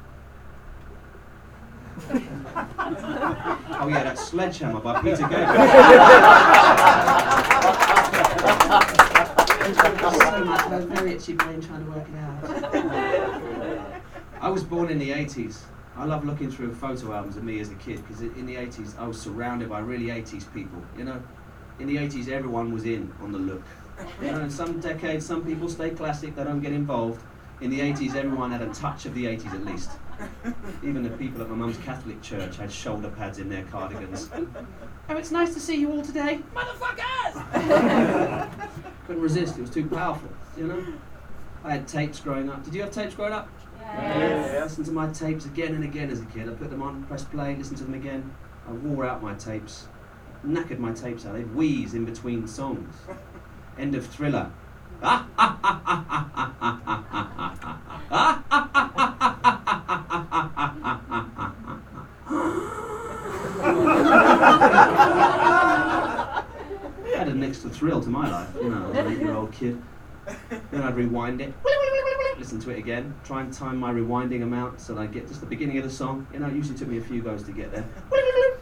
oh 2.10 3.88
yeah, 3.88 4.04
that 4.04 4.18
Sledgehammer 4.18 4.80
by 4.80 5.00
Peter 5.00 5.22
Gabriel. 5.22 5.66
so 10.36 10.44
much, 10.44 10.60
I 10.60 10.76
was 10.76 10.84
very 10.98 11.12
itchy 11.12 11.32
brain 11.32 11.60
trying 11.60 11.84
to 11.84 11.90
work 11.90 12.06
it 12.06 12.16
out. 12.16 14.02
I 14.40 14.50
was 14.50 14.62
born 14.62 14.90
in 14.90 14.98
the 14.98 15.10
80s. 15.10 15.60
I 15.96 16.04
love 16.04 16.26
looking 16.26 16.50
through 16.50 16.74
photo 16.74 17.14
albums 17.14 17.38
of 17.38 17.44
me 17.44 17.60
as 17.60 17.70
a 17.70 17.74
kid 17.76 18.06
because 18.06 18.20
in 18.20 18.44
the 18.44 18.56
80s 18.56 18.98
I 18.98 19.06
was 19.08 19.18
surrounded 19.18 19.70
by 19.70 19.78
really 19.78 20.06
80s 20.08 20.52
people. 20.52 20.82
You 20.98 21.04
know, 21.04 21.22
in 21.78 21.86
the 21.86 21.96
80s 21.96 22.28
everyone 22.28 22.72
was 22.72 22.84
in 22.84 23.10
on 23.22 23.32
the 23.32 23.38
look. 23.38 23.62
You 24.20 24.32
know, 24.32 24.40
in 24.40 24.50
some 24.50 24.80
decades 24.80 25.24
some 25.24 25.44
people 25.44 25.70
stay 25.70 25.90
classic, 25.90 26.36
they 26.36 26.44
don't 26.44 26.60
get 26.60 26.72
involved. 26.72 27.22
In 27.60 27.70
the 27.70 27.80
80s 27.80 28.14
everyone 28.14 28.50
had 28.50 28.60
a 28.60 28.72
touch 28.74 29.06
of 29.06 29.14
the 29.14 29.24
80s 29.24 29.54
at 29.54 29.64
least. 29.64 29.90
Even 30.82 31.02
the 31.02 31.10
people 31.10 31.40
at 31.40 31.48
my 31.48 31.56
mum's 31.56 31.78
Catholic 31.78 32.20
church 32.20 32.56
had 32.56 32.70
shoulder 32.70 33.08
pads 33.08 33.38
in 33.38 33.48
their 33.48 33.64
cardigans. 33.64 34.30
Oh, 35.08 35.16
it's 35.16 35.30
nice 35.30 35.54
to 35.54 35.60
see 35.60 35.76
you 35.76 35.90
all 35.90 36.02
today. 36.02 36.40
Motherfuckers! 36.54 38.50
Couldn't 39.06 39.22
resist, 39.22 39.56
it 39.56 39.62
was 39.62 39.70
too 39.70 39.86
powerful, 39.88 40.28
you 40.56 40.66
know? 40.66 40.84
I 41.64 41.72
had 41.72 41.88
tapes 41.88 42.20
growing 42.20 42.50
up. 42.50 42.62
Did 42.62 42.74
you 42.74 42.82
have 42.82 42.90
tapes 42.90 43.14
growing 43.14 43.32
up? 43.32 43.48
Yes. 43.80 44.54
I 44.54 44.62
listened 44.64 44.86
to 44.86 44.92
my 44.92 45.08
tapes 45.08 45.46
again 45.46 45.74
and 45.74 45.84
again 45.84 46.10
as 46.10 46.20
a 46.20 46.26
kid. 46.26 46.48
I 46.48 46.52
put 46.52 46.70
them 46.70 46.82
on, 46.82 47.04
press 47.04 47.24
play, 47.24 47.56
listen 47.56 47.76
to 47.76 47.84
them 47.84 47.94
again. 47.94 48.34
I 48.68 48.72
wore 48.72 49.06
out 49.06 49.22
my 49.22 49.34
tapes, 49.34 49.88
knackered 50.44 50.78
my 50.78 50.92
tapes 50.92 51.24
out. 51.24 51.34
They'd 51.34 51.54
wheeze 51.54 51.94
in 51.94 52.04
between 52.04 52.46
songs. 52.46 52.94
End 53.78 53.94
of 53.94 54.06
Thriller. 54.06 54.50
Added 67.14 67.34
an 67.34 67.44
extra 67.44 67.70
thrill 67.70 68.00
to 68.00 68.08
my 68.08 68.30
life, 68.30 68.48
you 68.54 68.68
know, 68.70 68.90
as 68.90 68.96
an 68.96 69.12
eight-year-old 69.12 69.52
kid. 69.52 69.82
Then 70.70 70.82
I'd 70.82 70.96
rewind 70.96 71.40
it, 71.40 71.54
listen 72.38 72.58
to 72.60 72.70
it 72.70 72.78
again, 72.78 73.14
try 73.24 73.40
and 73.40 73.52
time 73.52 73.78
my 73.78 73.92
rewinding 73.92 74.42
amount 74.42 74.80
so 74.80 74.94
that 74.94 75.00
I 75.00 75.06
get 75.06 75.28
just 75.28 75.40
the 75.40 75.46
beginning 75.46 75.78
of 75.78 75.84
the 75.84 75.90
song. 75.90 76.26
You 76.32 76.40
know, 76.40 76.46
it 76.46 76.54
usually 76.54 76.76
took 76.76 76.88
me 76.88 76.98
a 76.98 77.02
few 77.02 77.22
goes 77.22 77.42
to 77.44 77.52
get 77.52 77.70
there. 77.72 77.84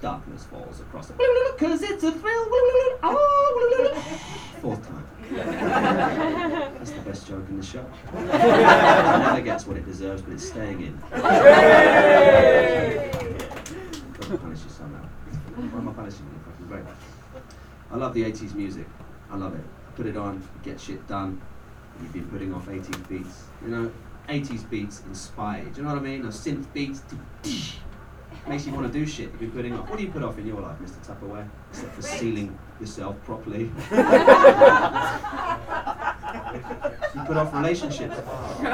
Darkness 0.01 0.45
falls 0.45 0.80
across 0.80 1.07
the 1.07 1.14
cause 1.59 1.82
it's 1.82 2.05
a 2.05 2.12
thrill. 2.12 2.45
Fourth 4.61 4.87
time. 4.87 5.07
That's 5.35 6.91
the 6.91 7.01
best 7.01 7.27
joke 7.27 7.49
in 7.49 7.57
the 7.57 7.64
show. 7.64 7.85
It 8.14 8.29
never 8.29 9.41
gets 9.41 9.66
what 9.66 9.77
it 9.77 9.87
deserves, 9.87 10.22
but 10.22 10.35
it's 10.35 10.47
staying 10.49 10.83
in. 10.83 10.99
Punish 14.39 14.64
you 14.64 14.70
somehow. 14.70 15.05
Why 15.55 15.79
am 15.79 15.89
I 15.89 15.93
punishing 15.93 16.27
you? 16.27 16.39
Fucking 16.45 16.66
great. 16.66 16.85
I 17.91 17.97
love 17.97 18.12
the 18.14 18.25
80s 18.25 18.55
music. 18.55 18.87
I 19.31 19.37
love 19.37 19.55
it. 19.55 19.64
Put 19.97 20.07
it 20.07 20.16
on, 20.16 20.43
get 20.62 20.81
shit 20.81 21.07
done. 21.07 21.41
You've 22.03 22.12
been 22.12 22.27
putting 22.29 22.53
off 22.53 22.66
80s 22.66 23.09
beats. 23.09 23.45
You 23.62 23.68
know, 23.68 23.93
80s 24.29 24.68
beats 24.68 25.03
inspired. 25.07 25.72
Do 25.75 25.81
you 25.81 25.87
know 25.87 25.95
what 25.95 26.03
I 26.03 26.03
mean? 26.03 26.22
Those 26.22 26.39
synth 26.45 26.66
beats. 26.72 27.03
Makes 28.47 28.66
you 28.66 28.74
want 28.74 28.86
to 28.86 28.92
do 28.92 29.07
shit 29.07 29.30
you've 29.30 29.40
been 29.40 29.51
putting 29.51 29.72
off. 29.72 29.88
What 29.88 29.97
do 29.97 30.05
you 30.05 30.11
put 30.11 30.22
off 30.22 30.36
in 30.38 30.47
your 30.47 30.61
life, 30.61 30.76
Mr. 30.78 30.99
Tupperware? 31.07 31.49
Except 31.70 31.95
for 31.95 32.03
sealing 32.03 32.59
yourself 32.78 33.16
properly. 33.24 33.61
you 33.61 33.70
put 37.26 37.36
off 37.38 37.55
relationships. 37.55 38.14
Put 38.16 38.66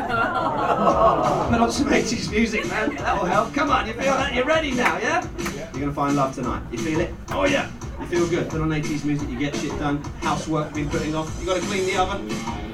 on 1.60 1.70
some 1.70 1.86
80s 1.88 2.30
music, 2.32 2.66
man. 2.66 2.96
That'll 2.96 3.24
help. 3.24 3.54
Come 3.54 3.70
on, 3.70 3.86
you 3.86 3.92
feel 3.92 4.14
that? 4.14 4.34
You're 4.34 4.44
ready 4.44 4.72
now, 4.72 4.98
yeah? 4.98 5.24
You're 5.72 5.80
gonna 5.80 5.92
find 5.92 6.16
love 6.16 6.34
tonight. 6.34 6.62
You 6.72 6.78
feel 6.78 7.00
it? 7.00 7.14
Oh 7.28 7.44
yeah. 7.44 7.70
You 8.00 8.06
feel 8.06 8.26
good. 8.28 8.48
Put 8.50 8.60
on 8.60 8.70
80s 8.70 9.04
music, 9.04 9.30
you 9.30 9.38
get 9.38 9.54
shit 9.54 9.78
done. 9.78 10.02
Housework 10.20 10.74
been 10.74 10.90
putting 10.90 11.14
off. 11.14 11.32
You 11.38 11.46
gotta 11.46 11.60
clean 11.60 11.86
the 11.86 11.96
oven. 11.96 12.69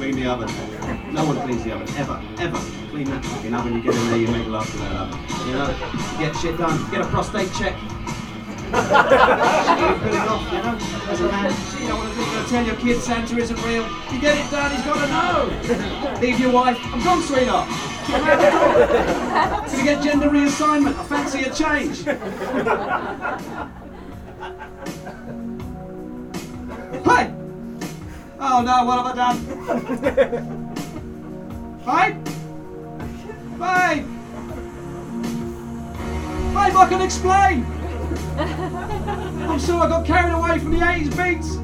Clean 0.00 0.14
the 0.14 0.24
oven. 0.30 0.48
No 1.12 1.26
one 1.26 1.36
cleans 1.42 1.62
the 1.62 1.72
oven, 1.72 1.86
ever, 1.98 2.18
ever. 2.38 2.58
Clean 2.88 3.04
that 3.04 3.22
fucking 3.22 3.52
oven, 3.52 3.74
you 3.74 3.82
get 3.82 3.94
in 3.94 4.08
there, 4.08 4.16
you 4.16 4.28
make 4.28 4.46
love 4.46 4.66
to 4.70 4.78
that 4.78 4.96
oven. 4.96 5.20
You 5.46 5.52
know? 5.52 5.66
Get 6.18 6.34
shit 6.36 6.56
done. 6.56 6.90
Get 6.90 7.02
a 7.02 7.04
prostate 7.04 7.52
check. 7.52 7.76
shit 7.76 7.92
you're 9.76 9.98
putting 10.00 10.24
off, 10.24 10.40
you 10.50 10.56
know? 10.56 10.78
As 11.04 11.20
a 11.20 11.24
man, 11.28 11.52
you 11.78 11.86
don't 11.86 11.98
want 11.98 12.14
to. 12.14 12.48
Tell 12.48 12.64
your 12.64 12.76
kid 12.76 13.02
Santa 13.02 13.36
isn't 13.36 13.62
real. 13.62 13.86
You 14.10 14.20
get 14.22 14.38
it 14.38 14.50
done, 14.50 14.70
he's 14.70 14.82
gotta 14.86 15.06
know. 15.12 15.50
Leave 16.22 16.40
your 16.40 16.52
wife. 16.52 16.78
I'm 16.82 17.04
gone, 17.04 17.20
sweetheart. 17.20 17.68
Gonna 19.68 19.84
get 19.84 20.02
gender 20.02 20.30
reassignment. 20.30 20.96
I 20.96 21.04
fancy 21.04 21.42
a 21.42 21.52
change. 21.52 22.04
Hey! 27.04 27.39
Oh 28.42 28.62
no, 28.62 28.84
what 28.84 28.96
have 28.96 29.06
I 29.06 29.14
done? 29.14 29.38
Babe? 31.84 32.24
Babe! 33.58 34.06
Babe, 36.54 36.76
I 36.76 36.86
can 36.88 37.02
explain! 37.02 37.66
I'm 38.38 39.58
sorry 39.60 39.82
I 39.82 39.88
got 39.88 40.06
carried 40.06 40.32
away 40.32 40.58
from 40.58 40.70
the 40.70 40.78
80s 40.78 41.10
beats. 41.16 41.56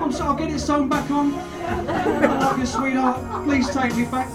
I'm 0.00 0.12
sorry, 0.12 0.28
I'll 0.28 0.36
get 0.36 0.50
it 0.50 0.60
sewn 0.60 0.88
back 0.88 1.10
on. 1.10 1.34
I 1.34 2.38
love 2.38 2.58
you, 2.60 2.66
sweetheart. 2.66 3.44
Please 3.44 3.68
take 3.70 3.96
me 3.96 4.04
back. 4.04 4.28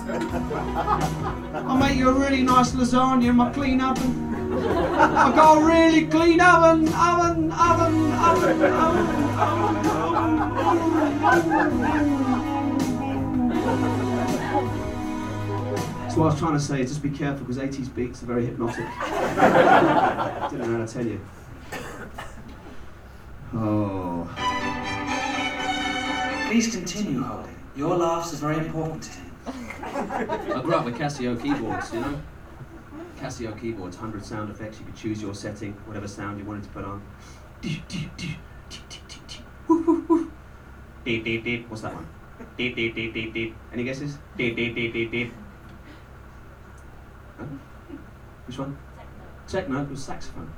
I'll 1.53 1.77
make 1.77 1.95
you 1.95 2.09
a 2.09 2.13
really 2.13 2.43
nice 2.43 2.71
lasagna 2.71 3.29
in 3.29 3.37
my 3.37 3.49
clean 3.53 3.79
oven. 3.79 4.30
I've 4.53 5.35
got 5.35 5.61
a 5.61 5.65
really 5.65 6.07
clean 6.07 6.41
oven, 6.41 6.87
oven, 6.93 7.51
oven, 7.51 8.11
oven, 8.11 8.61
oven, 8.63 9.31
So 16.11 16.17
what 16.17 16.25
I 16.25 16.31
was 16.31 16.39
trying 16.39 16.53
to 16.53 16.59
say 16.59 16.81
is 16.81 16.89
just 16.89 17.01
be 17.01 17.09
careful 17.09 17.45
because 17.45 17.57
80s 17.57 17.95
beats 17.95 18.21
are 18.21 18.25
very 18.25 18.45
hypnotic. 18.45 18.85
Didn't 20.51 20.69
know 20.69 20.79
how 20.79 20.85
to 20.85 20.93
tell 20.93 21.05
you. 21.07 21.21
Oh. 23.53 24.27
Please 26.49 26.75
continue, 26.75 27.21
Holding. 27.21 27.55
Your 27.77 27.95
laughs 27.95 28.33
is 28.33 28.41
very 28.41 28.57
important 28.57 29.03
to 29.03 29.09
him. 29.11 29.31
I 29.45 30.61
grew 30.61 30.73
up 30.75 30.83
with 30.83 30.97
Casio 30.97 31.41
keyboards, 31.41 31.93
you 31.93 32.01
know? 32.01 32.21
Casio 33.21 33.59
keyboards, 33.59 33.97
100 33.97 34.25
sound 34.25 34.49
effects. 34.49 34.79
You 34.79 34.85
could 34.85 34.95
choose 34.95 35.21
your 35.21 35.35
setting, 35.35 35.73
whatever 35.85 36.07
sound 36.07 36.39
you 36.39 36.45
wanted 36.45 36.63
to 36.63 36.69
put 36.69 36.83
on. 36.83 37.03
Beep, 37.61 37.87
beep, 41.23 41.43
beep. 41.43 41.69
What's 41.69 41.83
that 41.83 41.93
one? 41.93 42.07
Beep, 42.57 42.75
beep, 42.75 42.95
beep, 42.95 43.13
beep, 43.13 43.31
beep. 43.31 43.55
Any 43.71 43.83
guesses? 43.83 44.17
Beep, 44.35 44.55
beep, 44.55 44.73
beep, 44.73 44.93
beep, 44.93 45.11
beep. 45.11 45.31
Huh? 47.37 47.45
Which 48.47 48.57
one? 48.57 48.75
Techno. 49.47 49.83
It 49.83 49.91
was 49.91 50.03
saxophone. 50.03 50.51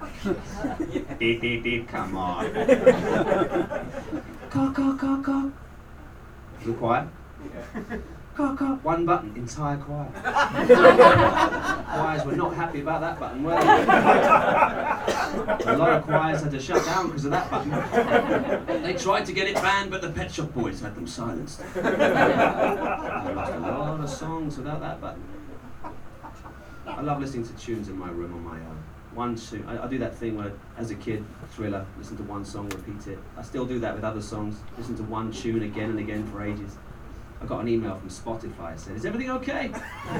Beep, 1.18 1.42
beep, 1.42 1.62
beep, 1.62 1.88
Come 1.88 2.16
on. 2.16 2.44
Caw, 4.50 4.72
caw, 4.72 4.96
caw, 4.96 5.22
caw. 5.22 5.50
Was 6.58 6.68
it 6.68 6.78
quiet? 6.78 7.08
Caw, 8.40 8.56
caw. 8.56 8.74
One 8.76 9.04
button, 9.04 9.36
entire 9.36 9.76
choir. 9.76 10.08
Choirs 11.92 12.24
were 12.24 12.36
not 12.36 12.54
happy 12.54 12.80
about 12.80 13.02
that 13.02 13.20
button, 13.20 13.42
were 13.42 13.50
they? 13.50 13.58
A 15.70 15.76
lot 15.76 15.90
of 15.90 16.06
choirs 16.06 16.42
had 16.42 16.50
to 16.52 16.58
shut 16.58 16.82
down 16.86 17.08
because 17.08 17.26
of 17.26 17.32
that 17.32 17.50
button. 17.50 17.70
They 18.82 18.94
tried 18.94 19.26
to 19.26 19.34
get 19.34 19.46
it 19.46 19.56
banned, 19.56 19.90
but 19.90 20.00
the 20.00 20.08
Pet 20.08 20.32
Shop 20.32 20.54
Boys 20.54 20.80
had 20.80 20.96
them 20.96 21.06
silenced. 21.06 21.60
They 21.74 21.82
lost 23.34 23.52
a 23.52 23.58
lot 23.58 24.00
of 24.00 24.08
songs 24.08 24.56
without 24.56 24.80
that 24.80 25.02
button. 25.02 25.22
I 26.86 27.02
love 27.02 27.20
listening 27.20 27.46
to 27.46 27.52
tunes 27.54 27.90
in 27.90 27.98
my 27.98 28.08
room 28.08 28.32
on 28.32 28.42
my 28.42 28.56
own. 28.56 28.82
One 29.14 29.36
tune, 29.36 29.66
I, 29.68 29.84
I 29.84 29.86
do 29.86 29.98
that 29.98 30.14
thing 30.14 30.38
where, 30.38 30.52
as 30.78 30.90
a 30.90 30.94
kid, 30.94 31.26
Thriller, 31.50 31.84
listen 31.98 32.16
to 32.16 32.22
one 32.22 32.46
song, 32.46 32.70
repeat 32.70 33.06
it. 33.06 33.18
I 33.36 33.42
still 33.42 33.66
do 33.66 33.78
that 33.80 33.94
with 33.94 34.04
other 34.04 34.22
songs. 34.22 34.60
Listen 34.78 34.96
to 34.96 35.02
one 35.02 35.30
tune 35.30 35.62
again 35.62 35.90
and 35.90 35.98
again 35.98 36.26
for 36.26 36.42
ages. 36.42 36.78
I 37.42 37.46
got 37.46 37.60
an 37.60 37.68
email 37.68 37.98
from 37.98 38.08
Spotify. 38.10 38.74
It 38.74 38.80
said, 38.80 38.96
"Is 38.96 39.06
everything 39.06 39.30
okay?" 39.30 39.70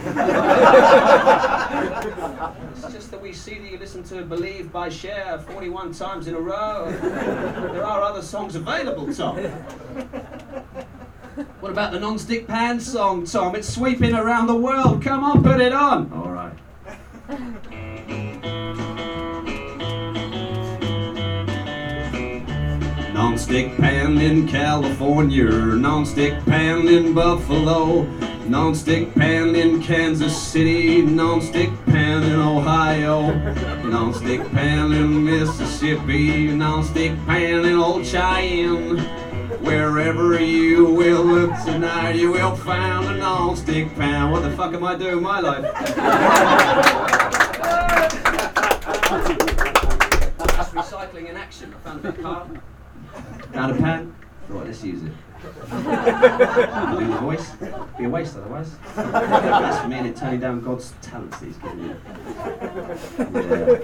it's 2.72 2.92
just 2.92 3.10
that 3.10 3.20
we 3.20 3.32
see 3.32 3.58
that 3.58 3.70
you 3.70 3.76
listen 3.78 4.02
to 4.04 4.22
"Believe" 4.22 4.72
by 4.72 4.88
Cher 4.88 5.38
41 5.38 5.92
times 5.92 6.28
in 6.28 6.34
a 6.34 6.40
row. 6.40 6.90
there 7.72 7.84
are 7.84 8.02
other 8.02 8.22
songs 8.22 8.56
available, 8.56 9.12
Tom. 9.12 9.36
What 11.60 11.70
about 11.70 11.92
the 11.92 12.00
non-stick 12.00 12.46
pan 12.46 12.80
song, 12.80 13.24
Tom? 13.24 13.54
It's 13.54 13.68
sweeping 13.68 14.14
around 14.14 14.46
the 14.46 14.56
world. 14.56 15.02
Come 15.02 15.22
on, 15.22 15.42
put 15.42 15.60
it 15.60 15.72
on. 15.72 16.10
All 16.12 16.30
right. 16.30 16.54
Non-stick 23.40 23.76
pan 23.78 24.18
in 24.18 24.46
California, 24.46 25.44
non-stick 25.44 26.44
pan 26.44 26.86
in 26.88 27.14
Buffalo, 27.14 28.02
non-stick 28.46 29.14
pan 29.14 29.56
in 29.56 29.82
Kansas 29.82 30.36
City, 30.36 31.00
non-stick 31.00 31.70
pan 31.86 32.22
in 32.22 32.38
Ohio, 32.38 33.32
non-stick 33.82 34.46
pan 34.52 34.92
in 34.92 35.24
Mississippi, 35.24 36.48
non-stick 36.48 37.12
pan 37.24 37.64
in 37.64 37.78
Old 37.78 38.04
Cheyenne. 38.04 38.98
Wherever 39.62 40.38
you 40.38 40.84
will 40.84 41.24
look 41.24 41.58
tonight, 41.64 42.16
you 42.16 42.32
will 42.32 42.54
find 42.56 43.06
a 43.06 43.16
non-stick 43.16 43.94
pan. 43.96 44.30
What 44.30 44.42
the 44.42 44.50
fuck 44.50 44.74
am 44.74 44.84
I 44.84 44.96
doing 44.96 45.14
with 45.14 45.24
my 45.24 45.40
life? 45.40 45.64
Recycling 50.72 51.30
in 51.30 51.36
action. 51.36 51.74
I 51.74 51.78
found 51.88 52.04
a 52.04 52.12
car. 52.12 52.46
Found 53.52 53.72
a 53.72 53.74
pan. 53.76 54.14
Right, 54.48 54.66
let's 54.66 54.82
use 54.82 55.02
it. 55.02 55.12
The 55.70 57.18
voice. 57.20 57.52
Be 57.98 58.04
a 58.04 58.08
waste 58.08 58.36
otherwise. 58.36 58.76
That's 58.94 59.78
for 59.82 59.88
me 59.88 59.96
and 59.96 60.06
it 60.08 60.16
turning 60.16 60.40
down 60.40 60.60
God's 60.60 60.92
talents 61.02 61.40
He's 61.40 61.56
given 61.58 61.80
you. 61.84 61.96
Yeah. 63.18 63.80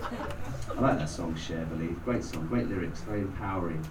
I 0.76 0.80
like 0.80 0.98
that 0.98 1.08
song, 1.08 1.34
Cher 1.36 1.64
Believe. 1.66 2.02
Great 2.04 2.22
song, 2.22 2.46
great 2.48 2.68
lyrics, 2.68 3.00
very 3.00 3.20
empowering. 3.22 3.82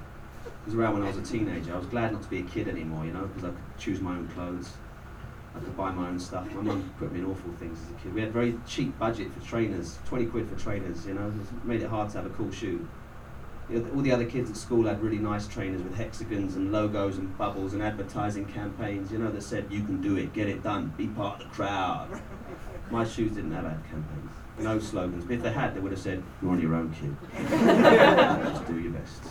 It 0.46 0.66
was 0.66 0.76
around 0.76 0.94
when 0.94 1.04
I 1.04 1.08
was 1.08 1.18
a 1.18 1.22
teenager. 1.22 1.74
I 1.74 1.78
was 1.78 1.88
glad 1.88 2.12
not 2.12 2.22
to 2.24 2.30
be 2.30 2.40
a 2.40 2.44
kid 2.44 2.68
anymore, 2.68 3.06
you 3.06 3.14
know, 3.14 3.26
because 3.26 3.46
I 3.46 3.48
could 3.50 3.78
choose 3.80 4.02
my 4.02 4.12
own 4.12 4.28
clothes. 4.30 4.74
I 5.56 5.60
could 5.60 5.76
buy 5.78 5.92
my 5.92 6.10
own 6.10 6.20
stuff. 6.20 6.52
My 6.54 6.62
mum 6.62 6.94
put 7.00 7.12
me 7.12 7.20
in 7.20 7.26
awful 7.26 7.52
things 7.54 7.80
as 7.82 7.90
a 7.92 7.94
kid. 8.04 8.14
We 8.14 8.22
had 8.22 8.32
very 8.32 8.60
cheap 8.68 8.98
budget 9.00 9.32
for 9.34 9.40
trainers, 9.46 9.98
20 10.06 10.26
quid 10.28 10.50
for 10.50 10.56
trainers, 10.60 11.06
you 11.08 11.14
know. 11.14 11.28
It 11.28 11.66
made 11.66 11.82
it 11.82 11.90
hard 11.90 12.10
to 12.12 12.18
have 12.18 12.26
a 12.26 12.32
cool 12.32 12.52
shoe. 12.52 12.88
You 13.70 13.80
know, 13.80 13.96
all 13.96 14.02
the 14.02 14.12
other 14.12 14.26
kids 14.26 14.50
at 14.50 14.58
school 14.58 14.86
had 14.86 15.02
really 15.02 15.18
nice 15.18 15.48
trainers 15.48 15.82
with 15.82 15.96
hexagons 15.96 16.56
and 16.56 16.72
logos 16.72 17.18
and 17.18 17.36
bubbles 17.38 17.74
and 17.74 17.82
advertising 17.82 18.46
campaigns, 18.46 19.12
you 19.12 19.18
know, 19.18 19.32
that 19.32 19.42
said, 19.42 19.66
you 19.72 19.84
can 19.84 20.02
do 20.02 20.18
it, 20.18 20.34
get 20.34 20.48
it 20.48 20.62
done, 20.62 20.94
be 20.96 21.08
part 21.08 21.42
of 21.42 21.48
the 21.48 21.54
crowd. 21.56 22.22
My 22.92 23.04
shoes 23.04 23.32
didn't 23.32 23.54
have 23.54 23.66
ad 23.66 23.84
campaigns, 23.90 24.32
no 24.60 24.78
slogans. 24.78 25.26
But 25.26 25.34
if 25.34 25.42
they 25.42 25.52
had, 25.52 25.76
they 25.76 25.80
would 25.80 25.92
have 25.92 26.02
said, 26.02 26.22
you're 26.42 26.52
on 26.52 26.62
your 26.62 26.76
own, 26.76 26.94
kid. 26.94 27.16
Just 27.50 28.68
do 28.68 28.80
your 28.80 28.92
best. 28.92 29.24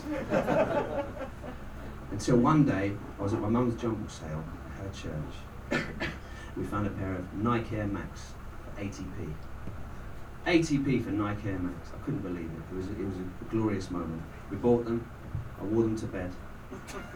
Until 2.11 2.37
one 2.37 2.65
day, 2.65 2.91
I 3.17 3.23
was 3.23 3.33
at 3.33 3.39
my 3.39 3.47
mum's 3.47 3.81
jumble 3.81 4.09
sale 4.09 4.43
at 4.71 4.85
her 4.85 4.91
church. 4.91 5.81
we 6.57 6.65
found 6.65 6.87
a 6.87 6.89
pair 6.91 7.13
of 7.13 7.33
Nike 7.35 7.77
Air 7.77 7.87
Max 7.87 8.33
for 8.63 8.81
80p. 8.81 9.33
80p 10.45 11.03
for 11.03 11.11
Nike 11.11 11.49
Air 11.49 11.59
Max. 11.59 11.91
I 11.93 12.03
couldn't 12.05 12.21
believe 12.21 12.45
it. 12.45 12.73
It 12.73 12.75
was, 12.75 12.87
it 12.87 12.97
was 12.99 13.15
a 13.15 13.45
glorious 13.49 13.89
moment. 13.89 14.21
We 14.51 14.57
bought 14.57 14.85
them, 14.85 15.09
I 15.59 15.63
wore 15.65 15.83
them 15.83 15.97
to 15.97 16.05
bed, 16.05 16.31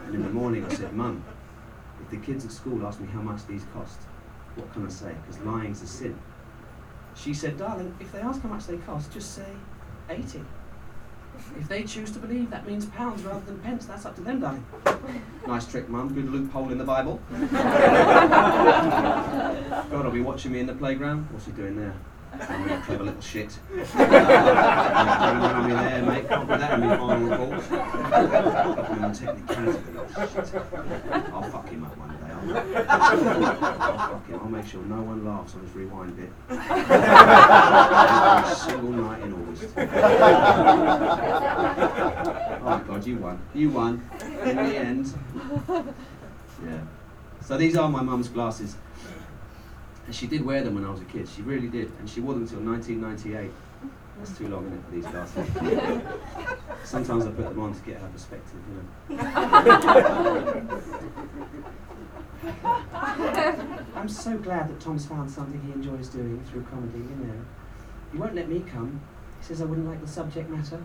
and 0.05 0.15
in 0.15 0.23
the 0.23 0.29
morning 0.29 0.65
I 0.65 0.69
said, 0.73 0.93
Mum, 0.93 1.23
if 2.01 2.09
the 2.09 2.17
kids 2.17 2.45
at 2.45 2.51
school 2.51 2.85
ask 2.85 2.99
me 2.99 3.07
how 3.07 3.21
much 3.21 3.45
these 3.45 3.65
cost, 3.73 3.99
what 4.55 4.71
can 4.73 4.85
I 4.85 4.89
say? 4.89 5.13
Because 5.21 5.39
lying's 5.43 5.81
a 5.81 5.87
sin. 5.87 6.19
She 7.15 7.33
said, 7.33 7.57
Darling, 7.57 7.95
if 7.99 8.11
they 8.11 8.19
ask 8.19 8.41
how 8.41 8.49
much 8.49 8.65
they 8.65 8.77
cost, 8.77 9.11
just 9.11 9.35
say 9.35 9.51
80. 10.09 10.41
If 11.57 11.67
they 11.67 11.83
choose 11.83 12.11
to 12.11 12.19
believe, 12.19 12.49
that 12.49 12.67
means 12.67 12.85
pounds 12.87 13.23
rather 13.23 13.45
than 13.45 13.59
pence. 13.59 13.85
That's 13.85 14.05
up 14.05 14.15
to 14.15 14.21
them, 14.21 14.41
darling. 14.41 14.65
Nice 15.47 15.65
trick, 15.67 15.87
Mum. 15.87 16.13
Good 16.13 16.29
loophole 16.29 16.69
in 16.71 16.77
the 16.77 16.83
Bible. 16.83 17.21
God 19.89 20.03
will 20.03 20.11
be 20.11 20.21
watching 20.21 20.51
me 20.51 20.59
in 20.59 20.65
the 20.65 20.73
playground. 20.73 21.27
What's 21.31 21.45
he 21.45 21.53
doing 21.53 21.77
there? 21.77 21.95
I'm 22.39 22.69
a 22.69 22.81
clever 22.81 23.03
little 23.03 23.21
shit. 23.21 23.59
I'm 23.95 25.69
in 25.69 25.77
there, 25.77 26.03
mate. 26.03 26.27
Can't 26.29 26.47
put 26.47 26.59
that 26.59 26.73
in 26.73 26.79
my 26.87 26.97
final 26.97 27.27
report. 27.27 27.63
I'm 27.71 29.03
on 29.03 29.13
technicality. 29.13 29.79
Shit. 30.25 30.55
I'll 31.33 31.43
fuck 31.43 31.69
him 31.69 31.83
up 31.85 31.97
one 31.97 32.09
day. 32.09 32.31
I'll, 32.31 33.45
I'll. 33.81 34.21
I'll 34.41 34.49
make 34.49 34.65
sure 34.65 34.81
no 34.83 35.01
one 35.01 35.25
laughs 35.25 35.55
on 35.55 35.61
his 35.61 35.71
rewind 35.73 36.15
bit. 36.15 36.31
Every 36.49 36.65
single 38.55 38.91
night 38.91 39.21
in 39.23 39.33
August. 39.33 39.73
Oh 42.61 42.83
God, 42.87 43.05
you 43.05 43.17
won. 43.17 43.41
You 43.53 43.69
won. 43.69 44.09
In 44.43 44.55
the 44.55 44.75
end. 44.75 45.13
Yeah. 46.65 46.81
So 47.45 47.57
these 47.57 47.75
are 47.77 47.89
my 47.89 48.01
mum's 48.01 48.27
glasses. 48.29 48.75
And 50.09 50.15
she 50.15 50.25
did 50.25 50.43
wear 50.43 50.63
them 50.63 50.73
when 50.73 50.85
I 50.85 50.89
was 50.89 51.01
a 51.01 51.05
kid. 51.05 51.29
She 51.29 51.43
really 51.43 51.67
did. 51.67 51.91
And 51.99 52.09
she 52.09 52.19
wore 52.19 52.33
them 52.33 52.41
until 52.41 52.61
1998. 52.61 53.51
That's 54.17 54.35
too 54.35 54.47
long, 54.47 54.65
isn't 54.65 54.79
it, 54.79 54.85
for 54.85 54.91
these 54.91 55.05
glasses? 55.05 55.47
Sometimes 56.83 57.27
I 57.27 57.29
put 57.29 57.49
them 57.49 57.59
on 57.59 57.75
to 57.75 57.81
get 57.81 58.01
her 58.01 58.07
perspective, 58.07 58.57
you 58.67 58.73
know. 59.15 59.21
I'm 63.95 64.09
so 64.09 64.35
glad 64.39 64.69
that 64.69 64.79
Tom's 64.79 65.05
found 65.05 65.29
something 65.29 65.61
he 65.61 65.73
enjoys 65.73 66.09
doing 66.09 66.43
through 66.49 66.63
comedy, 66.63 66.97
you 66.97 67.15
know. 67.27 67.45
He 68.11 68.17
won't 68.17 68.33
let 68.33 68.49
me 68.49 68.61
come. 68.61 68.99
He 69.39 69.45
says 69.45 69.61
I 69.61 69.65
wouldn't 69.65 69.87
like 69.87 70.01
the 70.01 70.07
subject 70.07 70.49
matter. 70.49 70.83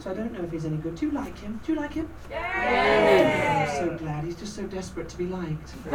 So 0.00 0.10
I 0.10 0.14
don't 0.14 0.32
know 0.32 0.42
if 0.42 0.50
he's 0.50 0.64
any 0.64 0.76
good. 0.76 0.96
Do 0.96 1.06
you 1.06 1.12
like 1.12 1.38
him? 1.38 1.60
Do 1.64 1.72
you 1.72 1.78
like 1.78 1.92
him? 1.94 2.08
I'm 2.32 3.68
so 3.68 3.96
glad. 3.98 4.24
He's 4.24 4.36
just 4.36 4.54
so 4.54 4.64
desperate 4.64 5.08
to 5.08 5.16
be 5.16 5.26
liked. 5.26 5.72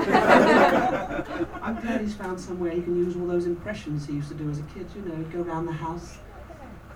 I'm 1.61 1.79
glad 1.81 2.01
he's 2.01 2.15
found 2.15 2.39
somewhere 2.39 2.71
he 2.71 2.81
can 2.81 2.95
use 2.95 3.15
all 3.15 3.27
those 3.27 3.45
impressions 3.45 4.05
he 4.07 4.13
used 4.13 4.29
to 4.29 4.35
do 4.35 4.49
as 4.49 4.59
a 4.59 4.63
kid. 4.63 4.87
You 4.95 5.01
know, 5.01 5.15
he'd 5.15 5.31
go 5.31 5.41
around 5.41 5.65
the 5.65 5.73
house 5.73 6.17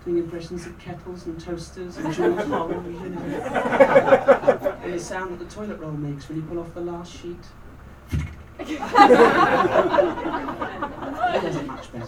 doing 0.06 0.18
impressions 0.18 0.66
of 0.66 0.78
kettles 0.80 1.26
and 1.28 1.40
toasters 1.40 1.98
and 1.98 2.14
Jools 2.14 2.46
Holland, 2.48 2.94
you 3.04 3.10
know. 3.10 3.22
and 4.84 4.94
the 4.94 5.00
sound 5.00 5.32
that 5.32 5.40
the 5.48 5.54
toilet 5.54 5.80
roll 5.80 5.92
makes 5.92 6.28
when 6.28 6.38
you 6.40 6.44
pull 6.44 6.60
off 6.60 6.74
the 6.74 6.82
last 6.82 7.14
sheet. 7.22 7.38
He 11.34 11.40
does 11.40 11.56
it 11.56 11.66
much 11.66 11.92
better, 11.92 12.06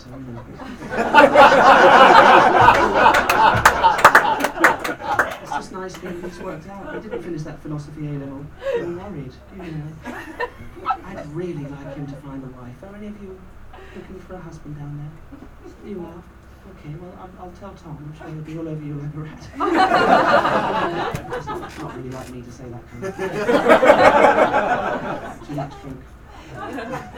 It's 5.65 5.73
nice 5.73 5.97
that 5.97 6.13
it's 6.23 6.37
worked 6.37 6.69
out. 6.69 6.85
I 6.89 6.99
didn't 6.99 7.23
finish 7.23 7.41
that 7.41 7.59
philosophy 7.59 8.05
A 8.05 8.11
level. 8.11 8.45
Got 8.61 8.87
married, 8.87 9.33
you 9.57 9.63
know. 9.63 9.87
I'd 11.05 11.25
really 11.33 11.63
like 11.65 11.95
him 11.95 12.05
to 12.05 12.13
find 12.17 12.43
a 12.43 12.47
wife. 12.61 12.83
Are 12.83 12.95
any 12.95 13.07
of 13.07 13.19
you 13.19 13.41
looking 13.95 14.19
for 14.19 14.35
a 14.35 14.39
husband 14.39 14.77
down 14.77 14.95
there? 14.95 15.09
You 15.89 16.01
are? 16.01 16.23
Okay, 16.69 16.93
well, 17.01 17.11
I'll, 17.19 17.31
I'll 17.45 17.51
tell 17.53 17.73
Tom. 17.73 17.97
I'm 17.97 18.13
sure 18.15 18.27
he'll 18.27 18.43
be 18.43 18.59
all 18.59 18.67
over 18.69 18.85
you 18.85 18.93
like 18.93 19.11
a 19.15 19.17
rat. 19.17 19.49
it's 21.35 21.47
not, 21.47 21.79
not 21.79 21.95
really 21.97 22.11
like 22.11 22.29
me 22.29 22.43
to 22.43 22.51
say 22.51 22.65
that 22.65 22.87
kind 22.91 23.03
of 23.05 23.15
thing. 23.15 23.29
Too 25.47 25.55
much 25.55 25.81
drink. 25.81 26.01
Yeah. 26.53 27.09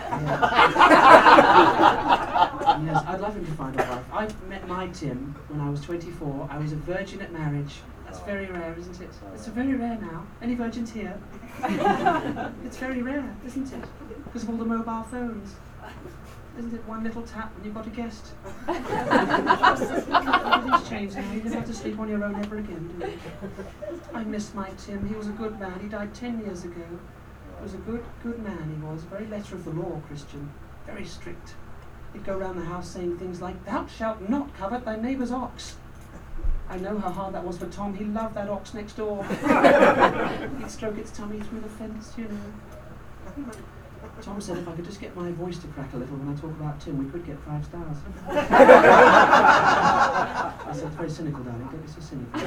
yes, 2.85 3.03
I'd 3.07 3.19
love 3.19 3.35
him 3.35 3.45
to 3.45 3.51
find 3.51 3.77
a 3.77 3.83
wife. 3.83 4.05
I 4.13 4.29
met 4.47 4.65
my 4.69 4.87
Tim 4.87 5.35
when 5.49 5.59
I 5.59 5.69
was 5.69 5.81
24. 5.81 6.47
I 6.49 6.57
was 6.57 6.71
a 6.71 6.77
virgin 6.77 7.19
at 7.19 7.33
marriage. 7.33 7.81
That's 8.07 8.19
very 8.21 8.45
rare, 8.45 8.73
isn't 8.79 9.01
it? 9.01 9.09
It's 9.33 9.47
very 9.47 9.75
rare 9.75 9.97
now. 9.99 10.25
Any 10.41 10.55
virgins 10.55 10.91
here? 10.93 11.19
it's 12.65 12.77
very 12.77 13.01
rare, 13.01 13.35
isn't 13.45 13.73
it? 13.73 13.83
Because 14.23 14.43
of 14.43 14.49
all 14.49 14.55
the 14.55 14.63
mobile 14.63 15.03
phones. 15.11 15.55
isn't 16.57 16.73
it 16.73 16.87
one 16.87 17.03
little 17.03 17.23
tap 17.23 17.53
and 17.57 17.65
you've 17.65 17.75
got 17.75 17.85
a 17.85 17.89
guest? 17.89 18.27
Everything's 20.55 20.89
changed 20.89 21.17
now. 21.17 21.33
You 21.33 21.41
don't 21.41 21.51
have 21.51 21.65
to 21.65 21.73
sleep 21.73 21.99
on 21.99 22.07
your 22.07 22.23
own 22.23 22.35
ever 22.35 22.59
again, 22.59 22.97
do 22.97 23.07
you? 23.07 23.19
I 24.13 24.23
miss 24.23 24.53
my 24.53 24.69
Tim. 24.77 25.05
He 25.09 25.15
was 25.15 25.27
a 25.27 25.31
good 25.31 25.59
man. 25.59 25.77
He 25.81 25.89
died 25.89 26.13
ten 26.15 26.39
years 26.39 26.63
ago. 26.63 26.85
He 27.57 27.63
was 27.63 27.73
a 27.73 27.77
good, 27.77 28.05
good 28.23 28.41
man, 28.41 28.73
he 28.73 28.85
was. 28.85 29.03
Very 29.03 29.27
letter 29.27 29.55
of 29.55 29.65
the 29.65 29.71
law 29.71 30.01
Christian. 30.07 30.49
Very 30.85 31.03
strict. 31.03 31.55
He'd 32.13 32.23
go 32.23 32.37
round 32.37 32.57
the 32.57 32.63
house 32.63 32.89
saying 32.89 33.17
things 33.17 33.41
like, 33.41 33.65
Thou 33.65 33.85
shalt 33.85 34.29
not 34.29 34.55
covet 34.57 34.85
thy 34.85 34.95
neighbour's 34.95 35.31
ox. 35.31 35.75
I 36.70 36.78
know 36.78 36.99
how 36.99 37.11
hard 37.11 37.34
that 37.34 37.43
was 37.43 37.57
for 37.57 37.65
Tom. 37.68 37.93
He 37.95 38.05
loved 38.05 38.36
that 38.36 38.47
ox 38.49 38.74
next 38.74 38.93
door. 38.97 39.24
He'd 39.26 40.70
stroke 40.70 40.97
its 40.97 41.11
tummy 41.11 41.39
through 41.39 41.61
the 41.61 41.70
fence, 41.70 42.13
you 42.18 42.26
know. 42.26 42.41
Tom 44.22 44.39
said 44.41 44.57
if 44.57 44.68
I 44.68 44.74
could 44.74 44.84
just 44.86 44.99
get 44.99 45.15
my 45.15 45.32
voice 45.32 45.59
to 45.59 45.68
crack 45.68 45.93
a 45.93 45.97
little 45.97 46.18
when 46.18 46.36
I 46.36 46.39
talk 46.39 46.49
about 46.51 46.82
Tim, 46.82 46.97
we 46.97 47.05
could 47.11 47.26
get 47.26 47.38
five 47.45 47.63
stars. 47.63 47.97
I 48.28 48.34
said, 50.74 50.88
it's 50.88 50.95
very 50.95 51.09
cynical, 51.09 51.43
darling. 51.43 51.70
Don't 51.72 51.86
be 51.86 51.88
so 51.88 52.01
cynical. 52.01 52.39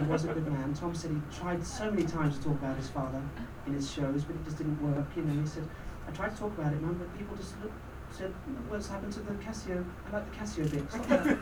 he 0.00 0.06
was 0.06 0.24
a 0.24 0.34
good 0.34 0.46
man. 0.52 0.74
Tom 0.74 0.92
said 0.94 1.12
he 1.12 1.20
tried 1.36 1.64
so 1.64 1.90
many 1.90 2.04
times 2.04 2.36
to 2.38 2.44
talk 2.44 2.54
about 2.54 2.76
his 2.76 2.88
father 2.88 3.22
in 3.66 3.74
his 3.74 3.90
shows, 3.90 4.24
but 4.24 4.34
it 4.34 4.44
just 4.44 4.58
didn't 4.58 4.82
work. 4.82 5.06
You 5.16 5.22
know, 5.22 5.40
he 5.40 5.46
said, 5.46 5.66
I 6.06 6.10
tried 6.10 6.30
to 6.30 6.36
talk 6.36 6.58
about 6.58 6.72
it, 6.72 6.82
Mum, 6.82 6.96
but 6.98 7.16
people 7.16 7.36
just 7.36 7.54
look, 7.62 7.72
said, 8.16 8.32
what's 8.68 8.88
happened 8.88 9.12
to 9.12 9.20
the 9.20 9.32
Casio? 9.34 9.84
I 10.08 10.16
like 10.16 10.30
the 10.30 10.36
Casio 10.38 10.64
that. 10.70 11.36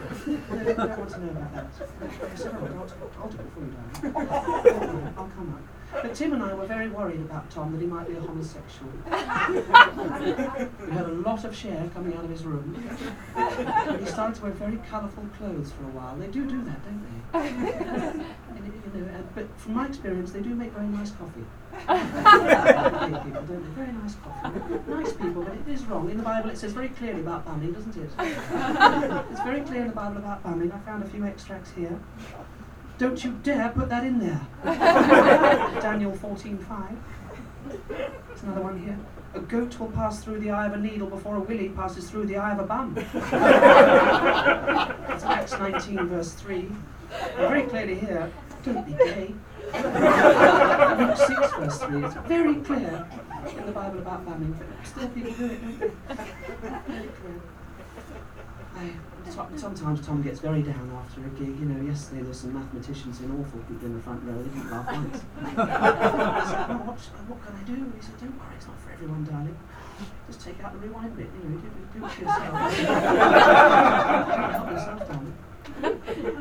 no, 0.50 0.64
they 0.64 0.74
don't 0.74 0.98
want 0.98 1.10
to 1.10 1.24
know 1.24 1.30
about 1.30 1.54
that. 1.54 1.66
I 2.32 2.34
said, 2.34 2.52
oh, 2.52 2.66
I'll, 2.66 3.22
I'll 3.22 3.28
do 3.28 3.38
it 3.38 3.46
for 3.54 3.60
you, 3.60 3.74
darling. 4.02 5.14
I'll 5.16 5.28
come 5.28 5.54
up. 5.54 5.62
But 6.02 6.14
Tim 6.14 6.32
and 6.32 6.42
I 6.42 6.54
were 6.54 6.66
very 6.66 6.88
worried 6.88 7.20
about 7.20 7.50
Tom 7.50 7.72
that 7.72 7.80
he 7.80 7.86
might 7.86 8.08
be 8.08 8.14
a 8.14 8.20
homosexual. 8.20 8.90
we 9.06 10.92
had 10.92 11.06
a 11.06 11.14
lot 11.24 11.44
of 11.44 11.54
Cher 11.54 11.88
coming 11.94 12.14
out 12.16 12.24
of 12.24 12.30
his 12.30 12.44
room. 12.44 12.74
He 14.00 14.06
started 14.06 14.34
to 14.36 14.42
wear 14.42 14.52
very 14.52 14.78
colourful 14.90 15.24
clothes 15.38 15.72
for 15.72 15.84
a 15.84 15.88
while. 15.88 16.16
They 16.16 16.26
do 16.26 16.44
do 16.46 16.62
that, 16.64 16.80
don't 16.84 17.02
they? 17.04 18.24
you 18.94 19.00
know, 19.00 19.06
uh, 19.06 19.22
but 19.34 19.46
from 19.58 19.74
my 19.74 19.86
experience, 19.86 20.32
they 20.32 20.40
do 20.40 20.54
make 20.54 20.72
very 20.72 20.88
nice 20.88 21.12
coffee. 21.12 21.44
People, 23.24 23.42
don't 23.42 23.62
they? 23.62 23.82
Very 23.82 23.92
nice 23.92 24.14
coffee. 24.16 24.60
Nice 24.88 25.12
people, 25.12 25.42
but 25.42 25.54
it 25.54 25.68
is 25.68 25.84
wrong. 25.86 26.10
In 26.10 26.16
the 26.18 26.22
Bible, 26.22 26.50
it 26.50 26.58
says 26.58 26.72
very 26.72 26.88
clearly 26.88 27.20
about 27.20 27.44
bumming, 27.44 27.72
doesn't 27.72 27.96
it? 27.96 28.10
it's 28.18 29.42
very 29.42 29.60
clear 29.62 29.82
in 29.82 29.88
the 29.88 29.94
Bible 29.94 30.18
about 30.18 30.42
bumming. 30.42 30.70
I 30.70 30.78
found 30.80 31.02
a 31.02 31.06
few 31.08 31.24
extracts 31.24 31.70
here. 31.72 31.98
Don't 32.96 33.24
you 33.24 33.32
dare 33.42 33.70
put 33.70 33.88
that 33.88 34.04
in 34.04 34.20
there. 34.20 34.40
Daniel 35.80 36.12
14:5. 36.12 36.96
There's 37.88 38.42
another 38.42 38.60
one 38.60 38.78
here. 38.78 38.96
A 39.34 39.40
goat 39.40 39.80
will 39.80 39.90
pass 39.90 40.22
through 40.22 40.38
the 40.38 40.50
eye 40.50 40.66
of 40.66 40.74
a 40.74 40.76
needle 40.76 41.08
before 41.08 41.36
a 41.36 41.40
willy 41.40 41.70
passes 41.70 42.08
through 42.08 42.26
the 42.26 42.36
eye 42.36 42.52
of 42.52 42.60
a 42.60 42.62
bum. 42.64 42.94
That's 45.04 45.24
Acts 45.24 45.52
19, 45.52 46.06
verse 46.06 46.34
3. 46.34 46.58
And 46.58 46.70
very 47.36 47.62
clearly 47.64 47.96
here, 47.96 48.30
don't 48.64 48.86
be 48.86 48.92
gay. 48.92 49.34
Luke 49.72 51.16
6, 51.16 51.52
verse 51.56 51.78
3. 51.78 52.04
It's 52.04 52.14
very 52.28 52.54
clear 52.56 53.08
in 53.58 53.66
the 53.66 53.72
Bible 53.72 53.98
about 53.98 54.24
bumming, 54.24 54.52
but 54.52 54.86
still 54.86 55.08
people 55.08 55.32
do 55.32 55.44
it? 55.46 55.58
Very 56.86 57.08
clear. 57.08 57.40
Sometimes 59.56 60.00
Tom 60.06 60.22
gets 60.22 60.40
very 60.40 60.62
down 60.62 60.90
after 61.00 61.20
a 61.20 61.28
gig. 61.30 61.58
You 61.58 61.66
know, 61.66 61.82
yesterday 61.82 62.20
there 62.20 62.28
were 62.28 62.34
some 62.34 62.52
mathematicians 62.52 63.20
in 63.20 63.30
awful 63.32 63.60
people 63.60 63.86
in 63.86 63.94
the 63.94 64.00
front 64.00 64.22
row. 64.24 64.36
They 64.42 64.48
didn't 64.50 64.70
laugh 64.70 64.86
once. 64.92 65.22
I 65.56 66.44
said, 66.44 66.66
"Oh, 66.70 66.78
what, 66.84 66.98
what 66.98 67.40
can 67.46 67.54
I 67.56 67.62
do? 67.64 67.92
He 67.96 68.02
said, 68.02 68.20
don't 68.20 68.36
worry, 68.38 68.54
it's 68.56 68.66
not 68.66 68.78
for 68.80 68.90
everyone, 68.92 69.24
darling. 69.24 69.56
Just 70.26 70.40
take 70.40 70.62
out 70.62 70.72
the 70.72 70.78
rewind 70.78 71.16
bit. 71.16 71.30
You 71.42 71.48
know, 71.48 71.56
do, 71.56 71.68
do, 71.68 72.00
do 72.00 72.04
it 72.04 72.10
for 72.10 72.20
yourself. 72.20 72.54
Help 74.52 74.70
yourself, 74.70 75.08
darling. 75.08 75.34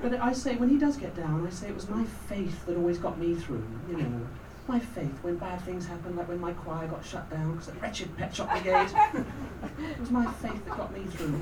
But 0.02 0.20
I 0.20 0.34
say, 0.34 0.56
when 0.58 0.70
he 0.70 0.78
does 0.78 0.98
get 0.98 1.16
down, 1.16 1.48
I 1.48 1.50
say 1.50 1.70
it 1.70 1.76
was 1.76 1.90
my 1.90 2.04
faith 2.04 2.66
that 2.66 2.76
always 2.76 2.98
got 2.98 3.18
me 3.18 3.36
through. 3.36 3.64
You 3.90 3.98
know, 3.98 4.28
my 4.68 4.80
faith 4.80 5.18
when 5.22 5.36
bad 5.36 5.62
things 5.62 5.86
happen, 5.86 6.16
like 6.16 6.28
when 6.28 6.40
my 6.40 6.54
choir 6.54 6.88
got 6.88 7.06
shut 7.06 7.30
down 7.30 7.52
because 7.52 7.68
the 7.68 7.74
wretched 7.74 8.16
Pet 8.18 8.36
Shop 8.36 8.50
Brigade. 8.50 8.90
it 9.14 10.00
was 10.00 10.10
my 10.10 10.26
faith 10.34 10.64
that 10.66 10.78
got 10.78 10.94
me 10.94 11.04
through. 11.06 11.42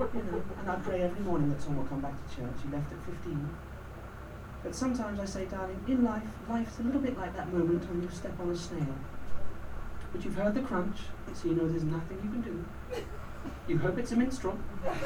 You 0.00 0.22
know, 0.22 0.42
and 0.60 0.70
I 0.70 0.76
pray 0.76 1.02
every 1.02 1.20
morning 1.20 1.50
that 1.50 1.60
Tom 1.60 1.76
will 1.76 1.84
come 1.84 2.00
back 2.00 2.14
to 2.16 2.36
church. 2.36 2.54
He 2.64 2.70
left 2.74 2.90
at 2.92 3.04
15. 3.04 3.48
But 4.62 4.74
sometimes 4.74 5.20
I 5.20 5.24
say, 5.24 5.44
darling, 5.46 5.80
in 5.86 6.02
life, 6.04 6.22
life's 6.48 6.78
a 6.78 6.82
little 6.82 7.00
bit 7.00 7.18
like 7.18 7.36
that 7.36 7.52
moment 7.52 7.88
when 7.88 8.02
you 8.02 8.08
step 8.10 8.38
on 8.40 8.50
a 8.50 8.56
snail. 8.56 8.94
But 10.12 10.24
you've 10.24 10.34
heard 10.34 10.54
the 10.54 10.62
crunch, 10.62 10.98
so 11.34 11.48
you 11.48 11.54
know 11.54 11.68
there's 11.68 11.84
nothing 11.84 12.18
you 12.24 12.30
can 12.30 12.40
do. 12.40 12.64
You 13.68 13.78
hope 13.78 13.98
it's 13.98 14.12
a 14.12 14.16
minstrel. 14.16 14.58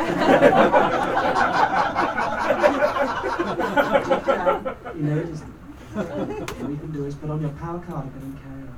you 4.97 5.03
know 5.03 5.19
it 5.19 5.29
isn't. 5.29 5.62
All 5.95 6.71
you 6.71 6.77
can 6.77 6.91
do 6.91 7.05
is 7.05 7.15
put 7.15 7.29
on 7.29 7.43
your 7.43 7.51
power 7.51 7.79
cardigan 7.81 8.23
and 8.23 8.39
carry 8.41 8.63
on. 8.63 8.75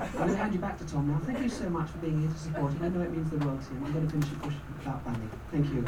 I'm 0.00 0.12
going 0.12 0.28
to 0.28 0.36
hand 0.36 0.52
you 0.52 0.58
back 0.60 0.76
to 0.78 0.84
Tom 0.86 1.08
now. 1.08 1.18
Thank 1.24 1.40
you 1.40 1.48
so 1.48 1.70
much 1.70 1.90
for 1.90 1.98
being 1.98 2.20
here 2.20 2.30
to 2.30 2.36
support 2.36 2.72
him. 2.72 2.82
I 2.82 2.88
know 2.90 3.00
it 3.00 3.10
means 3.10 3.30
the 3.30 3.38
world 3.38 3.62
to 3.62 3.68
him. 3.68 3.84
I'm 3.84 3.92
going 3.94 4.06
to 4.06 4.12
finish 4.12 4.28
your 4.30 4.40
push 4.40 4.54
about 4.82 5.04
banding. 5.06 5.30
Thank 5.50 5.72
you. 5.72 5.84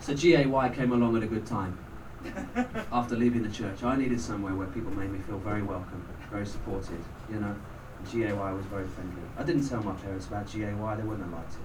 So 0.00 0.14
GAY 0.14 0.44
came 0.74 0.92
along 0.92 1.16
at 1.16 1.22
a 1.22 1.26
good 1.26 1.44
time. 1.44 1.76
After 2.90 3.14
leaving 3.14 3.42
the 3.42 3.50
church, 3.50 3.82
I 3.82 3.96
needed 3.96 4.20
somewhere 4.20 4.54
where 4.54 4.68
people 4.68 4.90
made 4.92 5.10
me 5.12 5.18
feel 5.18 5.38
very 5.38 5.62
welcome, 5.62 6.02
very 6.30 6.46
supported, 6.46 7.04
you 7.30 7.40
know. 7.40 7.54
GAY 8.10 8.32
was 8.32 8.64
very 8.66 8.86
friendly. 8.86 9.22
I 9.36 9.42
didn't 9.42 9.68
tell 9.68 9.82
my 9.82 9.92
parents 9.92 10.26
about 10.28 10.46
GAY, 10.50 10.60
they 10.60 10.74
wouldn't 10.74 11.20
have 11.20 11.32
liked 11.32 11.52
it. 11.52 11.60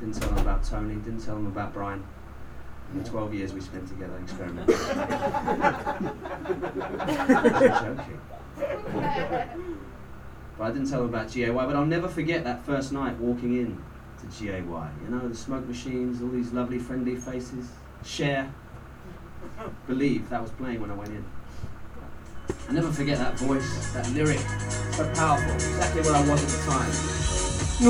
Didn't 0.00 0.14
tell 0.14 0.30
them 0.30 0.38
about 0.38 0.64
Tony, 0.64 0.94
didn't 0.96 1.24
tell 1.24 1.36
them 1.36 1.46
about 1.46 1.72
Brian. 1.74 2.02
In 2.92 3.02
the 3.02 3.08
12 3.08 3.34
years 3.34 3.52
we 3.52 3.60
spent 3.60 3.86
together 3.86 4.16
experimenting. 4.18 4.76
Joking. 7.80 8.20
But 10.60 10.66
I 10.66 10.70
didn't 10.72 10.90
tell 10.90 11.00
them 11.00 11.08
about 11.08 11.32
GAY, 11.32 11.48
but 11.48 11.74
I'll 11.74 11.86
never 11.86 12.06
forget 12.06 12.44
that 12.44 12.66
first 12.66 12.92
night 12.92 13.16
walking 13.16 13.56
in 13.56 13.82
to 14.18 14.26
GAY. 14.38 14.58
You 14.58 15.08
know, 15.08 15.26
the 15.26 15.34
smoke 15.34 15.66
machines, 15.66 16.20
all 16.20 16.28
these 16.28 16.52
lovely 16.52 16.78
friendly 16.78 17.16
faces. 17.16 17.66
Cher. 18.04 18.52
Believe, 19.86 20.28
that 20.28 20.42
was 20.42 20.50
playing 20.50 20.82
when 20.82 20.90
I 20.90 20.94
went 20.94 21.12
in. 21.12 21.24
I 22.68 22.72
never 22.72 22.92
forget 22.92 23.16
that 23.16 23.38
voice, 23.38 23.90
that 23.94 24.06
lyric. 24.10 24.38
So 24.92 25.10
powerful, 25.14 25.54
exactly 25.54 26.02
what 26.02 26.14
I 26.14 26.28
was 26.28 26.44
at 26.44 26.50
the 26.50 26.70
time. 26.70 27.19
You 27.80 27.88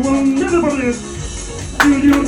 will 0.00 0.24
never 0.24 0.70
forget. 0.70 1.13
Father 1.84 2.24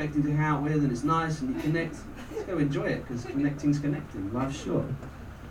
expecting 0.00 0.22
to 0.22 0.34
hang 0.34 0.46
out 0.46 0.62
with, 0.62 0.76
and 0.76 0.90
it's 0.90 1.04
nice, 1.04 1.42
and 1.42 1.54
you 1.54 1.60
connect. 1.60 1.96
Let's 2.32 2.44
go 2.44 2.56
enjoy 2.56 2.86
it, 2.86 3.06
because 3.06 3.22
connecting's 3.26 3.78
connecting. 3.78 4.32
Life's 4.32 4.58
short. 4.64 4.86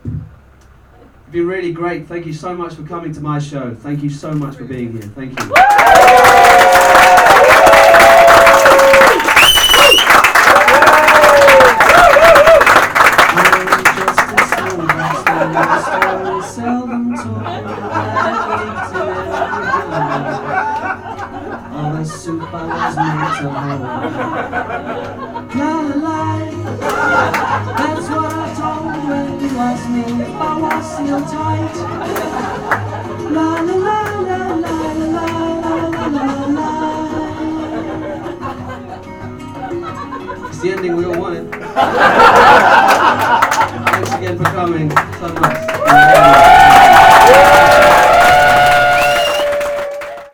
It's 0.04 1.32
been 1.32 1.46
really 1.46 1.72
great. 1.72 2.08
Thank 2.08 2.26
you 2.26 2.34
so 2.34 2.56
much 2.56 2.74
for 2.74 2.82
coming 2.82 3.14
to 3.14 3.22
my 3.22 3.38
show. 3.38 3.76
Thank 3.76 4.02
you 4.02 4.10
so 4.10 4.32
much 4.32 4.56
for 4.56 4.64
being 4.66 4.94
here. 4.94 5.04
Thank 5.04 5.40
you. 5.40 7.29
To 23.40 23.50
hold. 23.50 23.82
La 25.56 25.72
la 25.80 25.96
la, 25.96 26.20
that's 27.78 28.08
what 28.10 28.34
I 28.34 28.46
told 28.60 28.94
when 29.08 29.28
you 29.40 29.50
asked 29.58 29.90
me 29.90 30.04
if 30.24 30.36
I 30.36 30.44
was 30.60 30.84
still 30.94 31.22
tight. 31.22 31.76
La 33.32 33.50
la 33.62 33.76
la 33.88 34.00
la 34.28 34.40
la 34.64 34.76
la 34.92 35.14
la 35.16 35.26
la 35.70 36.16
la 36.16 36.26
la. 36.58 36.70
It's 40.50 40.60
the 40.60 40.68
ending 40.72 40.94
we 40.98 41.04
all 41.06 41.18
wanted. 41.24 41.46
Thanks 43.90 44.12
again 44.16 44.36
for 44.38 44.44
coming 44.44 44.90
so 44.92 45.28
much. 45.40 46.56